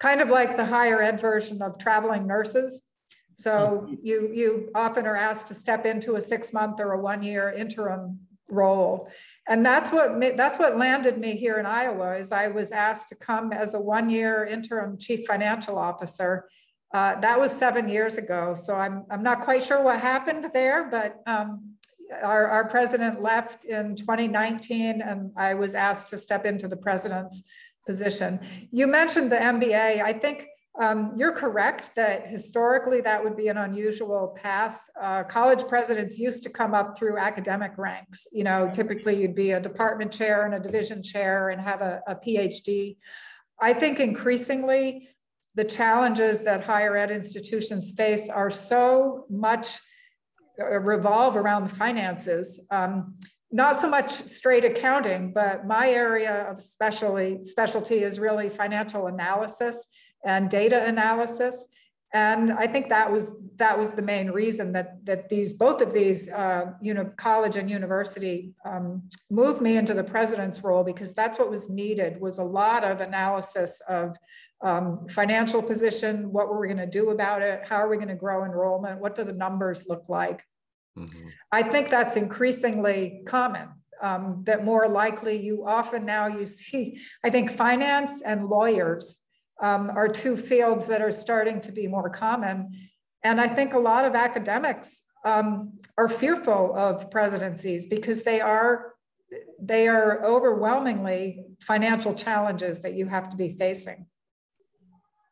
kind 0.00 0.20
of 0.20 0.30
like 0.30 0.56
the 0.56 0.64
higher 0.64 1.02
ed 1.02 1.20
version 1.20 1.60
of 1.62 1.78
traveling 1.78 2.26
nurses. 2.26 2.82
So 3.34 3.86
mm-hmm. 3.86 3.94
you, 4.02 4.30
you 4.32 4.70
often 4.74 5.06
are 5.06 5.16
asked 5.16 5.48
to 5.48 5.54
step 5.54 5.86
into 5.86 6.16
a 6.16 6.20
six 6.20 6.52
month 6.52 6.80
or 6.80 6.92
a 6.92 7.00
one 7.00 7.22
year 7.22 7.52
interim 7.52 8.20
role. 8.50 9.10
And 9.48 9.64
that's 9.64 9.90
what 9.90 10.20
that's 10.36 10.58
what 10.58 10.76
landed 10.76 11.18
me 11.18 11.36
here 11.36 11.58
in 11.58 11.66
Iowa 11.66 12.16
is 12.16 12.32
I 12.32 12.48
was 12.48 12.72
asked 12.72 13.08
to 13.10 13.14
come 13.14 13.52
as 13.52 13.74
a 13.74 13.80
one-year 13.80 14.44
interim 14.46 14.98
chief 14.98 15.26
financial 15.26 15.78
officer. 15.78 16.48
Uh, 16.92 17.20
that 17.20 17.38
was 17.38 17.52
seven 17.52 17.88
years 17.88 18.16
ago. 18.16 18.54
So 18.54 18.74
I'm, 18.74 19.04
I'm 19.10 19.22
not 19.22 19.42
quite 19.42 19.62
sure 19.62 19.82
what 19.82 20.00
happened 20.00 20.50
there, 20.54 20.88
but 20.90 21.20
um, 21.26 21.74
our, 22.22 22.46
our 22.46 22.66
president 22.66 23.22
left 23.22 23.64
in 23.66 23.94
2019 23.94 25.02
and 25.02 25.30
I 25.36 25.54
was 25.54 25.74
asked 25.74 26.08
to 26.10 26.18
step 26.18 26.46
into 26.46 26.66
the 26.66 26.76
president's 26.76 27.44
position. 27.88 28.38
You 28.70 28.86
mentioned 28.86 29.32
the 29.32 29.40
MBA. 29.54 30.02
I 30.02 30.12
think 30.12 30.46
um, 30.78 31.10
you're 31.16 31.32
correct 31.32 31.90
that 31.96 32.28
historically 32.28 33.00
that 33.00 33.22
would 33.24 33.36
be 33.36 33.48
an 33.48 33.56
unusual 33.56 34.36
path. 34.40 34.78
Uh, 35.00 35.24
college 35.24 35.66
presidents 35.66 36.18
used 36.18 36.44
to 36.44 36.50
come 36.50 36.72
up 36.72 36.96
through 36.96 37.16
academic 37.18 37.72
ranks. 37.78 38.28
You 38.30 38.44
know, 38.44 38.70
typically 38.72 39.20
you'd 39.20 39.34
be 39.34 39.52
a 39.52 39.60
department 39.60 40.12
chair 40.12 40.44
and 40.44 40.54
a 40.54 40.60
division 40.60 41.02
chair 41.02 41.48
and 41.48 41.60
have 41.60 41.80
a, 41.80 42.00
a 42.06 42.14
PhD. 42.14 42.96
I 43.60 43.72
think 43.72 43.98
increasingly 43.98 45.08
the 45.56 45.64
challenges 45.64 46.44
that 46.44 46.62
higher 46.62 46.94
ed 46.96 47.10
institutions 47.10 47.92
face 47.96 48.28
are 48.28 48.50
so 48.50 49.24
much 49.28 49.80
uh, 50.60 50.78
revolve 50.78 51.34
around 51.36 51.64
the 51.64 51.74
finances. 51.74 52.60
Um, 52.70 53.16
not 53.50 53.76
so 53.76 53.88
much 53.88 54.10
straight 54.10 54.64
accounting, 54.64 55.32
but 55.32 55.66
my 55.66 55.90
area 55.90 56.46
of 56.50 56.60
specialty 56.60 57.42
specialty 57.44 58.02
is 58.02 58.18
really 58.18 58.50
financial 58.50 59.06
analysis 59.06 59.88
and 60.24 60.50
data 60.50 60.84
analysis. 60.84 61.68
And 62.12 62.52
I 62.52 62.66
think 62.66 62.88
that 62.88 63.10
was 63.10 63.38
that 63.56 63.78
was 63.78 63.92
the 63.92 64.02
main 64.02 64.30
reason 64.30 64.72
that 64.72 65.04
that 65.04 65.28
these 65.28 65.54
both 65.54 65.82
of 65.82 65.92
these 65.92 66.30
uh, 66.30 66.72
you 66.80 66.94
know 66.94 67.10
college 67.16 67.56
and 67.56 67.70
university 67.70 68.54
um, 68.64 69.02
moved 69.30 69.60
me 69.60 69.76
into 69.76 69.94
the 69.94 70.04
president's 70.04 70.62
role 70.62 70.84
because 70.84 71.14
that's 71.14 71.38
what 71.38 71.50
was 71.50 71.68
needed 71.68 72.20
was 72.20 72.38
a 72.38 72.44
lot 72.44 72.82
of 72.84 73.00
analysis 73.00 73.82
of 73.88 74.16
um, 74.60 75.06
financial 75.08 75.62
position, 75.62 76.32
what 76.32 76.48
were 76.48 76.58
we 76.58 76.66
going 76.66 76.78
to 76.78 76.86
do 76.86 77.10
about 77.10 77.42
it, 77.42 77.62
how 77.64 77.76
are 77.76 77.88
we 77.88 77.96
going 77.96 78.08
to 78.08 78.16
grow 78.16 78.44
enrollment, 78.44 79.00
what 79.00 79.14
do 79.14 79.22
the 79.22 79.34
numbers 79.34 79.86
look 79.88 80.04
like. 80.08 80.42
Mm-hmm. 80.98 81.28
I 81.52 81.62
think 81.62 81.88
that's 81.88 82.16
increasingly 82.16 83.22
common. 83.26 83.68
Um, 84.00 84.44
that 84.46 84.64
more 84.64 84.86
likely 84.86 85.36
you 85.44 85.66
often 85.66 86.06
now 86.06 86.28
you 86.28 86.46
see, 86.46 87.00
I 87.24 87.30
think 87.30 87.50
finance 87.50 88.22
and 88.22 88.46
lawyers 88.46 89.18
um, 89.60 89.90
are 89.90 90.06
two 90.08 90.36
fields 90.36 90.86
that 90.86 91.02
are 91.02 91.10
starting 91.10 91.60
to 91.62 91.72
be 91.72 91.88
more 91.88 92.08
common. 92.08 92.70
And 93.24 93.40
I 93.40 93.48
think 93.48 93.74
a 93.74 93.78
lot 93.78 94.04
of 94.04 94.14
academics 94.14 95.02
um, 95.24 95.72
are 95.96 96.08
fearful 96.08 96.74
of 96.76 97.10
presidencies 97.10 97.86
because 97.86 98.22
they 98.22 98.40
are 98.40 98.94
they 99.60 99.88
are 99.88 100.24
overwhelmingly 100.24 101.44
financial 101.60 102.14
challenges 102.14 102.80
that 102.80 102.94
you 102.94 103.06
have 103.06 103.28
to 103.30 103.36
be 103.36 103.50
facing. 103.50 104.06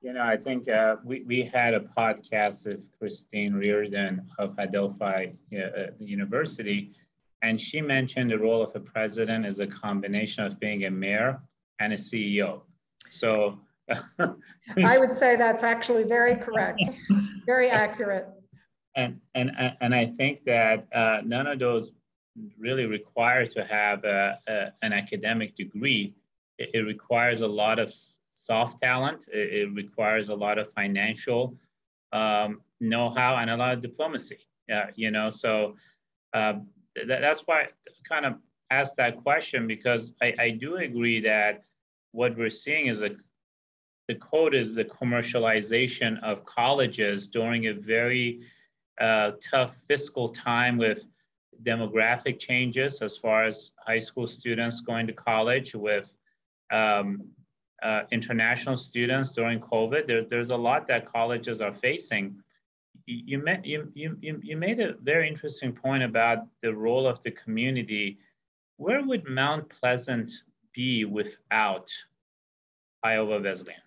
You 0.07 0.13
know, 0.13 0.23
I 0.23 0.37
think 0.37 0.69
uh, 0.69 0.99
we, 1.03 1.25
we 1.27 1.43
had 1.43 1.75
a 1.75 1.81
podcast 1.81 2.65
with 2.65 2.87
Christine 2.97 3.55
Riordan 3.55 4.25
of 4.39 4.57
Adelphi 4.57 5.33
uh, 5.53 5.91
University, 5.99 6.93
and 7.43 7.61
she 7.61 7.81
mentioned 7.81 8.31
the 8.31 8.39
role 8.39 8.63
of 8.63 8.71
a 8.77 8.79
president 8.79 9.45
as 9.45 9.59
a 9.59 9.67
combination 9.67 10.45
of 10.45 10.61
being 10.61 10.85
a 10.85 10.91
mayor 10.93 11.41
and 11.81 11.93
a 11.93 11.97
CEO. 11.97 12.61
So 13.11 13.59
I 14.21 14.97
would 14.97 15.17
say 15.17 15.35
that's 15.35 15.65
actually 15.65 16.05
very 16.05 16.37
correct, 16.37 16.85
very 17.45 17.69
accurate. 17.69 18.29
And 18.95 19.21
and 19.35 19.51
and 19.81 19.93
I 19.93 20.07
think 20.17 20.45
that 20.45 20.87
uh, 20.95 21.23
none 21.25 21.49
of 21.49 21.59
those 21.59 21.91
really 22.57 22.87
require 22.87 23.45
to 23.45 23.65
have 23.65 24.05
a, 24.05 24.39
a, 24.47 24.67
an 24.83 24.93
academic 24.93 25.57
degree. 25.57 26.15
It, 26.59 26.71
it, 26.75 26.81
requires 26.83 27.41
a 27.41 27.47
lot 27.47 27.81
of 27.81 27.93
soft 28.47 28.81
talent. 28.81 29.29
It, 29.33 29.55
it 29.61 29.75
requires 29.75 30.29
a 30.29 30.35
lot 30.35 30.59
of 30.59 30.73
financial 30.73 31.57
um, 32.13 32.61
know-how 32.81 33.37
and 33.37 33.51
a 33.51 33.57
lot 33.57 33.73
of 33.75 33.83
diplomacy. 33.83 34.39
Uh, 34.73 34.87
you 34.95 35.11
know, 35.11 35.31
so 35.31 35.77
uh, 36.35 36.55
th- 36.95 37.09
that's 37.09 37.43
why 37.47 37.63
I 37.63 37.69
kind 38.09 38.27
of 38.27 38.35
asked 38.71 38.97
that 38.97 39.23
question 39.23 39.67
because 39.67 40.13
I, 40.23 40.35
I 40.39 40.51
do 40.51 40.77
agree 40.77 41.21
that 41.21 41.63
what 42.13 42.37
we're 42.37 42.51
seeing 42.51 42.87
is 42.87 43.03
a 43.03 43.11
the 44.09 44.15
code 44.15 44.55
is 44.55 44.73
the 44.75 44.85
commercialization 44.85 46.23
of 46.23 46.45
colleges 46.45 47.27
during 47.27 47.67
a 47.67 47.73
very 47.73 48.41
uh, 49.01 49.33
tough 49.43 49.77
fiscal 49.89 50.29
time 50.29 50.77
with 50.77 51.05
demographic 51.65 52.39
changes 52.39 53.03
as 53.03 53.17
far 53.17 53.45
as 53.45 53.73
high 53.85 53.99
school 53.99 54.27
students 54.27 54.81
going 54.81 55.09
to 55.09 55.13
college 55.13 55.75
with 55.75 56.13
um, 56.71 57.23
uh, 57.83 58.03
international 58.11 58.77
students 58.77 59.31
during 59.31 59.61
COVID. 59.61 60.07
There's, 60.07 60.27
there's 60.27 60.51
a 60.51 60.57
lot 60.57 60.87
that 60.89 61.11
colleges 61.11 61.61
are 61.61 61.73
facing. 61.73 62.37
You, 63.07 63.39
met, 63.39 63.65
you, 63.65 63.91
you, 63.95 64.17
you 64.21 64.57
made 64.57 64.81
a 64.81 64.95
very 65.03 65.29
interesting 65.29 65.73
point 65.73 66.03
about 66.03 66.47
the 66.63 66.75
role 66.75 67.07
of 67.07 67.23
the 67.23 67.31
community. 67.31 68.19
Where 68.79 69.05
would 69.05 69.29
Mount 69.29 69.69
Pleasant 69.69 70.31
be 70.75 71.05
without 71.05 71.91
Iowa 73.03 73.41
Wesleyan? 73.41 73.81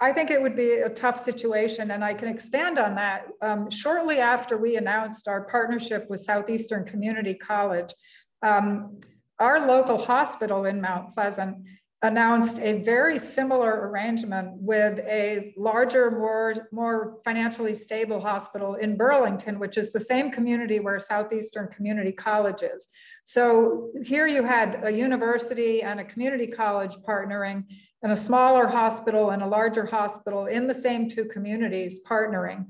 I 0.00 0.12
think 0.12 0.30
it 0.30 0.42
would 0.42 0.56
be 0.56 0.80
a 0.80 0.90
tough 0.90 1.18
situation, 1.18 1.92
and 1.92 2.04
I 2.04 2.12
can 2.12 2.28
expand 2.28 2.78
on 2.78 2.94
that. 2.96 3.28
Um, 3.40 3.70
shortly 3.70 4.18
after 4.18 4.58
we 4.58 4.76
announced 4.76 5.28
our 5.28 5.44
partnership 5.44 6.10
with 6.10 6.20
Southeastern 6.20 6.84
Community 6.84 7.34
College, 7.34 7.94
um, 8.42 9.00
our 9.38 9.66
local 9.66 9.96
hospital 9.96 10.66
in 10.66 10.80
Mount 10.80 11.14
Pleasant 11.14 11.66
announced 12.04 12.60
a 12.60 12.82
very 12.82 13.18
similar 13.18 13.88
arrangement 13.88 14.50
with 14.60 14.98
a 15.00 15.54
larger, 15.56 16.10
more, 16.10 16.68
more 16.70 17.18
financially 17.24 17.74
stable 17.74 18.20
hospital 18.20 18.74
in 18.74 18.94
Burlington, 18.94 19.58
which 19.58 19.78
is 19.78 19.90
the 19.90 19.98
same 19.98 20.30
community 20.30 20.80
where 20.80 21.00
Southeastern 21.00 21.66
Community 21.68 22.12
College 22.12 22.62
is. 22.62 22.88
So 23.24 23.90
here 24.02 24.26
you 24.26 24.44
had 24.44 24.80
a 24.84 24.90
university 24.90 25.82
and 25.82 25.98
a 25.98 26.04
community 26.04 26.46
college 26.46 26.94
partnering 27.08 27.64
and 28.02 28.12
a 28.12 28.16
smaller 28.16 28.66
hospital 28.66 29.30
and 29.30 29.42
a 29.42 29.46
larger 29.46 29.86
hospital 29.86 30.44
in 30.44 30.66
the 30.66 30.74
same 30.74 31.08
two 31.08 31.24
communities 31.24 32.04
partnering. 32.06 32.66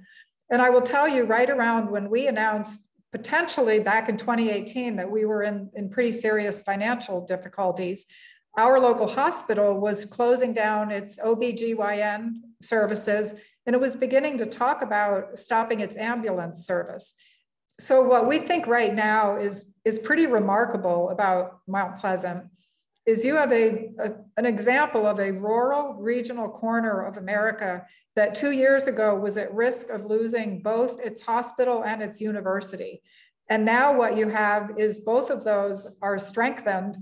And 0.48 0.62
I 0.62 0.70
will 0.70 0.82
tell 0.82 1.08
you 1.08 1.24
right 1.24 1.50
around 1.50 1.90
when 1.90 2.08
we 2.08 2.28
announced 2.28 2.86
potentially 3.10 3.80
back 3.80 4.08
in 4.08 4.16
2018 4.16 4.96
that 4.96 5.10
we 5.10 5.24
were 5.24 5.42
in, 5.42 5.70
in 5.74 5.88
pretty 5.88 6.12
serious 6.12 6.62
financial 6.62 7.24
difficulties, 7.24 8.06
our 8.56 8.78
local 8.78 9.06
hospital 9.06 9.80
was 9.80 10.04
closing 10.04 10.52
down 10.52 10.90
its 10.90 11.18
OBGYN 11.18 12.40
services 12.60 13.34
and 13.66 13.74
it 13.74 13.80
was 13.80 13.96
beginning 13.96 14.38
to 14.38 14.46
talk 14.46 14.82
about 14.82 15.38
stopping 15.38 15.80
its 15.80 15.96
ambulance 15.96 16.66
service. 16.66 17.14
So 17.80 18.02
what 18.02 18.28
we 18.28 18.38
think 18.38 18.66
right 18.66 18.94
now 18.94 19.36
is, 19.36 19.76
is 19.84 19.98
pretty 19.98 20.26
remarkable 20.26 21.10
about 21.10 21.58
Mount 21.66 21.98
Pleasant 21.98 22.44
is 23.06 23.24
you 23.24 23.36
have 23.36 23.52
a, 23.52 23.90
a, 23.98 24.12
an 24.36 24.46
example 24.46 25.06
of 25.06 25.18
a 25.18 25.32
rural 25.32 25.94
regional 25.94 26.48
corner 26.48 27.04
of 27.04 27.16
America 27.16 27.84
that 28.16 28.34
two 28.34 28.52
years 28.52 28.86
ago 28.86 29.14
was 29.14 29.36
at 29.36 29.52
risk 29.52 29.90
of 29.90 30.06
losing 30.06 30.62
both 30.62 31.00
its 31.00 31.20
hospital 31.20 31.84
and 31.84 32.02
its 32.02 32.20
university. 32.20 33.02
And 33.50 33.64
now 33.64 33.94
what 33.94 34.16
you 34.16 34.28
have 34.28 34.70
is 34.78 35.00
both 35.00 35.30
of 35.30 35.44
those 35.44 35.86
are 36.00 36.18
strengthened 36.18 36.96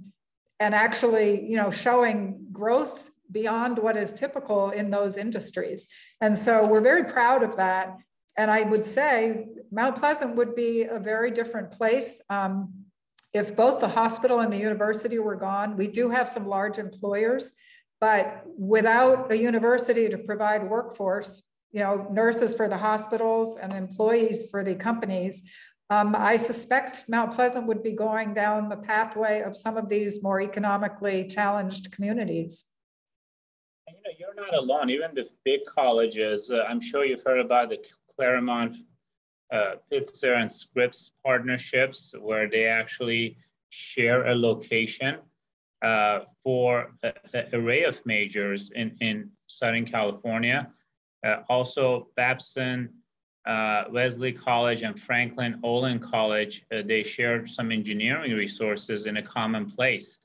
and 0.63 0.77
actually, 0.77 1.45
you 1.51 1.57
know, 1.57 1.73
showing 1.73 2.47
growth 2.53 3.11
beyond 3.33 3.79
what 3.79 3.97
is 3.97 4.13
typical 4.13 4.71
in 4.71 4.91
those 4.91 5.17
industries. 5.17 5.89
And 6.21 6.39
so 6.39 6.69
we're 6.69 6.87
very 6.93 7.05
proud 7.05 7.43
of 7.43 7.57
that. 7.57 7.97
And 8.39 8.49
I 8.49 8.63
would 8.63 8.85
say 8.85 9.49
Mount 9.73 9.97
Pleasant 9.97 10.37
would 10.37 10.55
be 10.55 10.85
a 10.85 11.01
very 11.01 11.33
different 11.33 11.73
place 11.73 12.23
um, 12.31 12.73
if 13.35 13.57
both 13.57 13.81
the 13.81 13.89
hospital 13.89 14.39
and 14.41 14.53
the 14.53 14.59
university 14.71 15.19
were 15.19 15.35
gone, 15.35 15.77
we 15.77 15.89
do 15.89 16.11
have 16.11 16.29
some 16.29 16.47
large 16.47 16.79
employers, 16.79 17.55
but 18.01 18.45
without 18.57 19.33
a 19.33 19.37
university 19.37 20.09
to 20.09 20.19
provide 20.19 20.63
workforce, 20.63 21.43
you 21.73 21.81
know, 21.81 22.07
nurses 22.13 22.55
for 22.55 22.69
the 22.69 22.77
hospitals 22.77 23.57
and 23.57 23.73
employees 23.73 24.49
for 24.51 24.63
the 24.63 24.77
companies, 24.77 25.43
um, 25.93 26.17
I 26.17 26.37
suspect 26.39 27.05
Mount 27.09 27.33
Pleasant 27.33 27.67
would 27.67 27.83
be 27.83 27.93
going 27.93 28.33
down 28.33 28.71
the 28.71 28.77
pathway 28.77 29.43
of 29.43 29.55
some 29.55 29.77
of 29.77 29.89
these 29.89 30.23
more 30.23 30.41
economically 30.41 31.27
challenged 31.27 31.93
communities. 31.93 32.65
You 33.89 33.95
know, 33.95 34.13
you're 34.19 34.35
not 34.35 34.55
alone. 34.55 34.89
Even 34.89 35.15
the 35.15 35.29
big 35.45 35.61
colleges, 35.67 36.51
uh, 36.51 36.65
I'm 36.69 36.81
sure 36.81 37.05
you've 37.05 37.23
heard 37.23 37.41
about 37.41 37.69
the 37.69 37.79
Claremont, 38.17 38.77
uh, 39.53 39.75
Pitzer, 39.91 40.37
and 40.41 40.51
Scripps 40.51 41.11
partnerships, 41.27 42.15
where 42.19 42.49
they 42.49 42.65
actually 42.65 43.37
share 43.69 44.29
a 44.29 44.35
location 44.35 45.19
uh, 45.83 46.21
for 46.43 46.93
an 47.03 47.49
array 47.53 47.83
of 47.83 48.01
majors 48.07 48.71
in, 48.75 48.97
in 49.01 49.31
Southern 49.47 49.85
California. 49.85 50.71
Uh, 51.27 51.37
also, 51.51 52.09
Babson, 52.17 52.89
uh, 53.47 53.85
Wellesley 53.91 54.33
College, 54.33 54.83
and 54.83 55.01
Franklin 55.01 55.59
Olin 55.63 55.99
College, 55.99 56.65
uh, 56.73 56.83
they 56.87 57.03
share 57.03 57.47
some 57.47 57.73
engineering 57.73 58.33
resources 58.33 59.07
in 59.07 59.17
a 59.17 59.23
common 59.23 59.71
place. 59.71 60.19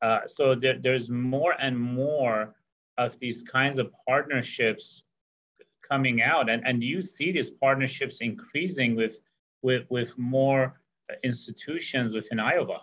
Uh, 0.00 0.20
so 0.26 0.54
there, 0.54 0.78
there's 0.78 1.08
more 1.10 1.54
and 1.60 1.78
more 1.78 2.54
of 2.98 3.18
these 3.18 3.42
kinds 3.42 3.78
of 3.78 3.90
partnerships 4.08 5.02
coming 5.88 6.22
out, 6.22 6.48
and, 6.48 6.66
and 6.66 6.82
you 6.82 7.02
see 7.02 7.30
these 7.32 7.50
partnerships 7.50 8.18
increasing 8.20 8.96
with, 8.96 9.16
with, 9.62 9.84
with 9.90 10.16
more 10.16 10.80
institutions 11.22 12.14
within 12.14 12.40
Iowa. 12.40 12.82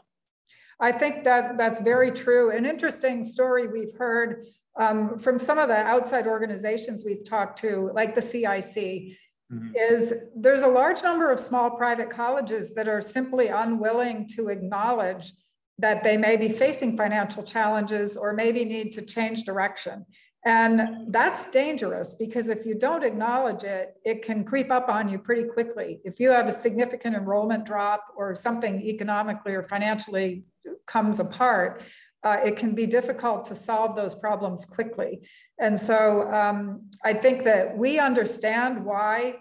I 0.80 0.92
think 0.92 1.24
that 1.26 1.58
that's 1.58 1.82
very 1.82 2.12
true. 2.12 2.52
An 2.52 2.66
interesting 2.66 3.24
story 3.24 3.68
we've 3.68 3.96
heard 3.98 4.48
um, 4.78 5.18
from 5.20 5.40
some 5.40 5.58
of 5.58 5.68
the 5.68 5.76
outside 5.76 6.26
organizations 6.26 7.04
we've 7.04 7.26
talked 7.26 7.60
to, 7.60 7.92
like 7.94 8.16
the 8.16 8.22
CIC, 8.22 9.18
mm-hmm. 9.52 9.72
is 9.76 10.14
there's 10.36 10.62
a 10.62 10.68
large 10.68 11.04
number 11.04 11.32
of 11.32 11.40
small 11.40 11.72
private 11.72 12.10
colleges 12.10 12.74
that 12.76 12.88
are 12.88 13.02
simply 13.02 13.48
unwilling 13.48 14.28
to 14.36 14.48
acknowledge 14.48 15.34
that 15.78 16.04
they 16.04 16.18
may 16.18 16.36
be 16.36 16.50
facing 16.50 16.98
financial 16.98 17.42
challenges 17.42 18.18
or 18.18 18.34
maybe 18.34 18.66
need 18.66 18.92
to 18.94 19.02
change 19.02 19.44
direction. 19.44 20.06
And 20.46 21.12
that's 21.12 21.50
dangerous 21.52 22.16
because 22.16 22.48
if 22.48 22.66
you 22.66 22.76
don't 22.76 23.04
acknowledge 23.04 23.64
it, 23.64 23.96
it 24.06 24.22
can 24.22 24.46
creep 24.46 24.72
up 24.72 24.88
on 24.88 25.10
you 25.10 25.20
pretty 25.20 25.44
quickly. 25.44 26.00
If 26.06 26.20
you 26.20 26.32
have 26.32 26.48
a 26.48 26.54
significant 26.54 27.16
enrollment 27.16 27.66
drop 27.66 28.06
or 28.16 28.36
something 28.36 28.82
economically 28.82 29.54
or 29.54 29.64
financially 29.64 30.46
comes 30.86 31.20
apart, 31.20 31.84
uh, 32.24 32.38
it 32.44 32.58
can 32.58 32.76
be 32.76 32.86
difficult 32.86 33.46
to 33.46 33.56
solve 33.56 33.96
those 33.96 34.16
problems 34.16 34.66
quickly. 34.66 35.22
And 35.60 35.80
so 35.80 36.30
um, 36.32 36.90
I 37.04 37.14
think 37.14 37.44
that 37.44 37.78
we 37.78 38.00
understand 38.00 38.84
why 38.84 39.36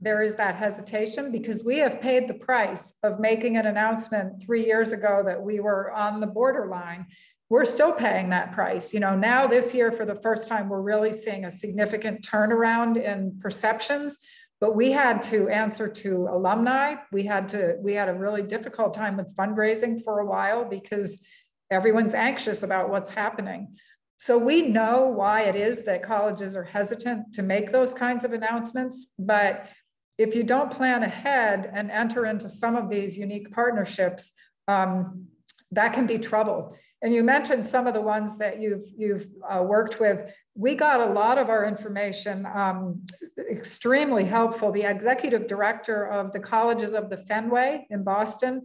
there 0.00 0.22
is 0.22 0.34
that 0.36 0.56
hesitation 0.56 1.30
because 1.30 1.64
we 1.64 1.78
have 1.78 2.00
paid 2.00 2.28
the 2.28 2.34
price 2.34 2.94
of 3.04 3.20
making 3.20 3.56
an 3.56 3.66
announcement 3.66 4.42
three 4.42 4.66
years 4.66 4.92
ago 4.92 5.22
that 5.24 5.40
we 5.40 5.60
were 5.60 5.92
on 5.92 6.20
the 6.20 6.26
borderline. 6.26 7.06
We're 7.48 7.64
still 7.64 7.92
paying 7.92 8.30
that 8.30 8.52
price. 8.52 8.92
You 8.92 9.00
know, 9.00 9.16
now 9.16 9.46
this 9.46 9.72
year, 9.72 9.92
for 9.92 10.04
the 10.04 10.16
first 10.16 10.48
time, 10.48 10.68
we're 10.68 10.82
really 10.82 11.12
seeing 11.12 11.44
a 11.44 11.50
significant 11.50 12.22
turnaround 12.22 12.96
in 12.96 13.38
perceptions 13.40 14.18
but 14.60 14.76
we 14.76 14.92
had 14.92 15.22
to 15.22 15.48
answer 15.48 15.88
to 15.88 16.28
alumni 16.30 16.94
we 17.12 17.22
had 17.22 17.48
to 17.48 17.76
we 17.82 17.92
had 17.92 18.08
a 18.08 18.14
really 18.14 18.42
difficult 18.42 18.94
time 18.94 19.16
with 19.16 19.34
fundraising 19.36 20.02
for 20.02 20.20
a 20.20 20.26
while 20.26 20.64
because 20.64 21.22
everyone's 21.70 22.14
anxious 22.14 22.62
about 22.62 22.90
what's 22.90 23.10
happening 23.10 23.74
so 24.16 24.38
we 24.38 24.62
know 24.62 25.08
why 25.08 25.42
it 25.42 25.56
is 25.56 25.84
that 25.84 26.02
colleges 26.02 26.54
are 26.54 26.64
hesitant 26.64 27.32
to 27.32 27.42
make 27.42 27.72
those 27.72 27.92
kinds 27.94 28.24
of 28.24 28.32
announcements 28.32 29.12
but 29.18 29.68
if 30.16 30.34
you 30.34 30.44
don't 30.44 30.70
plan 30.70 31.02
ahead 31.02 31.70
and 31.74 31.90
enter 31.90 32.26
into 32.26 32.48
some 32.48 32.76
of 32.76 32.88
these 32.88 33.18
unique 33.18 33.50
partnerships 33.52 34.32
um, 34.68 35.26
that 35.70 35.92
can 35.92 36.06
be 36.06 36.18
trouble 36.18 36.76
and 37.02 37.12
you 37.12 37.22
mentioned 37.22 37.66
some 37.66 37.86
of 37.86 37.94
the 37.94 38.00
ones 38.00 38.38
that 38.38 38.60
you've 38.60 38.86
you've 38.96 39.26
uh, 39.48 39.62
worked 39.62 40.00
with 40.00 40.32
we 40.56 40.74
got 40.74 41.00
a 41.00 41.06
lot 41.06 41.38
of 41.38 41.50
our 41.50 41.66
information 41.66 42.46
um, 42.46 43.02
extremely 43.50 44.24
helpful. 44.24 44.70
The 44.70 44.88
executive 44.88 45.46
director 45.46 46.06
of 46.06 46.32
the 46.32 46.38
Colleges 46.38 46.92
of 46.92 47.10
the 47.10 47.16
Fenway 47.16 47.86
in 47.90 48.04
Boston. 48.04 48.62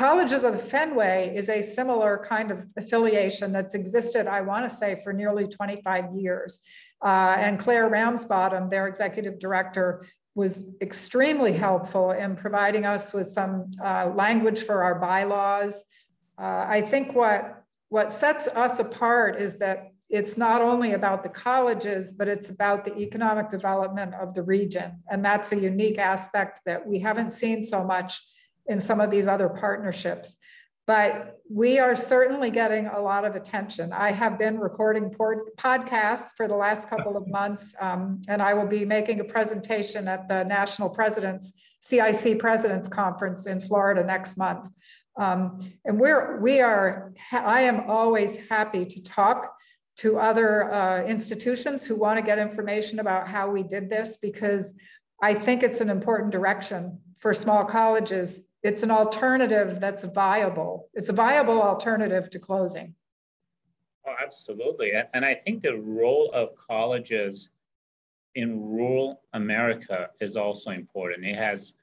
Colleges 0.00 0.44
of 0.44 0.58
Fenway 0.58 1.36
is 1.36 1.50
a 1.50 1.60
similar 1.60 2.24
kind 2.26 2.50
of 2.50 2.64
affiliation 2.78 3.52
that's 3.52 3.74
existed, 3.74 4.26
I 4.26 4.40
want 4.40 4.64
to 4.64 4.74
say, 4.74 4.98
for 5.04 5.12
nearly 5.12 5.46
25 5.46 6.14
years. 6.14 6.60
Uh, 7.04 7.36
and 7.38 7.58
Claire 7.58 7.86
Ramsbottom, 7.86 8.70
their 8.70 8.86
executive 8.86 9.38
director, 9.38 10.06
was 10.34 10.72
extremely 10.80 11.52
helpful 11.52 12.12
in 12.12 12.34
providing 12.34 12.86
us 12.86 13.12
with 13.12 13.26
some 13.26 13.70
uh, 13.84 14.10
language 14.14 14.62
for 14.62 14.82
our 14.82 14.98
bylaws. 14.98 15.84
Uh, 16.38 16.64
I 16.66 16.80
think 16.80 17.14
what, 17.14 17.62
what 17.90 18.10
sets 18.10 18.48
us 18.48 18.78
apart 18.78 19.38
is 19.38 19.58
that 19.58 19.92
it's 20.08 20.38
not 20.38 20.62
only 20.62 20.92
about 20.92 21.22
the 21.22 21.28
colleges, 21.28 22.10
but 22.12 22.26
it's 22.26 22.48
about 22.48 22.86
the 22.86 22.96
economic 22.96 23.50
development 23.50 24.14
of 24.14 24.32
the 24.32 24.44
region. 24.44 25.02
And 25.10 25.22
that's 25.22 25.52
a 25.52 25.60
unique 25.60 25.98
aspect 25.98 26.62
that 26.64 26.86
we 26.86 27.00
haven't 27.00 27.32
seen 27.32 27.62
so 27.62 27.84
much 27.84 28.18
in 28.70 28.80
some 28.80 29.00
of 29.00 29.10
these 29.10 29.26
other 29.26 29.48
partnerships. 29.48 30.36
But 30.86 31.36
we 31.48 31.78
are 31.78 31.94
certainly 31.94 32.50
getting 32.50 32.86
a 32.86 33.00
lot 33.00 33.24
of 33.24 33.36
attention. 33.36 33.92
I 33.92 34.12
have 34.12 34.38
been 34.38 34.58
recording 34.58 35.10
podcasts 35.10 36.30
for 36.36 36.48
the 36.48 36.56
last 36.56 36.88
couple 36.88 37.16
of 37.16 37.28
months, 37.28 37.74
um, 37.80 38.22
and 38.28 38.40
I 38.40 38.54
will 38.54 38.66
be 38.66 38.84
making 38.84 39.20
a 39.20 39.24
presentation 39.24 40.08
at 40.08 40.26
the 40.28 40.44
National 40.44 40.88
Presidents 40.88 41.60
CIC 41.80 42.38
Presidents 42.38 42.88
Conference 42.88 43.46
in 43.46 43.60
Florida 43.60 44.04
next 44.04 44.36
month. 44.36 44.70
Um, 45.16 45.58
and 45.84 46.00
we're 46.00 46.40
we 46.40 46.60
are. 46.60 47.12
I 47.32 47.62
am 47.62 47.84
always 47.88 48.36
happy 48.48 48.84
to 48.86 49.02
talk 49.02 49.54
to 49.98 50.18
other 50.18 50.72
uh, 50.72 51.04
institutions 51.04 51.86
who 51.86 51.94
want 51.94 52.18
to 52.18 52.24
get 52.24 52.38
information 52.38 53.00
about 53.00 53.28
how 53.28 53.50
we 53.50 53.62
did 53.62 53.90
this 53.90 54.16
because 54.16 54.74
I 55.22 55.34
think 55.34 55.62
it's 55.62 55.80
an 55.80 55.90
important 55.90 56.32
direction 56.32 56.98
for 57.18 57.34
small 57.34 57.64
colleges. 57.64 58.46
It's 58.62 58.82
an 58.82 58.90
alternative 58.90 59.80
that's 59.80 60.04
viable. 60.04 60.88
It's 60.92 61.08
a 61.08 61.14
viable 61.14 61.62
alternative 61.62 62.28
to 62.30 62.38
closing. 62.38 62.94
Oh, 64.06 64.14
absolutely. 64.22 64.92
And 65.14 65.24
I 65.24 65.34
think 65.34 65.62
the 65.62 65.76
role 65.76 66.30
of 66.32 66.50
colleges 66.56 67.50
in 68.34 68.62
rural 68.62 69.22
America 69.32 70.10
is 70.20 70.36
also 70.36 70.70
important. 70.70 71.24
It 71.26 71.36
has 71.36 71.74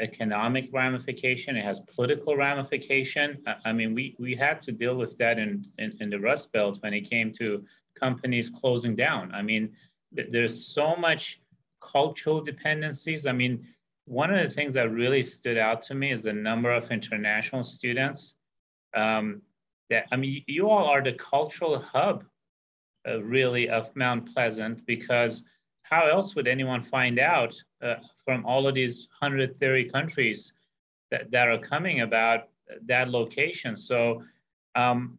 economic 0.00 0.68
ramification, 0.72 1.56
it 1.56 1.64
has 1.64 1.80
political 1.80 2.36
ramification. 2.36 3.42
I 3.64 3.72
mean, 3.72 3.94
we, 3.94 4.14
we 4.18 4.34
had 4.34 4.60
to 4.62 4.72
deal 4.72 4.96
with 4.96 5.16
that 5.18 5.38
in, 5.38 5.66
in, 5.78 5.96
in 6.00 6.10
the 6.10 6.20
Rust 6.20 6.52
Belt 6.52 6.78
when 6.80 6.92
it 6.92 7.08
came 7.08 7.32
to 7.34 7.64
companies 7.98 8.50
closing 8.50 8.94
down. 8.94 9.32
I 9.32 9.42
mean, 9.42 9.74
th- 10.14 10.28
there's 10.30 10.66
so 10.66 10.96
much 10.96 11.40
cultural 11.80 12.42
dependencies. 12.42 13.26
I 13.26 13.32
mean, 13.32 13.66
one 14.06 14.32
of 14.32 14.42
the 14.42 14.54
things 14.54 14.74
that 14.74 14.90
really 14.90 15.22
stood 15.22 15.58
out 15.58 15.82
to 15.82 15.94
me 15.94 16.12
is 16.12 16.22
the 16.22 16.32
number 16.32 16.72
of 16.72 16.90
international 16.90 17.62
students. 17.62 18.34
Um, 18.94 19.42
that 19.90 20.06
I 20.10 20.16
mean, 20.16 20.42
you 20.46 20.70
all 20.70 20.86
are 20.86 21.02
the 21.02 21.12
cultural 21.12 21.78
hub, 21.78 22.24
uh, 23.06 23.22
really, 23.22 23.68
of 23.68 23.94
Mount 23.94 24.32
Pleasant 24.32 24.84
because 24.86 25.44
how 25.82 26.08
else 26.08 26.34
would 26.34 26.48
anyone 26.48 26.82
find 26.82 27.18
out 27.18 27.54
uh, 27.82 27.96
from 28.24 28.44
all 28.46 28.66
of 28.66 28.74
these 28.74 29.08
130 29.20 29.90
countries 29.90 30.52
that, 31.10 31.30
that 31.30 31.48
are 31.48 31.58
coming 31.58 32.00
about 32.00 32.48
that 32.86 33.08
location? 33.08 33.76
So, 33.76 34.22
um, 34.74 35.18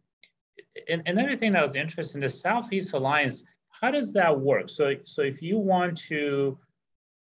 and 0.88 1.02
another 1.06 1.36
thing 1.36 1.52
that 1.52 1.62
was 1.62 1.74
interesting, 1.74 2.20
the 2.20 2.28
Southeast 2.28 2.92
Alliance, 2.92 3.44
how 3.80 3.90
does 3.90 4.12
that 4.12 4.38
work? 4.38 4.68
So, 4.68 4.94
so 5.04 5.22
if 5.22 5.40
you 5.40 5.58
want 5.58 5.96
to, 6.08 6.58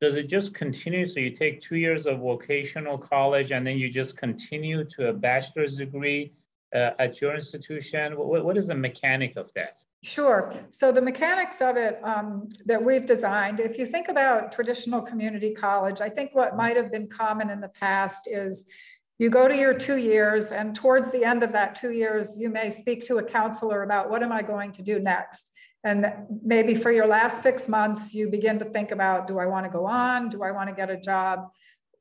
does 0.00 0.16
it 0.16 0.28
just 0.28 0.54
continue? 0.54 1.06
So 1.06 1.20
you 1.20 1.30
take 1.30 1.60
two 1.60 1.76
years 1.76 2.06
of 2.06 2.20
vocational 2.20 2.98
college 2.98 3.52
and 3.52 3.66
then 3.66 3.78
you 3.78 3.88
just 3.88 4.16
continue 4.16 4.84
to 4.84 5.08
a 5.08 5.12
bachelor's 5.12 5.76
degree 5.76 6.32
uh, 6.74 6.90
at 6.98 7.20
your 7.20 7.34
institution? 7.34 8.16
What, 8.16 8.44
what 8.44 8.56
is 8.56 8.66
the 8.66 8.74
mechanic 8.74 9.36
of 9.36 9.52
that? 9.54 9.78
Sure. 10.02 10.52
So 10.70 10.92
the 10.92 11.00
mechanics 11.00 11.62
of 11.62 11.78
it 11.78 11.98
um, 12.02 12.48
that 12.66 12.82
we've 12.82 13.06
designed, 13.06 13.58
if 13.58 13.78
you 13.78 13.86
think 13.86 14.08
about 14.08 14.52
traditional 14.52 15.00
community 15.00 15.54
college, 15.54 16.02
I 16.02 16.10
think 16.10 16.34
what 16.34 16.56
might 16.56 16.76
have 16.76 16.92
been 16.92 17.08
common 17.08 17.48
in 17.48 17.60
the 17.60 17.68
past 17.68 18.28
is 18.30 18.68
you 19.18 19.30
go 19.30 19.48
to 19.48 19.56
your 19.56 19.72
two 19.72 19.96
years 19.96 20.52
and 20.52 20.74
towards 20.74 21.10
the 21.10 21.24
end 21.24 21.42
of 21.42 21.52
that 21.52 21.74
two 21.74 21.92
years, 21.92 22.36
you 22.38 22.50
may 22.50 22.68
speak 22.68 23.06
to 23.06 23.16
a 23.16 23.22
counselor 23.22 23.82
about 23.82 24.10
what 24.10 24.22
am 24.22 24.32
I 24.32 24.42
going 24.42 24.72
to 24.72 24.82
do 24.82 24.98
next? 24.98 25.52
And 25.84 26.06
maybe 26.42 26.74
for 26.74 26.90
your 26.90 27.06
last 27.06 27.42
six 27.42 27.68
months, 27.68 28.14
you 28.14 28.30
begin 28.30 28.58
to 28.58 28.64
think 28.64 28.90
about, 28.90 29.26
do 29.26 29.38
I 29.38 29.46
want 29.46 29.66
to 29.66 29.70
go 29.70 29.84
on? 29.86 30.30
Do 30.30 30.42
I 30.42 30.50
want 30.50 30.68
to 30.70 30.74
get 30.74 30.88
a 30.90 30.96
job? 30.96 31.48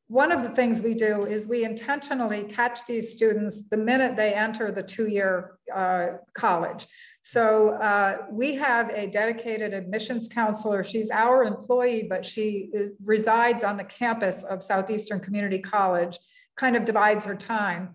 One 0.07 0.31
of 0.31 0.43
the 0.43 0.49
things 0.49 0.81
we 0.81 0.93
do 0.93 1.25
is 1.25 1.47
we 1.47 1.63
intentionally 1.63 2.43
catch 2.43 2.85
these 2.85 3.13
students 3.13 3.67
the 3.69 3.77
minute 3.77 4.15
they 4.15 4.33
enter 4.33 4.71
the 4.71 4.83
two-year 4.83 5.57
uh, 5.73 6.07
college. 6.33 6.87
So 7.23 7.69
uh, 7.75 8.17
we 8.29 8.55
have 8.55 8.89
a 8.89 9.07
dedicated 9.07 9.73
admissions 9.73 10.27
counselor. 10.27 10.83
She's 10.83 11.09
our 11.09 11.43
employee, 11.43 12.05
but 12.09 12.25
she 12.25 12.69
uh, 12.77 12.81
resides 13.03 13.63
on 13.63 13.77
the 13.77 13.85
campus 13.85 14.43
of 14.43 14.61
Southeastern 14.61 15.19
Community 15.19 15.59
College, 15.59 16.19
kind 16.57 16.75
of 16.75 16.85
divides 16.85 17.25
her 17.25 17.35
time. 17.35 17.89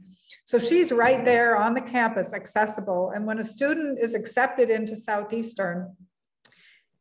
So 0.48 0.58
she's 0.58 0.92
right 0.92 1.26
there 1.26 1.58
on 1.58 1.74
the 1.74 1.80
campus, 1.82 2.32
accessible. 2.32 3.12
And 3.14 3.26
when 3.26 3.38
a 3.38 3.44
student 3.44 3.98
is 4.00 4.14
accepted 4.14 4.70
into 4.70 4.96
Southeastern, 4.96 5.94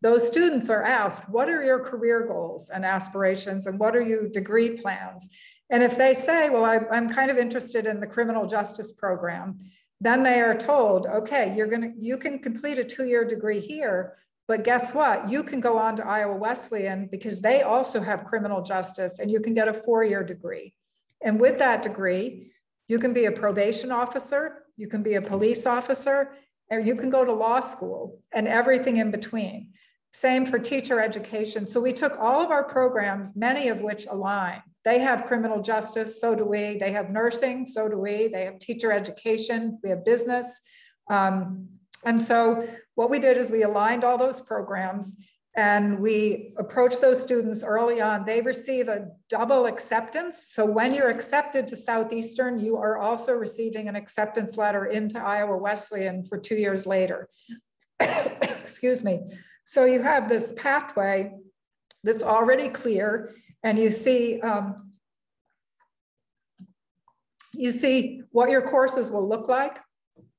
those 0.01 0.27
students 0.27 0.69
are 0.69 0.83
asked, 0.83 1.29
what 1.29 1.47
are 1.47 1.63
your 1.63 1.79
career 1.79 2.27
goals 2.27 2.69
and 2.69 2.83
aspirations 2.83 3.65
and 3.65 3.79
what 3.79 3.95
are 3.95 4.01
your 4.01 4.27
degree 4.27 4.71
plans? 4.71 5.29
And 5.69 5.81
if 5.81 5.97
they 5.97 6.13
say, 6.13 6.49
well, 6.49 6.65
I, 6.65 6.81
am 6.93 7.07
kind 7.07 7.31
of 7.31 7.37
interested 7.37 7.85
in 7.85 8.01
the 8.01 8.05
criminal 8.05 8.47
justice 8.47 8.91
program, 8.91 9.59
then 10.01 10.23
they 10.23 10.41
are 10.41 10.53
told, 10.53 11.07
okay, 11.07 11.55
you're 11.55 11.67
gonna, 11.67 11.93
you 11.97 12.17
can 12.17 12.39
complete 12.39 12.79
a 12.79 12.83
two-year 12.83 13.23
degree 13.23 13.61
here, 13.61 14.17
but 14.49 14.65
guess 14.65 14.93
what? 14.93 15.29
You 15.29 15.41
can 15.41 15.61
go 15.61 15.77
on 15.77 15.95
to 15.95 16.05
Iowa 16.05 16.35
Wesleyan 16.35 17.07
because 17.09 17.39
they 17.39 17.61
also 17.61 18.01
have 18.01 18.25
criminal 18.25 18.61
justice 18.61 19.19
and 19.19 19.31
you 19.31 19.39
can 19.39 19.53
get 19.53 19.69
a 19.69 19.73
four-year 19.73 20.25
degree. 20.25 20.73
And 21.23 21.39
with 21.39 21.57
that 21.59 21.81
degree, 21.81 22.51
you 22.87 22.99
can 22.99 23.13
be 23.13 23.25
a 23.25 23.31
probation 23.31 23.91
officer, 23.91 24.63
you 24.75 24.87
can 24.87 25.03
be 25.03 25.15
a 25.15 25.21
police 25.21 25.65
officer, 25.65 26.31
or 26.69 26.79
you 26.79 26.95
can 26.95 27.09
go 27.09 27.25
to 27.25 27.31
law 27.33 27.59
school 27.59 28.19
and 28.33 28.47
everything 28.47 28.97
in 28.97 29.11
between. 29.11 29.71
Same 30.11 30.45
for 30.45 30.57
teacher 30.57 30.99
education. 30.99 31.65
So 31.65 31.79
we 31.79 31.93
took 31.93 32.17
all 32.19 32.41
of 32.41 32.49
our 32.49 32.63
programs, 32.63 33.35
many 33.35 33.67
of 33.67 33.81
which 33.81 34.07
align. 34.09 34.61
They 34.83 34.99
have 34.99 35.25
criminal 35.25 35.61
justice, 35.61 36.19
so 36.19 36.33
do 36.33 36.45
we. 36.45 36.77
They 36.77 36.91
have 36.91 37.09
nursing, 37.09 37.65
so 37.65 37.89
do 37.89 37.97
we. 37.97 38.29
They 38.29 38.45
have 38.45 38.59
teacher 38.59 38.91
education, 38.91 39.79
we 39.83 39.89
have 39.89 40.05
business. 40.05 40.61
Um, 41.09 41.67
and 42.05 42.21
so 42.21 42.67
what 42.95 43.09
we 43.09 43.19
did 43.19 43.37
is 43.37 43.51
we 43.51 43.63
aligned 43.63 44.03
all 44.03 44.17
those 44.17 44.39
programs 44.39 45.17
and 45.57 45.99
we 45.99 46.53
approach 46.59 46.99
those 46.99 47.19
students 47.19 47.63
early 47.63 47.99
on. 47.99 48.23
They 48.23 48.41
receive 48.41 48.89
a 48.89 49.07
double 49.27 49.65
acceptance. 49.65 50.45
So 50.49 50.63
when 50.63 50.93
you're 50.93 51.09
accepted 51.09 51.67
to 51.69 51.75
Southeastern, 51.75 52.59
you 52.59 52.77
are 52.77 52.99
also 52.99 53.33
receiving 53.33 53.87
an 53.87 53.95
acceptance 53.95 54.55
letter 54.55 54.85
into 54.85 55.19
Iowa 55.19 55.57
Wesleyan 55.57 56.23
for 56.23 56.37
two 56.37 56.57
years 56.57 56.85
later. 56.85 57.27
Excuse 57.99 59.03
me. 59.03 59.31
So 59.65 59.85
you 59.85 60.03
have 60.03 60.29
this 60.29 60.53
pathway 60.53 61.33
that's 62.03 62.23
already 62.23 62.69
clear 62.69 63.33
and 63.63 63.79
you 63.79 63.89
see 63.89 64.39
um, 64.41 64.93
you 67.53 67.71
see 67.71 68.21
what 68.31 68.51
your 68.51 68.61
courses 68.61 69.09
will 69.09 69.27
look 69.27 69.47
like 69.47 69.79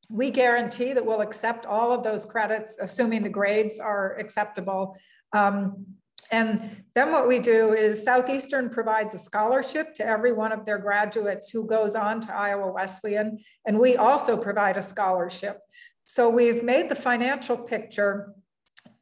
we 0.08 0.30
guarantee 0.30 0.92
that 0.92 1.04
we'll 1.04 1.20
accept 1.20 1.66
all 1.66 1.92
of 1.92 2.02
those 2.02 2.24
credits, 2.24 2.78
assuming 2.80 3.22
the 3.22 3.28
grades 3.28 3.78
are 3.78 4.16
acceptable. 4.16 4.96
Um, 5.32 5.84
and 6.30 6.84
then 6.94 7.10
what 7.12 7.28
we 7.28 7.38
do 7.38 7.72
is 7.72 8.04
Southeastern 8.04 8.68
provides 8.68 9.14
a 9.14 9.18
scholarship 9.18 9.94
to 9.94 10.06
every 10.06 10.32
one 10.32 10.52
of 10.52 10.64
their 10.64 10.78
graduates 10.78 11.50
who 11.50 11.66
goes 11.66 11.94
on 11.94 12.20
to 12.22 12.34
Iowa 12.34 12.70
Wesleyan. 12.72 13.38
And 13.66 13.78
we 13.78 13.96
also 13.96 14.36
provide 14.36 14.76
a 14.76 14.82
scholarship. 14.82 15.60
So 16.06 16.28
we've 16.28 16.62
made 16.62 16.88
the 16.88 16.94
financial 16.94 17.56
picture 17.56 18.34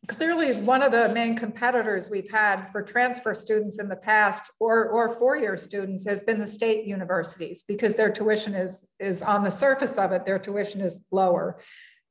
clearly 0.06 0.54
one 0.62 0.82
of 0.82 0.92
the 0.92 1.08
main 1.10 1.34
competitors 1.34 2.10
we've 2.10 2.30
had 2.30 2.66
for 2.66 2.82
transfer 2.82 3.34
students 3.34 3.80
in 3.80 3.88
the 3.88 3.96
past 3.96 4.50
or, 4.60 4.88
or 4.88 5.12
four-year 5.12 5.56
students 5.56 6.06
has 6.06 6.22
been 6.22 6.38
the 6.38 6.46
state 6.46 6.86
universities 6.86 7.64
because 7.66 7.94
their 7.94 8.10
tuition 8.10 8.54
is, 8.54 8.92
is 9.00 9.22
on 9.22 9.42
the 9.42 9.50
surface 9.50 9.98
of 9.98 10.12
it, 10.12 10.24
their 10.24 10.38
tuition 10.38 10.80
is 10.80 11.04
lower. 11.10 11.58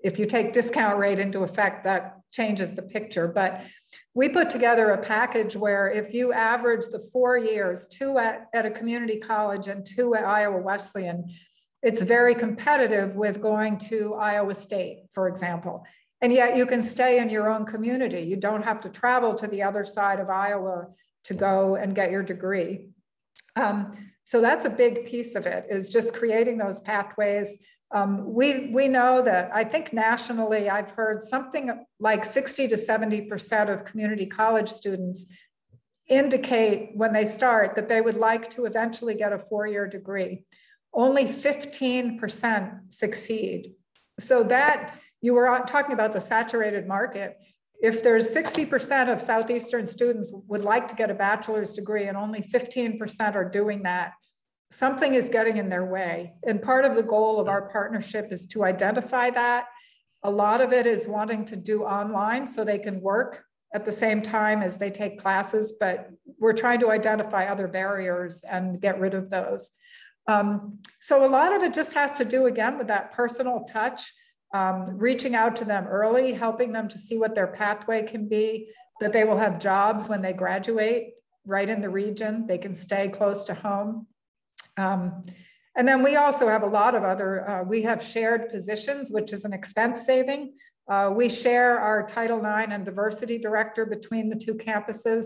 If 0.04 0.20
you 0.20 0.26
take 0.26 0.54
discount 0.54 1.00
rate 1.00 1.20
into 1.20 1.44
effect, 1.44 1.84
that 1.86 2.18
changes 2.32 2.74
the 2.74 2.84
picture. 2.84 3.28
But 3.28 3.64
we 4.14 4.30
put 4.30 4.50
together 4.50 4.92
a 4.92 5.02
package 5.02 5.56
where 5.56 5.90
if 5.90 6.14
you 6.14 6.34
average 6.34 6.86
the 6.92 7.00
four 7.12 7.38
years, 7.38 7.88
two 7.88 8.18
at, 8.18 8.48
at 8.54 8.66
a 8.66 8.72
community 8.72 9.18
college 9.18 9.68
and 9.68 9.86
two 9.86 10.14
at 10.16 10.26
Iowa 10.26 10.62
Wesleyan, 10.62 11.30
it's 11.82 12.02
very 12.02 12.36
competitive 12.36 13.16
with 13.16 13.42
going 13.42 13.78
to 13.78 14.16
Iowa 14.16 14.54
State, 14.54 15.06
for 15.12 15.28
example. 15.28 15.86
And 16.26 16.34
yet 16.34 16.58
you 16.58 16.66
can 16.66 16.82
stay 16.82 17.20
in 17.20 17.30
your 17.30 17.52
own 17.52 17.66
community. 17.66 18.22
You 18.22 18.36
don't 18.36 18.64
have 18.64 18.82
to 18.82 18.90
travel 18.90 19.36
to 19.36 19.46
the 19.46 19.62
other 19.62 19.86
side 19.86 20.20
of 20.20 20.28
Iowa 20.28 20.88
to 21.26 21.36
go 21.36 21.76
and 21.76 21.94
get 21.94 22.10
your 22.10 22.24
degree. 22.24 22.88
Um, 23.56 23.92
so 24.24 24.42
that's 24.42 24.66
a 24.66 24.72
big 24.72 25.06
piece 25.06 25.36
of 25.36 25.46
it 25.46 25.68
is 25.70 25.92
just 25.92 26.16
creating 26.16 26.58
those 26.58 26.82
pathways. 26.82 27.58
Um, 27.92 28.34
we, 28.34 28.72
we 28.74 28.88
know 28.88 29.22
that 29.22 29.52
I 29.54 29.66
think 29.66 29.94
nationally, 29.94 30.68
I've 30.68 30.90
heard 30.90 31.22
something 31.22 31.86
like 32.00 32.26
60 32.26 32.70
to 32.70 32.76
70% 32.76 33.70
of 33.72 33.86
community 33.86 34.26
college 34.26 34.70
students 34.70 35.28
indicate 36.08 36.90
when 36.96 37.14
they 37.14 37.26
start 37.26 37.76
that 37.76 37.88
they 37.88 38.02
would 38.02 38.18
like 38.18 38.50
to 38.56 38.66
eventually 38.66 39.14
get 39.14 39.32
a 39.32 39.38
four-year 39.38 39.88
degree. 39.88 40.44
Only 40.92 41.26
15% 41.26 42.92
succeed. 42.92 43.76
So 44.20 44.42
that 44.46 45.00
you 45.26 45.34
were 45.34 45.64
talking 45.66 45.94
about 45.94 46.14
the 46.14 46.22
saturated 46.22 46.88
market. 46.88 47.40
If 47.82 48.04
there's 48.04 48.34
60% 48.34 49.12
of 49.12 49.20
Southeastern 49.20 49.88
students 49.88 50.32
would 50.48 50.64
like 50.64 50.88
to 50.90 50.96
get 50.96 51.10
a 51.10 51.16
bachelor's 51.16 51.74
degree 51.74 52.04
and 52.04 52.16
only 52.16 52.42
15% 52.42 53.34
are 53.34 53.50
doing 53.50 53.82
that, 53.84 54.12
something 54.70 55.16
is 55.16 55.30
getting 55.30 55.58
in 55.58 55.68
their 55.68 55.86
way. 55.86 56.34
And 56.46 56.62
part 56.62 56.86
of 56.86 56.94
the 56.94 57.02
goal 57.02 57.40
of 57.40 57.48
our 57.48 57.68
partnership 57.70 58.28
is 58.32 58.46
to 58.50 58.64
identify 58.64 59.32
that. 59.32 59.66
A 60.22 60.30
lot 60.30 60.62
of 60.62 60.72
it 60.72 60.86
is 60.86 61.08
wanting 61.08 61.44
to 61.46 61.56
do 61.56 61.82
online 61.84 62.46
so 62.46 62.64
they 62.64 62.78
can 62.78 63.02
work 63.02 63.44
at 63.74 63.84
the 63.84 63.92
same 63.92 64.22
time 64.22 64.62
as 64.62 64.78
they 64.78 64.92
take 64.92 65.20
classes, 65.20 65.78
but 65.80 66.12
we're 66.40 66.54
trying 66.54 66.80
to 66.82 66.92
identify 66.92 67.46
other 67.46 67.68
barriers 67.68 68.44
and 68.44 68.80
get 68.80 69.00
rid 69.00 69.16
of 69.16 69.32
those. 69.32 69.72
Um, 70.28 70.80
so 71.00 71.26
a 71.26 71.30
lot 71.30 71.52
of 71.52 71.64
it 71.64 71.74
just 71.74 71.96
has 71.96 72.14
to 72.20 72.26
do 72.26 72.46
again 72.46 72.78
with 72.78 72.88
that 72.88 73.12
personal 73.12 73.64
touch 73.64 74.14
um, 74.56 74.98
reaching 74.98 75.36
out 75.36 75.58
to 75.58 75.66
them 75.66 75.86
early, 75.88 76.32
helping 76.32 76.72
them 76.72 76.88
to 76.88 76.98
see 76.98 77.18
what 77.18 77.36
their 77.36 77.48
pathway 77.48 78.04
can 78.04 78.30
be, 78.30 78.70
that 79.02 79.12
they 79.12 79.26
will 79.26 79.38
have 79.38 79.60
jobs 79.60 80.08
when 80.08 80.22
they 80.22 80.32
graduate 80.32 81.12
right 81.46 81.68
in 81.68 81.82
the 81.82 81.90
region, 81.90 82.48
they 82.48 82.58
can 82.58 82.74
stay 82.74 83.10
close 83.10 83.44
to 83.46 83.54
home. 83.54 84.08
Um, 84.78 85.24
and 85.76 85.86
then 85.86 86.02
we 86.02 86.16
also 86.16 86.48
have 86.48 86.64
a 86.64 86.68
lot 86.68 86.96
of 86.96 87.04
other, 87.04 87.48
uh, 87.50 87.64
we 87.64 87.82
have 87.82 88.02
shared 88.02 88.50
positions, 88.50 89.12
which 89.12 89.34
is 89.34 89.44
an 89.44 89.52
expense 89.52 90.06
saving. 90.06 90.54
Uh, 90.88 91.12
we 91.14 91.28
share 91.28 91.78
our 91.78 92.08
Title 92.08 92.40
IX 92.40 92.72
and 92.72 92.86
diversity 92.86 93.38
director 93.38 93.86
between 93.86 94.30
the 94.30 94.38
two 94.38 94.54
campuses. 94.56 95.26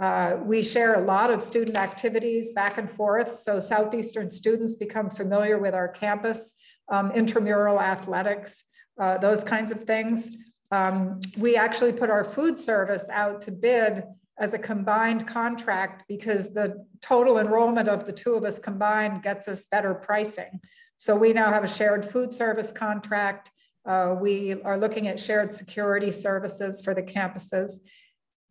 Uh, 0.00 0.38
we 0.42 0.64
share 0.64 0.94
a 0.94 1.04
lot 1.04 1.30
of 1.30 1.40
student 1.40 1.76
activities 1.76 2.50
back 2.52 2.78
and 2.78 2.90
forth. 2.90 3.36
So 3.36 3.60
Southeastern 3.60 4.28
students 4.28 4.74
become 4.74 5.08
familiar 5.10 5.58
with 5.60 5.74
our 5.74 5.88
campus 5.88 6.54
um, 6.88 7.10
intramural 7.12 7.80
athletics, 7.80 8.64
uh, 9.00 9.18
those 9.18 9.44
kinds 9.44 9.72
of 9.72 9.82
things. 9.84 10.36
Um, 10.70 11.20
we 11.38 11.56
actually 11.56 11.92
put 11.92 12.10
our 12.10 12.24
food 12.24 12.58
service 12.58 13.08
out 13.10 13.40
to 13.42 13.52
bid 13.52 14.04
as 14.38 14.54
a 14.54 14.58
combined 14.58 15.26
contract 15.26 16.04
because 16.08 16.52
the 16.52 16.84
total 17.00 17.38
enrollment 17.38 17.88
of 17.88 18.04
the 18.06 18.12
two 18.12 18.34
of 18.34 18.44
us 18.44 18.58
combined 18.58 19.22
gets 19.22 19.46
us 19.46 19.66
better 19.66 19.94
pricing. 19.94 20.60
So 20.96 21.14
we 21.14 21.32
now 21.32 21.52
have 21.52 21.64
a 21.64 21.68
shared 21.68 22.04
food 22.04 22.32
service 22.32 22.72
contract. 22.72 23.50
Uh, 23.86 24.16
we 24.20 24.60
are 24.62 24.76
looking 24.76 25.08
at 25.08 25.20
shared 25.20 25.52
security 25.52 26.10
services 26.10 26.80
for 26.80 26.94
the 26.94 27.02
campuses. 27.02 27.80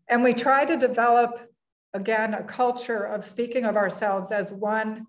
And 0.08 0.24
we 0.24 0.34
try 0.34 0.64
to 0.66 0.78
develop, 0.78 1.50
again, 1.94 2.34
a 2.34 2.44
culture 2.44 3.04
of 3.04 3.24
speaking 3.24 3.66
of 3.66 3.76
ourselves 3.76 4.32
as 4.32 4.54
one 4.54 5.08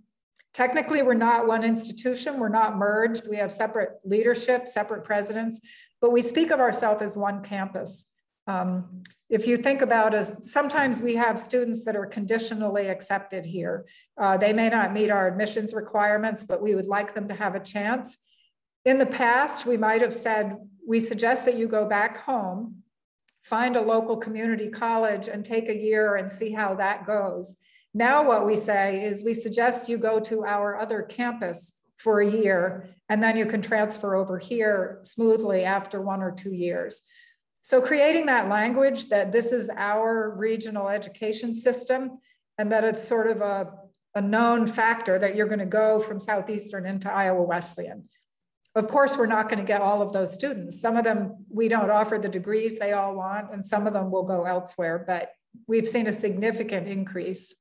Technically, 0.54 1.02
we're 1.02 1.14
not 1.14 1.48
one 1.48 1.64
institution, 1.64 2.38
we're 2.38 2.48
not 2.48 2.76
merged. 2.76 3.28
We 3.28 3.36
have 3.36 3.52
separate 3.52 3.98
leadership, 4.04 4.68
separate 4.68 5.04
presidents, 5.04 5.60
but 6.00 6.12
we 6.12 6.22
speak 6.22 6.52
of 6.52 6.60
ourselves 6.60 7.02
as 7.02 7.16
one 7.16 7.42
campus. 7.42 8.08
Um, 8.46 9.02
if 9.28 9.48
you 9.48 9.56
think 9.56 9.82
about 9.82 10.14
us, 10.14 10.32
sometimes 10.52 11.00
we 11.00 11.16
have 11.16 11.40
students 11.40 11.84
that 11.86 11.96
are 11.96 12.06
conditionally 12.06 12.88
accepted 12.88 13.44
here. 13.44 13.86
Uh, 14.16 14.36
they 14.36 14.52
may 14.52 14.68
not 14.68 14.92
meet 14.92 15.10
our 15.10 15.26
admissions 15.26 15.74
requirements, 15.74 16.44
but 16.44 16.62
we 16.62 16.76
would 16.76 16.86
like 16.86 17.14
them 17.14 17.26
to 17.28 17.34
have 17.34 17.56
a 17.56 17.60
chance. 17.60 18.18
In 18.84 18.98
the 18.98 19.06
past, 19.06 19.66
we 19.66 19.76
might 19.76 20.02
have 20.02 20.14
said, 20.14 20.56
we 20.86 21.00
suggest 21.00 21.46
that 21.46 21.56
you 21.56 21.66
go 21.66 21.88
back 21.88 22.18
home, 22.18 22.82
find 23.42 23.74
a 23.74 23.80
local 23.80 24.18
community 24.18 24.68
college 24.68 25.26
and 25.26 25.44
take 25.44 25.68
a 25.68 25.76
year 25.76 26.16
and 26.16 26.30
see 26.30 26.52
how 26.52 26.74
that 26.74 27.06
goes. 27.06 27.56
Now 27.94 28.26
what 28.26 28.44
we 28.44 28.56
say 28.56 29.04
is 29.04 29.22
we 29.22 29.34
suggest 29.34 29.88
you 29.88 29.98
go 29.98 30.18
to 30.20 30.44
our 30.44 30.76
other 30.76 31.02
campus 31.02 31.78
for 31.96 32.20
a 32.20 32.28
year, 32.28 32.88
and 33.08 33.22
then 33.22 33.36
you 33.36 33.46
can 33.46 33.62
transfer 33.62 34.16
over 34.16 34.36
here 34.36 34.98
smoothly 35.04 35.64
after 35.64 36.02
one 36.02 36.20
or 36.20 36.32
two 36.32 36.52
years. 36.52 37.02
So 37.62 37.80
creating 37.80 38.26
that 38.26 38.48
language 38.48 39.08
that 39.10 39.30
this 39.30 39.52
is 39.52 39.70
our 39.76 40.34
regional 40.36 40.88
education 40.88 41.54
system 41.54 42.18
and 42.58 42.70
that 42.72 42.82
it's 42.82 43.06
sort 43.06 43.28
of 43.28 43.40
a, 43.40 43.72
a 44.16 44.20
known 44.20 44.66
factor 44.66 45.18
that 45.18 45.36
you're 45.36 45.46
gonna 45.46 45.64
go 45.64 46.00
from 46.00 46.18
Southeastern 46.18 46.86
into 46.86 47.10
Iowa 47.10 47.42
Wesleyan. 47.42 48.08
Of 48.74 48.88
course, 48.88 49.16
we're 49.16 49.26
not 49.26 49.48
gonna 49.48 49.62
get 49.62 49.80
all 49.80 50.02
of 50.02 50.12
those 50.12 50.34
students. 50.34 50.80
Some 50.80 50.96
of 50.96 51.04
them, 51.04 51.46
we 51.48 51.68
don't 51.68 51.90
offer 51.90 52.18
the 52.18 52.28
degrees 52.28 52.76
they 52.76 52.92
all 52.92 53.14
want, 53.14 53.52
and 53.52 53.64
some 53.64 53.86
of 53.86 53.92
them 53.92 54.10
will 54.10 54.24
go 54.24 54.44
elsewhere, 54.44 55.04
but 55.06 55.30
we've 55.68 55.88
seen 55.88 56.08
a 56.08 56.12
significant 56.12 56.88
increase 56.88 57.54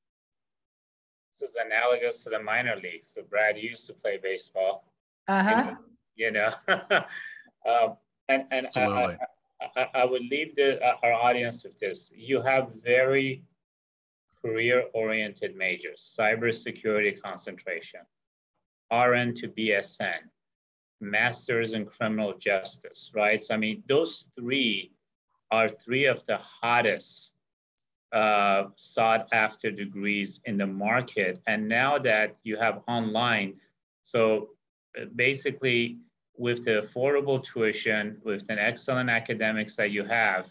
this 1.39 1.49
is 1.49 1.55
analogous 1.55 2.23
to 2.23 2.29
the 2.29 2.39
minor 2.39 2.75
leagues. 2.75 3.11
So 3.13 3.23
Brad 3.23 3.57
used 3.57 3.87
to 3.87 3.93
play 3.93 4.19
baseball. 4.21 4.85
Uh-huh. 5.27 5.75
You 6.15 6.31
know, 6.31 6.53
um, 6.67 7.97
and 8.29 8.45
and 8.51 8.67
I, 8.75 9.17
I, 9.75 9.87
I 9.93 10.05
would 10.05 10.21
leave 10.29 10.55
the, 10.55 10.79
uh, 10.83 10.95
our 11.01 11.13
audience 11.13 11.63
with 11.63 11.79
this. 11.79 12.11
You 12.15 12.41
have 12.41 12.69
very 12.83 13.43
career-oriented 14.43 15.55
majors, 15.55 16.15
cybersecurity 16.19 17.19
concentration, 17.21 18.01
RN 18.91 19.33
to 19.35 19.47
BSN, 19.47 20.19
masters 20.99 21.73
in 21.73 21.85
criminal 21.85 22.33
justice, 22.37 23.11
right? 23.15 23.41
So, 23.41 23.53
I 23.53 23.57
mean, 23.57 23.83
those 23.87 24.25
three 24.37 24.91
are 25.51 25.69
three 25.69 26.05
of 26.05 26.25
the 26.25 26.37
hottest 26.37 27.31
uh, 28.13 28.65
sought 28.75 29.27
after 29.33 29.71
degrees 29.71 30.39
in 30.45 30.57
the 30.57 30.67
market. 30.67 31.41
And 31.47 31.67
now 31.67 31.97
that 31.99 32.37
you 32.43 32.57
have 32.57 32.81
online, 32.87 33.55
so 34.03 34.49
uh, 34.99 35.05
basically 35.15 35.97
with 36.37 36.63
the 36.65 36.87
affordable 36.87 37.43
tuition, 37.43 38.17
with 38.23 38.43
an 38.49 38.59
excellent 38.59 39.09
academics 39.09 39.75
that 39.75 39.91
you 39.91 40.03
have, 40.05 40.45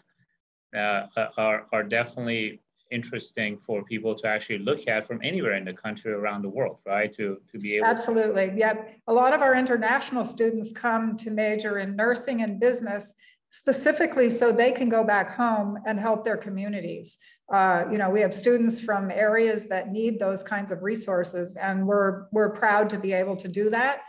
uh, 0.75 1.07
are, 1.37 1.67
are 1.71 1.83
definitely 1.83 2.59
interesting 2.91 3.57
for 3.65 3.83
people 3.83 4.13
to 4.13 4.27
actually 4.27 4.59
look 4.59 4.87
at 4.87 5.07
from 5.07 5.19
anywhere 5.23 5.53
in 5.53 5.65
the 5.65 5.73
country 5.73 6.11
around 6.11 6.43
the 6.43 6.49
world, 6.49 6.77
right? 6.85 7.11
To, 7.13 7.39
to 7.51 7.59
be 7.59 7.77
able 7.77 7.87
Absolutely. 7.87 8.51
To- 8.51 8.55
yeah. 8.57 8.73
A 9.07 9.13
lot 9.13 9.33
of 9.33 9.41
our 9.41 9.55
international 9.55 10.25
students 10.25 10.71
come 10.71 11.17
to 11.17 11.31
major 11.31 11.79
in 11.79 11.95
nursing 11.95 12.41
and 12.41 12.59
business 12.59 13.15
specifically 13.53 14.31
so 14.31 14.51
they 14.51 14.71
can 14.71 14.89
go 14.89 15.03
back 15.03 15.29
home 15.29 15.77
and 15.85 15.99
help 15.99 16.23
their 16.23 16.37
communities. 16.37 17.19
Uh, 17.53 17.85
you 17.91 17.99
know, 17.99 18.09
we 18.09 18.19
have 18.19 18.33
students 18.33 18.81
from 18.81 19.11
areas 19.11 19.67
that 19.67 19.91
need 19.91 20.17
those 20.17 20.41
kinds 20.41 20.71
of 20.71 20.81
resources, 20.81 21.55
and 21.57 21.85
we're 21.85 22.25
we're 22.31 22.49
proud 22.49 22.89
to 22.89 22.97
be 22.97 23.13
able 23.13 23.35
to 23.35 23.47
do 23.47 23.69
that, 23.69 24.01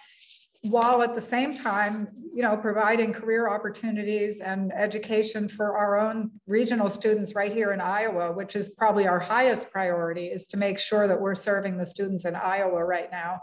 while 0.62 1.02
at 1.02 1.12
the 1.12 1.20
same 1.20 1.52
time, 1.52 2.08
you 2.32 2.42
know, 2.42 2.56
providing 2.56 3.12
career 3.12 3.50
opportunities 3.50 4.40
and 4.40 4.72
education 4.72 5.46
for 5.46 5.76
our 5.76 5.98
own 5.98 6.30
regional 6.46 6.88
students 6.88 7.34
right 7.34 7.52
here 7.52 7.72
in 7.72 7.82
Iowa, 7.82 8.32
which 8.32 8.56
is 8.56 8.70
probably 8.70 9.06
our 9.06 9.20
highest 9.20 9.70
priority, 9.70 10.26
is 10.28 10.46
to 10.48 10.56
make 10.56 10.78
sure 10.78 11.06
that 11.06 11.20
we're 11.20 11.34
serving 11.34 11.76
the 11.76 11.84
students 11.84 12.24
in 12.24 12.34
Iowa 12.34 12.82
right 12.82 13.10
now. 13.12 13.40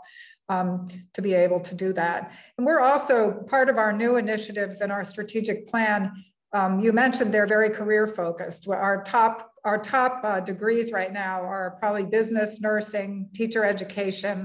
Um, 0.52 0.88
to 1.16 1.22
be 1.22 1.34
able 1.46 1.62
to 1.70 1.76
do 1.76 1.90
that. 1.94 2.20
And 2.58 2.64
we're 2.68 2.86
also 2.92 3.16
part 3.54 3.68
of 3.70 3.78
our 3.78 3.94
new 4.04 4.14
initiatives 4.26 4.82
and 4.82 4.92
our 4.92 5.06
strategic 5.14 5.58
plan. 5.72 6.00
Um, 6.60 6.72
you 6.84 6.92
mentioned 7.04 7.34
they're 7.34 7.54
very 7.58 7.70
career 7.70 8.06
focused. 8.08 8.68
Our 8.68 8.98
top 9.16 9.36
our 9.64 9.80
top 9.96 10.14
uh, 10.24 10.40
degrees 10.52 10.92
right 10.92 11.14
now 11.14 11.38
are 11.42 11.78
probably 11.80 12.06
business, 12.20 12.60
nursing, 12.62 13.30
teacher 13.34 13.64
education. 13.64 14.36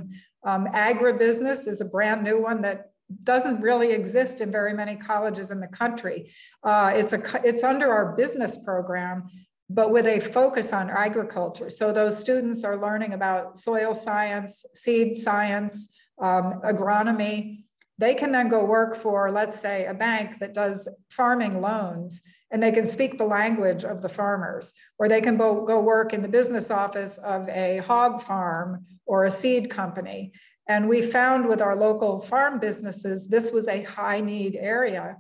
Um, 0.44 0.66
agribusiness 0.66 1.66
is 1.66 1.80
a 1.80 1.86
brand 1.96 2.22
new 2.22 2.38
one 2.40 2.62
that 2.62 2.78
doesn't 3.22 3.60
really 3.60 3.92
exist 3.92 4.40
in 4.40 4.50
very 4.50 4.74
many 4.74 4.96
colleges 4.96 5.50
in 5.50 5.60
the 5.60 5.68
country. 5.68 6.30
Uh, 6.62 6.92
it's, 6.94 7.12
a, 7.12 7.22
it's 7.44 7.64
under 7.64 7.92
our 7.92 8.16
business 8.16 8.58
program, 8.58 9.28
but 9.68 9.90
with 9.90 10.06
a 10.06 10.20
focus 10.20 10.72
on 10.72 10.90
agriculture. 10.90 11.70
So 11.70 11.92
those 11.92 12.18
students 12.18 12.64
are 12.64 12.76
learning 12.76 13.14
about 13.14 13.58
soil 13.58 13.94
science, 13.94 14.64
seed 14.74 15.16
science, 15.16 15.88
um, 16.20 16.60
agronomy. 16.64 17.64
They 17.98 18.14
can 18.14 18.30
then 18.30 18.48
go 18.48 18.64
work 18.64 18.94
for, 18.94 19.30
let's 19.30 19.58
say, 19.58 19.86
a 19.86 19.94
bank 19.94 20.38
that 20.38 20.54
does 20.54 20.88
farming 21.10 21.60
loans 21.60 22.22
and 22.50 22.62
they 22.62 22.72
can 22.72 22.86
speak 22.86 23.18
the 23.18 23.24
language 23.24 23.84
of 23.84 24.02
the 24.02 24.08
farmers, 24.08 24.72
or 24.98 25.08
they 25.08 25.20
can 25.20 25.36
go, 25.36 25.64
go 25.64 25.80
work 25.80 26.12
in 26.12 26.22
the 26.22 26.28
business 26.28 26.70
office 26.70 27.18
of 27.18 27.48
a 27.48 27.78
hog 27.78 28.22
farm 28.22 28.86
or 29.04 29.24
a 29.24 29.30
seed 29.30 29.68
company. 29.68 30.32
And 30.68 30.88
we 30.88 31.02
found 31.02 31.46
with 31.46 31.60
our 31.60 31.76
local 31.76 32.20
farm 32.20 32.58
businesses, 32.58 33.28
this 33.28 33.52
was 33.52 33.68
a 33.68 33.82
high 33.82 34.20
need 34.20 34.56
area. 34.56 35.16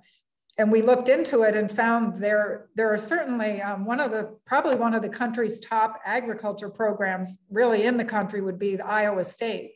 And 0.58 0.72
we 0.72 0.80
looked 0.80 1.10
into 1.10 1.42
it 1.42 1.54
and 1.54 1.70
found 1.70 2.16
there, 2.16 2.68
there 2.76 2.90
are 2.92 2.98
certainly 2.98 3.60
um, 3.60 3.84
one 3.84 4.00
of 4.00 4.10
the, 4.10 4.36
probably 4.46 4.76
one 4.76 4.94
of 4.94 5.02
the 5.02 5.08
country's 5.08 5.60
top 5.60 6.00
agriculture 6.04 6.70
programs 6.70 7.44
really 7.50 7.84
in 7.84 7.98
the 7.98 8.04
country 8.04 8.40
would 8.40 8.58
be 8.58 8.76
the 8.76 8.86
Iowa 8.86 9.22
State. 9.22 9.72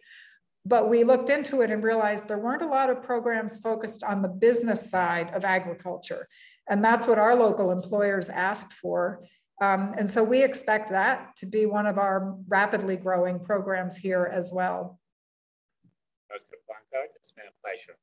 But 0.64 0.89
we 0.89 1.05
looked 1.05 1.28
into 1.28 1.61
it 1.61 1.70
and 1.70 1.85
realized 1.85 2.28
there 2.28 2.39
weren't 2.39 2.62
a 2.62 2.66
lot 2.66 2.89
of 2.89 3.03
programs 3.03 3.59
focused 3.59 4.03
on 4.05 4.22
the 4.22 4.28
business 4.28 4.91
side 4.91 5.31
of 5.35 5.45
agriculture. 5.45 6.28
And 6.68 6.83
that's 6.83 7.07
what 7.07 7.18
our 7.18 7.35
local 7.35 7.72
employers 7.72 8.31
asked 8.31 8.72
for. 8.72 9.22
Um, 9.61 9.95
and 9.99 10.09
so 10.09 10.24
we 10.24 10.43
expect 10.43 10.91
that 10.91 11.37
to 11.37 11.47
be 11.47 11.66
one 11.66 11.87
of 11.87 11.99
our 11.99 12.37
rapidly 12.49 12.97
growing 12.97 13.39
programs 13.39 13.97
here 13.97 14.31
as 14.33 14.51
well. 14.53 14.99
Dr. 16.31 16.57
Blanchard, 16.66 17.11
it's 17.16 17.33
been 17.33 17.45
a 17.47 17.61
pleasure. 17.61 17.99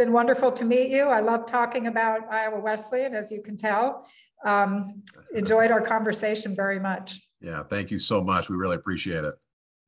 Thank 0.00 0.06
you. 0.06 0.12
It's 0.12 0.12
been 0.12 0.12
wonderful 0.14 0.52
to 0.52 0.64
meet 0.64 0.90
you. 0.90 1.04
I 1.04 1.20
love 1.20 1.46
talking 1.46 1.86
about 1.86 2.32
Iowa 2.32 2.60
Wesleyan, 2.60 3.14
as 3.14 3.30
you 3.30 3.42
can 3.42 3.56
tell. 3.56 4.08
Um, 4.44 5.02
enjoyed 5.34 5.70
our 5.70 5.80
conversation 5.80 6.54
very 6.54 6.80
much. 6.80 7.20
Yeah, 7.40 7.62
thank 7.64 7.90
you 7.90 7.98
so 7.98 8.22
much. 8.22 8.48
We 8.48 8.56
really 8.56 8.76
appreciate 8.76 9.24
it. 9.24 9.34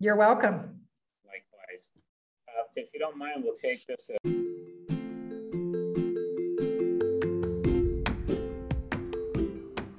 You're 0.00 0.16
welcome. 0.16 0.80
Likewise. 1.24 1.90
Uh, 2.48 2.64
if 2.76 2.88
you 2.92 3.00
don't 3.00 3.16
mind, 3.16 3.42
we'll 3.42 3.54
take 3.54 3.86
this. 3.86 4.10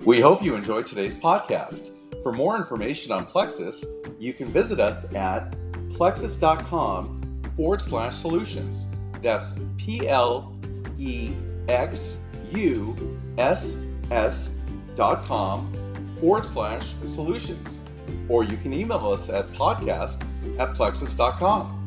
We 0.06 0.20
hope 0.22 0.44
you 0.44 0.56
enjoyed 0.56 0.86
today's 0.86 1.16
podcast. 1.16 1.90
For 2.22 2.32
more 2.32 2.56
information 2.56 3.12
on 3.12 3.26
Plexuss, 3.26 3.84
you 4.20 4.34
can 4.34 4.48
visit 4.48 4.80
us 4.80 5.12
at 5.14 5.56
plexuss.com 5.90 7.42
forward 7.56 7.82
slash 7.82 8.16
solutions. 8.16 8.94
That's 9.24 9.60
P 9.78 10.08
L 10.08 10.56
E 11.00 11.32
X 11.68 12.20
U 12.52 13.18
S 13.38 13.78
S 14.12 14.52
dot 14.96 15.26
com 15.26 15.72
forward 16.20 16.46
slash 16.46 16.94
solutions. 17.06 17.82
Or 18.30 18.44
you 18.44 18.58
can 18.58 18.74
email 18.74 19.08
us 19.08 19.30
at 19.30 19.52
podcast 19.54 20.22
at 20.60 20.76
plexuss.com. 20.76 21.83